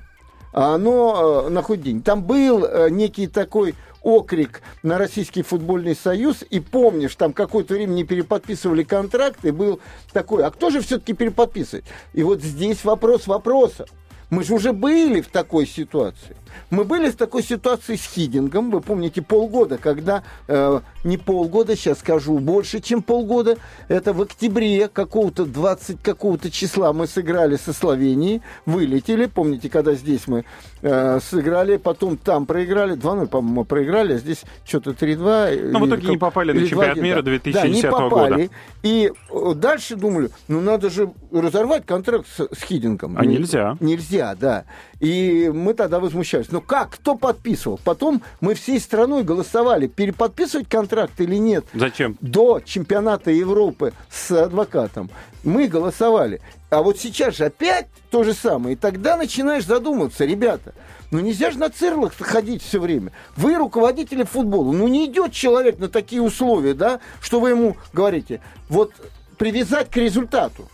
а 0.52 0.76
оно 0.76 1.46
э, 1.46 1.50
находит 1.50 1.86
деньги. 1.86 2.02
Там 2.02 2.24
был 2.24 2.66
э, 2.66 2.90
некий 2.90 3.28
такой 3.28 3.76
окрик 4.02 4.62
на 4.84 4.98
Российский 4.98 5.44
футбольный 5.44 5.96
союз, 5.96 6.44
и 6.50 6.60
помнишь, 6.60 7.16
там 7.16 7.34
какое-то 7.34 7.74
время 7.74 7.94
не 7.94 8.04
переподписывали 8.04 8.84
контракт, 8.84 9.44
и 9.46 9.52
был 9.52 9.80
такой, 10.12 10.44
а 10.44 10.52
кто 10.52 10.70
же 10.70 10.82
все-таки 10.82 11.14
переподписывает? 11.14 11.86
И 12.14 12.24
вот 12.24 12.42
здесь 12.42 12.84
вопрос 12.84 13.28
вопроса. 13.28 13.86
Мы 14.30 14.46
же 14.46 14.54
уже 14.54 14.72
были 14.72 15.20
в 15.20 15.28
такой 15.28 15.68
ситуации. 15.68 16.38
Мы 16.70 16.84
были 16.84 17.10
в 17.10 17.16
такой 17.16 17.44
ситуации 17.44 17.96
с 17.96 18.04
Хидингом, 18.06 18.72
вы 18.72 18.82
помните, 18.82 19.22
полгода, 19.22 19.78
когда, 19.78 20.24
э, 20.48 20.80
не 21.04 21.18
полгода, 21.18 21.76
сейчас 21.76 22.00
скажу, 22.00 22.38
больше, 22.40 22.80
чем 22.80 23.02
полгода, 23.02 23.58
это 23.88 24.14
в 24.14 24.22
октябре 24.22 24.88
какого-то 24.88 25.46
20 25.46 26.02
какого-то 26.02 26.50
числа 26.52 26.94
мы 26.94 27.08
сыграли 27.08 27.56
со 27.58 27.74
Словенией, 27.74 28.42
вылетели, 28.66 29.26
помните, 29.26 29.70
когда 29.70 29.94
здесь 29.94 30.28
мы 30.28 30.46
э, 30.82 31.20
сыграли, 31.22 31.78
потом 31.78 32.18
там 32.18 32.46
проиграли, 32.46 32.96
2-0, 32.96 33.28
по-моему, 33.28 33.66
проиграли, 33.66 34.14
а 34.14 34.18
здесь 34.18 34.44
что-то 34.66 34.92
3-2. 34.92 35.72
Но 35.72 35.80
в 35.80 35.84
или 35.84 35.90
итоге 35.90 36.08
не 36.08 36.14
как- 36.14 36.20
попали 36.20 36.52
на 36.54 36.68
чемпионат 36.68 36.98
2-1, 36.98 37.02
мира 37.02 37.16
да. 37.18 37.32
2010 37.32 37.62
Да, 37.62 37.68
не 37.68 37.82
года. 37.82 38.10
попали. 38.10 38.50
И 38.84 39.12
э, 39.32 39.54
дальше 39.56 39.96
думали, 39.96 40.30
ну 40.48 40.62
надо 40.62 40.90
же 40.90 41.12
разорвать 41.32 41.86
контракт 41.86 42.28
с, 42.36 42.48
с 42.56 42.64
Хидингом. 42.64 43.18
А 43.18 43.26
Не- 43.26 43.38
нельзя. 43.38 43.78
Нельзя, 43.80 44.36
да. 44.40 44.66
И 45.00 45.52
мы 45.54 45.74
тогда 45.74 46.00
возмущались. 46.00 46.40
Но 46.49 46.62
как? 46.62 46.91
Кто 46.91 47.15
подписывал? 47.15 47.80
Потом 47.84 48.21
мы 48.39 48.54
всей 48.54 48.80
страной 48.80 49.23
голосовали, 49.23 49.88
переподписывать 49.88 50.67
контракт 50.67 51.19
или 51.19 51.36
нет. 51.36 51.65
Зачем? 51.73 52.17
До 52.21 52.60
чемпионата 52.60 53.32
Европы 53.32 53.93
с 54.10 54.32
адвокатом 54.32 55.10
мы 55.44 55.67
голосовали. 55.67 56.42
А 56.69 56.81
вот 56.81 56.98
сейчас 56.98 57.35
же 57.35 57.46
опять 57.46 57.87
то 58.10 58.23
же 58.23 58.33
самое. 58.33 58.75
И 58.75 58.77
тогда 58.77 59.17
начинаешь 59.17 59.65
задумываться, 59.65 60.25
ребята, 60.25 60.73
Ну 61.12 61.19
нельзя 61.19 61.52
же 61.52 61.60
на 61.60 61.69
цирлах 61.69 62.13
ходить 62.17 62.63
все 62.63 62.79
время. 62.79 63.12
Вы 63.35 63.56
руководители 63.56 64.23
футбола. 64.23 64.71
Ну 64.71 64.87
не 64.87 65.06
идет 65.06 65.33
человек 65.33 65.79
на 65.79 65.89
такие 65.89 66.21
условия, 66.21 66.73
да, 66.73 67.02
что 67.21 67.42
вы 67.42 67.50
ему 67.50 67.75
говорите, 67.92 68.39
вот 68.69 68.94
привязать 69.37 69.89
к 69.89 69.98
результату. 69.98 70.69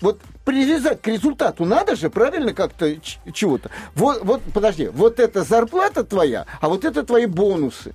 Вот 0.00 0.20
привязать 0.48 1.02
к 1.02 1.06
результату 1.08 1.66
надо 1.66 1.94
же, 1.94 2.08
правильно, 2.08 2.54
как-то 2.54 2.94
чего-то. 3.34 3.70
Вот, 3.94 4.24
вот, 4.24 4.40
подожди, 4.54 4.88
вот 4.88 5.20
это 5.20 5.44
зарплата 5.44 6.04
твоя, 6.04 6.46
а 6.62 6.70
вот 6.70 6.86
это 6.86 7.02
твои 7.02 7.26
бонусы 7.26 7.94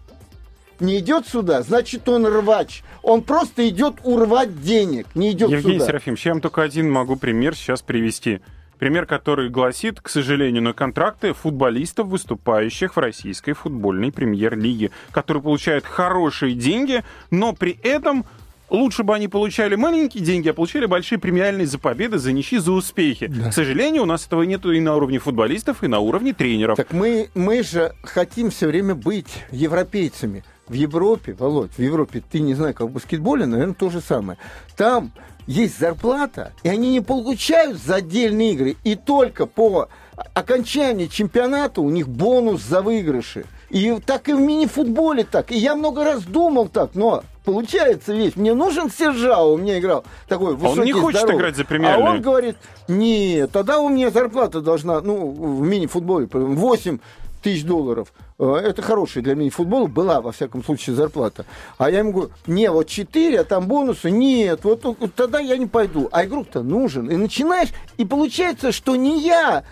не 0.79 0.99
идет 0.99 1.27
сюда, 1.27 1.63
значит, 1.63 2.07
он 2.07 2.27
рвач. 2.27 2.83
Он 3.01 3.23
просто 3.23 3.67
идет 3.67 3.95
урвать 4.03 4.61
денег, 4.61 5.07
не 5.15 5.31
идет 5.31 5.49
Евгений 5.49 5.79
сюда. 5.79 5.87
Серафимович, 5.87 6.25
я 6.27 6.31
вам 6.33 6.41
только 6.41 6.61
один 6.61 6.91
могу 6.91 7.15
пример 7.15 7.55
сейчас 7.55 7.81
привести. 7.81 8.39
Пример, 8.77 9.07
который 9.07 9.49
гласит, 9.49 9.99
к 9.99 10.07
сожалению, 10.07 10.61
на 10.61 10.73
контракты 10.73 11.33
футболистов, 11.33 12.07
выступающих 12.07 12.95
в 12.95 12.99
российской 12.99 13.53
футбольной 13.53 14.11
премьер-лиге, 14.11 14.91
которые 15.11 15.41
получают 15.41 15.85
хорошие 15.85 16.53
деньги, 16.53 17.03
но 17.31 17.53
при 17.53 17.79
этом 17.81 18.25
лучше 18.69 19.03
бы 19.03 19.15
они 19.15 19.27
получали 19.27 19.75
маленькие 19.75 20.23
деньги, 20.23 20.49
а 20.49 20.53
получали 20.53 20.85
большие 20.85 21.19
премиальные 21.19 21.67
за 21.67 21.79
победы, 21.79 22.17
за 22.17 22.31
ничьи, 22.31 22.57
за 22.57 22.71
успехи. 22.71 23.27
Да. 23.27 23.49
К 23.49 23.53
сожалению, 23.53 24.03
у 24.03 24.05
нас 24.05 24.25
этого 24.25 24.43
нет 24.43 24.65
и 24.65 24.79
на 24.79 24.95
уровне 24.95 25.19
футболистов, 25.19 25.83
и 25.83 25.87
на 25.87 25.99
уровне 25.99 26.33
тренеров. 26.33 26.77
Так 26.77 26.91
мы, 26.91 27.29
мы 27.35 27.63
же 27.63 27.93
хотим 28.03 28.49
все 28.49 28.67
время 28.67 28.95
быть 28.95 29.27
европейцами. 29.51 30.43
В 30.67 30.73
Европе, 30.73 31.33
Володь, 31.37 31.73
в 31.73 31.79
Европе, 31.79 32.23
ты 32.31 32.39
не 32.39 32.53
знаю, 32.53 32.73
как 32.73 32.87
в 32.87 32.91
баскетболе, 32.91 33.45
наверное, 33.45 33.73
то 33.73 33.89
же 33.89 33.99
самое. 33.99 34.39
Там 34.77 35.11
есть 35.45 35.77
зарплата, 35.77 36.53
и 36.63 36.69
они 36.69 36.89
не 36.91 37.01
получают 37.01 37.77
за 37.77 37.95
отдельные 37.95 38.53
игры. 38.53 38.77
И 38.85 38.95
только 38.95 39.45
по 39.45 39.89
окончании 40.33 41.07
чемпионата 41.07 41.81
у 41.81 41.89
них 41.89 42.07
бонус 42.07 42.61
за 42.61 42.81
выигрыши. 42.81 43.45
И 43.69 43.97
так 44.05 44.29
и 44.29 44.33
в 44.33 44.39
мини-футболе 44.39 45.25
так. 45.25 45.51
И 45.51 45.57
я 45.57 45.75
много 45.75 46.03
раз 46.03 46.23
думал 46.23 46.69
так, 46.69 46.95
но 46.95 47.23
получается 47.43 48.13
вещь. 48.13 48.33
Мне 48.35 48.53
нужен 48.53 48.89
Сержао, 48.89 49.53
у 49.53 49.57
меня 49.57 49.79
играл 49.79 50.03
такой 50.27 50.55
высокий, 50.55 50.79
Он 50.79 50.85
не 50.85 50.91
хочет 50.93 51.19
здоровый. 51.21 51.41
играть 51.41 51.55
за 51.55 51.65
премиальную. 51.65 52.07
А 52.07 52.11
он 52.11 52.21
говорит, 52.21 52.55
нет, 52.87 53.51
тогда 53.51 53.79
у 53.79 53.89
меня 53.89 54.09
зарплата 54.11 54.61
должна, 54.61 55.01
ну, 55.01 55.29
в 55.31 55.61
мини-футболе 55.61 56.27
8 56.31 56.99
тысяч 57.41 57.65
долларов. 57.65 58.13
Э, 58.39 58.55
это 58.55 58.81
хорошая 58.81 59.23
для 59.23 59.35
мини-футбола 59.35 59.87
была, 59.87 60.21
во 60.21 60.31
всяком 60.31 60.63
случае, 60.63 60.95
зарплата. 60.95 61.45
А 61.77 61.89
я 61.89 61.99
ему 61.99 62.11
говорю, 62.13 62.31
не, 62.47 62.71
вот 62.71 62.87
4, 62.87 63.39
а 63.39 63.43
там 63.43 63.67
бонусы, 63.67 64.09
нет, 64.09 64.63
вот, 64.63 64.83
вот 64.83 65.13
тогда 65.13 65.39
я 65.39 65.57
не 65.57 65.65
пойду. 65.65 66.07
А 66.11 66.25
игрок-то 66.25 66.63
нужен. 66.63 67.09
И 67.11 67.15
начинаешь, 67.17 67.69
и 67.97 68.05
получается, 68.05 68.71
что 68.71 68.95
не 68.95 69.21
я 69.21 69.63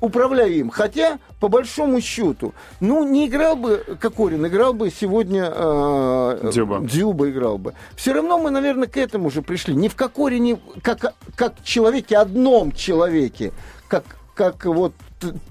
управляю 0.00 0.52
им. 0.54 0.70
Хотя, 0.70 1.18
по 1.40 1.48
большому 1.48 2.00
счету, 2.02 2.54
ну, 2.80 3.02
не 3.08 3.26
играл 3.26 3.56
бы 3.56 3.82
Кокорин, 3.98 4.46
играл 4.46 4.74
бы 4.74 4.90
сегодня 4.90 5.50
э, 5.52 6.50
Дзюба. 6.52 6.80
Дзюба 6.80 7.30
играл 7.30 7.56
бы. 7.56 7.72
Все 7.96 8.12
равно 8.12 8.38
мы, 8.38 8.50
наверное, 8.50 8.86
к 8.86 8.98
этому 8.98 9.28
уже 9.28 9.40
пришли. 9.40 9.74
Не 9.74 9.88
в 9.88 9.96
Кокорине, 9.96 10.60
как, 10.82 11.14
как 11.34 11.54
человеке, 11.64 12.18
одном 12.18 12.72
человеке, 12.72 13.52
как, 13.88 14.04
как 14.34 14.66
вот 14.66 14.92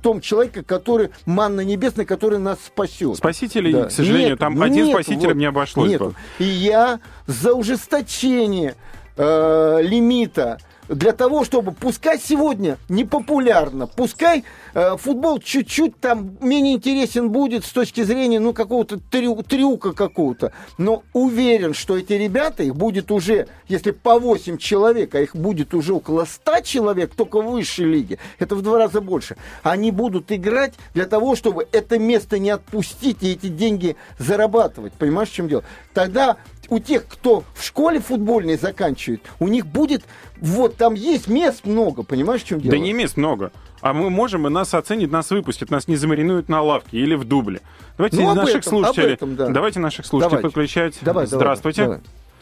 том 0.01 0.21
человеке, 0.21 0.63
который 0.63 1.09
манна 1.25 1.61
небесная, 1.61 2.05
который 2.05 2.39
нас 2.39 2.59
спасет. 2.65 3.17
Спасителей, 3.17 3.73
да. 3.73 3.85
к 3.85 3.91
сожалению, 3.91 4.31
нет, 4.31 4.39
там 4.39 4.55
ну, 4.55 4.63
один 4.63 4.85
нету, 4.85 5.01
спасителем 5.01 5.27
вот, 5.29 5.37
не 5.37 5.45
обошлось 5.45 5.89
нету. 5.89 6.05
бы. 6.05 6.15
И 6.43 6.47
я 6.47 6.99
за 7.27 7.53
ужесточение 7.53 8.75
э, 9.15 9.79
лимита 9.81 10.59
для 10.89 11.13
того, 11.13 11.45
чтобы, 11.45 11.71
пускай 11.71 12.19
сегодня 12.19 12.77
непопулярно, 12.89 13.87
пускай 13.87 14.43
э, 14.73 14.97
футбол 14.97 15.39
чуть-чуть 15.39 15.99
там 15.99 16.37
менее 16.41 16.75
интересен 16.75 17.29
будет 17.29 17.63
с 17.63 17.71
точки 17.71 18.03
зрения, 18.03 18.39
ну, 18.39 18.53
какого-то 18.53 18.99
трю, 18.99 19.41
трюка 19.43 19.93
какого-то, 19.93 20.51
но 20.77 21.03
уверен, 21.13 21.73
что 21.73 21.97
эти 21.97 22.13
ребята, 22.13 22.63
их 22.63 22.75
будет 22.75 23.11
уже, 23.11 23.47
если 23.67 23.91
по 23.91 24.19
8 24.19 24.57
человек, 24.57 25.13
а 25.13 25.21
их 25.21 25.35
будет 25.35 25.73
уже 25.73 25.93
около 25.93 26.25
100 26.25 26.61
человек, 26.61 27.13
только 27.15 27.41
в 27.41 27.51
высшей 27.51 27.85
лиге, 27.85 28.17
это 28.39 28.55
в 28.55 28.63
два 28.63 28.79
раза 28.79 28.99
больше, 28.99 29.37
они 29.61 29.91
будут 29.91 30.31
играть 30.31 30.73
для 30.95 31.05
того, 31.05 31.35
чтобы 31.35 31.67
это 31.71 31.99
место 31.99 32.39
не 32.39 32.49
отпустить 32.49 33.21
и 33.21 33.33
эти 33.33 33.47
деньги 33.47 33.95
зарабатывать. 34.17 34.93
Понимаешь, 34.93 35.29
в 35.29 35.33
чем 35.33 35.47
дело? 35.47 35.63
Тогда 35.93 36.37
у 36.69 36.79
тех, 36.79 37.07
кто 37.07 37.43
в 37.53 37.63
школе 37.63 37.99
футбольной 37.99 38.57
заканчивает, 38.57 39.21
у 39.39 39.47
них 39.47 39.65
будет, 39.65 40.03
вот 40.37 40.77
там 40.77 40.93
есть 40.93 41.27
мест 41.27 41.65
много, 41.65 42.03
понимаешь, 42.03 42.41
в 42.41 42.45
чем 42.45 42.59
дело? 42.59 42.71
Да 42.71 42.77
не 42.79 42.93
мест 42.93 43.17
много. 43.17 43.51
А 43.81 43.93
мы 43.93 44.09
можем, 44.09 44.47
и 44.47 44.49
нас 44.49 44.73
оценят, 44.73 45.11
нас 45.11 45.31
выпустят, 45.31 45.71
нас 45.71 45.87
не 45.87 45.95
замаринуют 45.95 46.49
на 46.49 46.61
лавке 46.61 46.97
или 46.97 47.15
в 47.15 47.23
дубле. 47.23 47.61
Давайте 47.97 48.17
ну, 48.17 48.33
наших 48.33 48.57
этом, 48.57 48.69
слушателей, 48.69 49.13
этом, 49.13 49.35
да. 49.35 49.47
давайте 49.47 49.79
наших 49.79 50.05
слушателей 50.05 50.41
давайте. 50.41 50.47
подключать. 50.47 50.97
Давай, 51.01 51.25
здравствуйте. 51.27 51.83
Давай. 51.83 51.99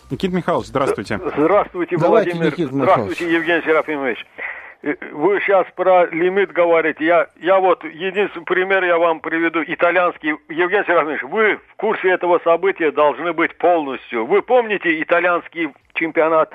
Никита 0.10 0.36
Михайлович, 0.36 0.68
здравствуйте. 0.68 1.20
Здравствуйте, 1.38 1.98
Давайте, 1.98 2.32
Владимир. 2.32 2.54
Никита 2.54 2.74
здравствуйте, 2.74 3.34
Евгений 3.34 3.62
Серафимович. 3.62 4.26
Э, 4.84 4.94
вы 5.12 5.40
сейчас 5.42 5.66
про 5.76 6.06
лимит 6.08 6.52
говорите. 6.52 7.06
Я, 7.06 7.28
я 7.38 7.60
вот 7.60 7.84
единственный 7.84 8.46
пример 8.46 8.84
я 8.84 8.98
вам 8.98 9.20
приведу. 9.20 9.64
Итальянский. 9.66 10.36
Евгений 10.50 10.86
Серафимович, 10.86 11.24
вы 11.24 11.56
в 11.56 11.76
курсе 11.78 12.10
этого 12.10 12.40
события 12.44 12.92
должны 12.92 13.34
быть 13.34 13.56
полностью. 13.58 14.26
Вы 14.26 14.42
помните 14.42 15.02
итальянский 15.02 15.70
чемпионат, 15.94 16.54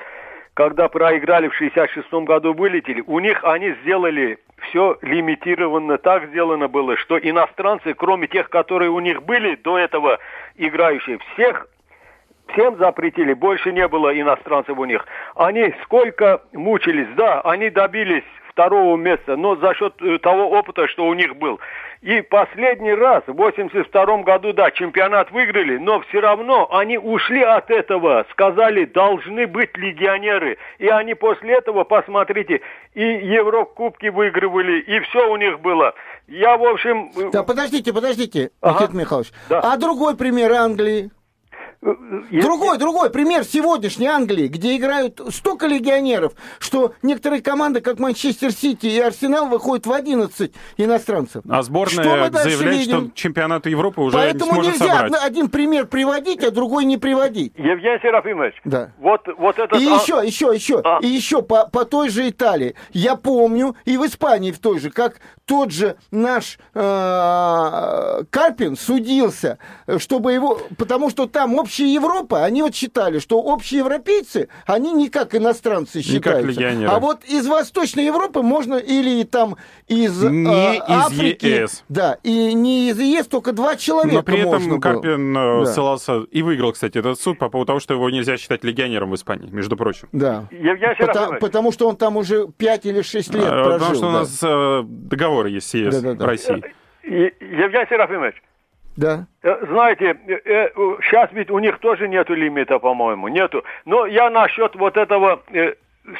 когда 0.53 0.87
проиграли 0.87 1.49
в 1.49 1.55
66 1.55 2.11
году, 2.25 2.53
вылетели? 2.53 3.03
У 3.05 3.19
них 3.19 3.43
они 3.43 3.75
сделали 3.83 4.39
все 4.69 4.97
лимитированно. 5.01 5.97
Так 5.97 6.27
сделано 6.29 6.67
было, 6.69 6.95
что 6.97 7.17
иностранцы, 7.17 7.93
кроме 7.93 8.27
тех, 8.27 8.49
которые 8.49 8.89
у 8.89 8.99
них 8.99 9.23
были 9.23 9.55
до 9.55 9.77
этого 9.77 10.19
играющие, 10.55 11.19
всех 11.33 11.67
всем 12.47 12.77
запретили, 12.77 13.33
больше 13.33 13.71
не 13.71 13.87
было 13.87 14.19
иностранцев 14.19 14.77
у 14.77 14.85
них. 14.85 15.05
Они 15.35 15.73
сколько 15.83 16.41
мучились, 16.53 17.07
да, 17.15 17.41
они 17.41 17.69
добились 17.69 18.23
второго 18.53 18.95
места, 18.97 19.35
но 19.35 19.55
за 19.55 19.73
счет 19.73 19.93
э, 20.01 20.19
того 20.19 20.51
опыта, 20.51 20.87
что 20.87 21.05
у 21.05 21.13
них 21.13 21.35
был. 21.37 21.59
И 22.01 22.21
последний 22.21 22.93
раз, 22.93 23.23
в 23.25 23.33
82 23.33 24.17
году, 24.23 24.53
да, 24.53 24.71
чемпионат 24.71 25.31
выиграли, 25.31 25.77
но 25.77 26.01
все 26.01 26.19
равно 26.19 26.67
они 26.71 26.97
ушли 26.97 27.41
от 27.41 27.71
этого, 27.71 28.25
сказали, 28.31 28.85
должны 28.85 29.47
быть 29.47 29.75
легионеры. 29.77 30.57
И 30.77 30.87
они 30.87 31.15
после 31.15 31.55
этого, 31.55 31.83
посмотрите, 31.83 32.61
и 32.93 33.01
Еврокубки 33.01 34.07
выигрывали, 34.07 34.81
и 34.81 34.99
все 34.99 35.31
у 35.31 35.37
них 35.37 35.59
было. 35.61 35.93
Я, 36.27 36.57
в 36.57 36.63
общем... 36.63 37.09
Э, 37.17 37.31
да, 37.31 37.43
подождите, 37.43 37.91
подождите, 37.91 38.51
ага. 38.61 38.81
Никита 38.83 38.97
Михайлович. 38.97 39.31
Да. 39.49 39.61
А 39.61 39.77
другой 39.77 40.15
пример 40.15 40.51
Англии? 40.51 41.09
Другой, 42.31 42.77
другой 42.77 43.09
пример 43.09 43.43
сегодняшней 43.43 44.07
Англии, 44.07 44.47
где 44.47 44.77
играют 44.77 45.19
столько 45.29 45.67
легионеров, 45.67 46.33
что 46.59 46.93
некоторые 47.01 47.41
команды, 47.41 47.81
как 47.81 47.99
Манчестер 47.99 48.51
Сити 48.51 48.85
и 48.85 48.99
Арсенал, 48.99 49.47
выходят 49.47 49.85
в 49.85 49.91
11 49.91 50.53
иностранцев. 50.77 51.43
А 51.49 51.61
сборная 51.61 52.29
что 52.29 52.43
заявляет, 52.43 52.79
видим? 52.79 53.07
что 53.07 53.11
чемпионат 53.15 53.65
Европы 53.65 54.01
уже 54.01 54.15
Поэтому 54.15 54.51
не 54.51 54.63
сможет 54.63 54.79
нельзя 54.79 54.97
собрать. 54.99 55.23
один 55.23 55.49
пример 55.49 55.87
приводить, 55.87 56.43
а 56.43 56.51
другой 56.51 56.85
не 56.85 56.97
приводить. 56.97 57.53
Евгений 57.57 57.99
Серафимович, 58.01 58.55
да. 58.63 58.91
вот, 58.99 59.21
вот 59.37 59.59
это... 59.59 59.75
И 59.75 59.85
а... 59.85 59.95
еще, 59.95 60.21
еще, 60.25 60.51
еще, 60.53 60.81
а... 60.83 60.99
и 61.01 61.07
еще 61.07 61.41
по, 61.41 61.67
по 61.67 61.83
той 61.83 62.09
же 62.09 62.29
Италии. 62.29 62.75
Я 62.91 63.15
помню, 63.15 63.75
и 63.83 63.97
в 63.97 64.05
Испании 64.05 64.51
в 64.51 64.59
той 64.59 64.79
же, 64.79 64.89
как 64.89 65.19
тот 65.45 65.71
же 65.71 65.97
наш 66.11 66.57
э, 66.73 68.23
Карпин 68.29 68.77
судился, 68.77 69.57
чтобы 69.97 70.31
его... 70.31 70.59
Потому 70.77 71.09
что 71.09 71.27
там 71.27 71.55
общий 71.55 71.72
общая 71.73 71.91
Европа, 71.91 72.45
они 72.45 72.61
вот 72.61 72.75
считали, 72.75 73.17
что 73.17 73.41
общие 73.41 73.79
европейцы, 73.79 74.47
они 74.67 74.91
не 74.91 75.09
как 75.09 75.33
иностранцы 75.33 76.01
считаются. 76.01 76.61
Не 76.75 76.85
а 76.85 76.99
вот 76.99 77.23
из 77.23 77.47
Восточной 77.47 78.05
Европы 78.05 78.41
можно 78.43 78.75
или 78.75 79.23
там 79.23 79.57
из 79.87 80.21
не 80.21 80.77
э, 80.77 80.81
Африки. 80.87 81.45
Из 81.45 81.61
ЕС. 81.61 81.83
Да, 81.89 82.17
и 82.21 82.53
не 82.53 82.89
из 82.89 82.99
ЕС, 82.99 83.27
только 83.27 83.53
два 83.53 83.75
человека 83.75 84.15
Но 84.15 84.23
при 84.23 84.39
этом 84.39 84.79
Карпин 84.79 85.33
было. 85.33 85.63
Э, 85.63 85.65
ссылался 85.65 86.19
да. 86.19 86.25
и 86.29 86.43
выиграл, 86.43 86.73
кстати, 86.73 86.99
этот 86.99 87.19
суд 87.19 87.39
по 87.39 87.49
поводу 87.49 87.67
того, 87.67 87.79
что 87.79 87.95
его 87.95 88.09
нельзя 88.11 88.37
считать 88.37 88.63
легионером 88.63 89.11
в 89.11 89.15
Испании, 89.15 89.49
между 89.49 89.75
прочим. 89.75 90.09
Да. 90.11 90.47
Потому, 90.99 91.39
потому 91.39 91.71
что 91.71 91.87
он 91.89 91.95
там 91.95 92.17
уже 92.17 92.47
5 92.47 92.85
или 92.85 93.01
6 93.01 93.33
лет 93.33 93.45
а, 93.47 93.63
прожил. 93.63 93.73
Потому 93.73 93.95
что 93.95 94.01
да. 94.01 94.07
у 94.07 94.11
нас 94.11 94.39
э, 94.43 94.83
договор 94.85 95.47
есть 95.47 95.69
с 95.69 95.73
ЕС 95.73 95.95
да, 95.95 96.11
да, 96.11 96.13
да. 96.13 96.25
России. 96.27 96.63
Евгений 97.03 97.85
Серафимович, 97.89 98.35
да. 98.95 99.25
Э, 99.41 99.65
знаете, 99.65 100.17
э, 100.27 100.69
сейчас 101.01 101.31
ведь 101.33 101.49
у 101.49 101.59
них 101.59 101.79
тоже 101.79 102.07
нету 102.07 102.33
лимита, 102.33 102.79
по-моему, 102.79 103.27
нету. 103.27 103.63
Но 103.85 104.05
я 104.05 104.29
насчет 104.29 104.75
вот 104.75 104.97
этого 104.97 105.41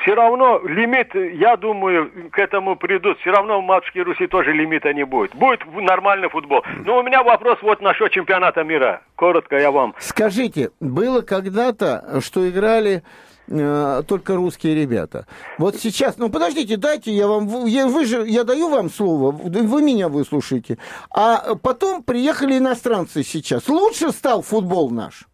все 0.02 0.16
равно 0.16 0.62
лимит, 0.64 1.14
я 1.14 1.58
думаю, 1.58 2.10
к 2.32 2.40
этому 2.40 2.76
придут. 2.76 3.20
Все 3.20 3.32
равно 3.32 3.62
в 3.62 3.66
матушке 3.66 4.02
Руси 4.02 4.28
тоже 4.28 4.54
лимита 4.54 4.94
не 4.94 5.06
будет. 5.06 5.36
Будет 5.36 5.62
нормальный 5.76 6.30
футбол. 6.30 6.64
Но 6.86 7.00
у 7.00 7.04
меня 7.04 7.22
вопрос 7.22 7.60
вот 7.62 7.82
насчет 7.82 8.12
чемпионата 8.12 8.64
мира. 8.64 9.02
Коротко 9.16 9.58
я 9.58 9.72
вам. 9.72 9.94
Скажите, 10.00 10.70
было 10.80 11.22
когда-то, 11.22 12.22
что 12.22 12.50
играли 12.50 13.04
э, 13.48 14.04
только 14.08 14.36
русские 14.36 14.76
ребята. 14.76 15.26
Вот 15.58 15.76
сейчас, 15.76 16.18
ну 16.18 16.30
подождите, 16.30 16.78
дайте 16.78 17.12
я 17.12 17.28
вам, 17.28 17.66
я, 17.66 17.88
вы 17.88 18.06
же, 18.06 18.26
я 18.28 18.44
даю 18.44 18.70
вам 18.70 18.89
слово, 18.89 19.32
вы 19.32 19.82
меня 19.82 20.10
выслушаете. 20.10 20.78
А 21.16 21.56
потом 21.56 22.04
приехали 22.04 22.58
иностранцы 22.58 23.24
сейчас. 23.24 23.68
Лучше 23.70 24.12
стал 24.12 24.41
футбол 24.41 24.89
наш? 24.89 25.28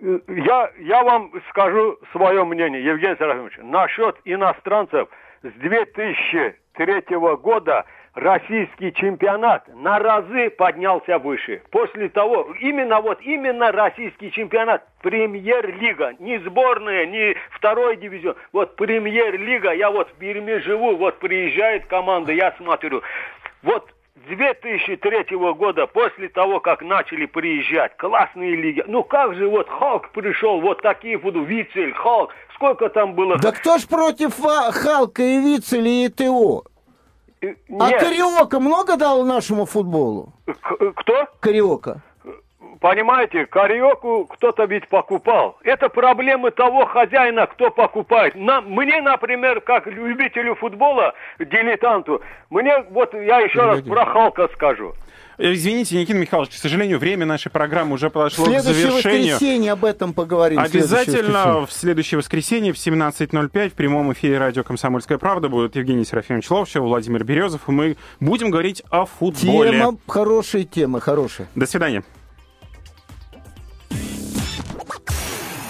Я, 0.00 0.70
я 0.78 1.02
вам 1.02 1.32
скажу 1.50 1.98
свое 2.12 2.44
мнение, 2.44 2.84
Евгений 2.84 3.16
Серафимович. 3.16 3.58
Насчет 3.62 4.16
иностранцев 4.24 5.08
с 5.42 5.52
2003 5.60 7.16
года 7.42 7.84
российский 8.16 8.92
чемпионат 8.94 9.68
на 9.74 9.98
разы 9.98 10.50
поднялся 10.50 11.18
выше. 11.18 11.62
После 11.70 12.08
того, 12.08 12.48
именно 12.60 13.00
вот, 13.00 13.20
именно 13.20 13.70
российский 13.70 14.32
чемпионат, 14.32 14.84
премьер-лига, 15.02 16.14
не 16.18 16.38
сборная, 16.38 17.06
не 17.06 17.36
второй 17.50 17.96
дивизион, 17.96 18.34
вот 18.52 18.74
премьер-лига, 18.76 19.72
я 19.72 19.90
вот 19.90 20.08
в 20.08 20.14
Перми 20.14 20.58
живу, 20.58 20.96
вот 20.96 21.18
приезжает 21.18 21.86
команда, 21.86 22.32
я 22.32 22.52
смотрю, 22.58 23.02
вот 23.62 23.90
2003 24.28 25.36
года, 25.36 25.86
после 25.86 26.28
того, 26.28 26.58
как 26.58 26.82
начали 26.82 27.26
приезжать. 27.26 27.96
Классные 27.96 28.56
лиги, 28.56 28.82
ну 28.88 29.04
как 29.04 29.34
же 29.34 29.46
вот 29.46 29.68
Халк 29.68 30.10
пришел, 30.10 30.60
вот 30.60 30.82
такие 30.82 31.18
буду, 31.18 31.42
Вицель, 31.42 31.92
Халк, 31.92 32.32
сколько 32.54 32.88
там 32.88 33.14
было... 33.14 33.36
Да 33.36 33.52
кто 33.52 33.78
ж 33.78 33.86
против 33.86 34.34
Халка 34.40 35.22
и 35.22 35.38
Вицеля 35.38 36.06
и 36.06 36.08
ТО? 36.08 36.64
А 37.42 37.46
Нет. 37.46 37.58
А 37.68 37.90
Кариока 38.00 38.60
много 38.60 38.96
дал 38.96 39.24
нашему 39.24 39.66
футболу? 39.66 40.32
К- 40.46 40.92
кто? 40.96 41.26
Кариока. 41.40 42.02
Понимаете, 42.80 43.46
кариоку 43.46 44.26
кто-то 44.26 44.64
ведь 44.64 44.88
покупал. 44.88 45.58
Это 45.62 45.88
проблемы 45.88 46.50
того 46.50 46.84
хозяина, 46.86 47.46
кто 47.46 47.70
покупает. 47.70 48.34
На, 48.34 48.60
мне, 48.60 49.00
например, 49.00 49.60
как 49.60 49.86
любителю 49.86 50.54
футбола, 50.56 51.14
дилетанту, 51.38 52.20
мне, 52.50 52.84
вот 52.90 53.14
я 53.14 53.40
еще 53.40 53.60
раз 53.60 53.82
про 53.82 54.04
Халка 54.04 54.48
скажу. 54.54 54.94
Э, 55.38 55.52
извините, 55.52 55.96
Никита 55.96 56.18
Михайлович, 56.18 56.50
к 56.52 56.58
сожалению, 56.58 56.98
время 56.98 57.26
нашей 57.26 57.50
программы 57.50 57.94
уже 57.94 58.10
подошло 58.10 58.44
к 58.44 58.48
завершению. 58.48 58.62
В 58.62 59.00
следующее 59.00 59.32
воскресенье 59.32 59.72
об 59.72 59.84
этом 59.84 60.12
поговорим. 60.12 60.58
Обязательно 60.58 61.66
в 61.66 61.72
следующее 61.72 62.18
воскресенье 62.18 62.72
в 62.72 62.76
17.05 62.76 63.70
в 63.70 63.74
прямом 63.74 64.12
эфире 64.12 64.38
радио 64.38 64.62
«Комсомольская 64.64 65.18
правда» 65.18 65.48
будут 65.48 65.76
Евгений 65.76 66.04
Серафимович 66.04 66.50
Ловчев, 66.50 66.82
Владимир 66.82 67.24
Березов, 67.24 67.68
и 67.68 67.72
мы 67.72 67.96
будем 68.20 68.50
говорить 68.50 68.82
о 68.90 69.04
футболе. 69.04 69.72
Тема 69.72 69.98
хорошая, 70.06 70.64
тема 70.64 71.00
хорошая. 71.00 71.48
До 71.54 71.66
свидания. 71.66 72.02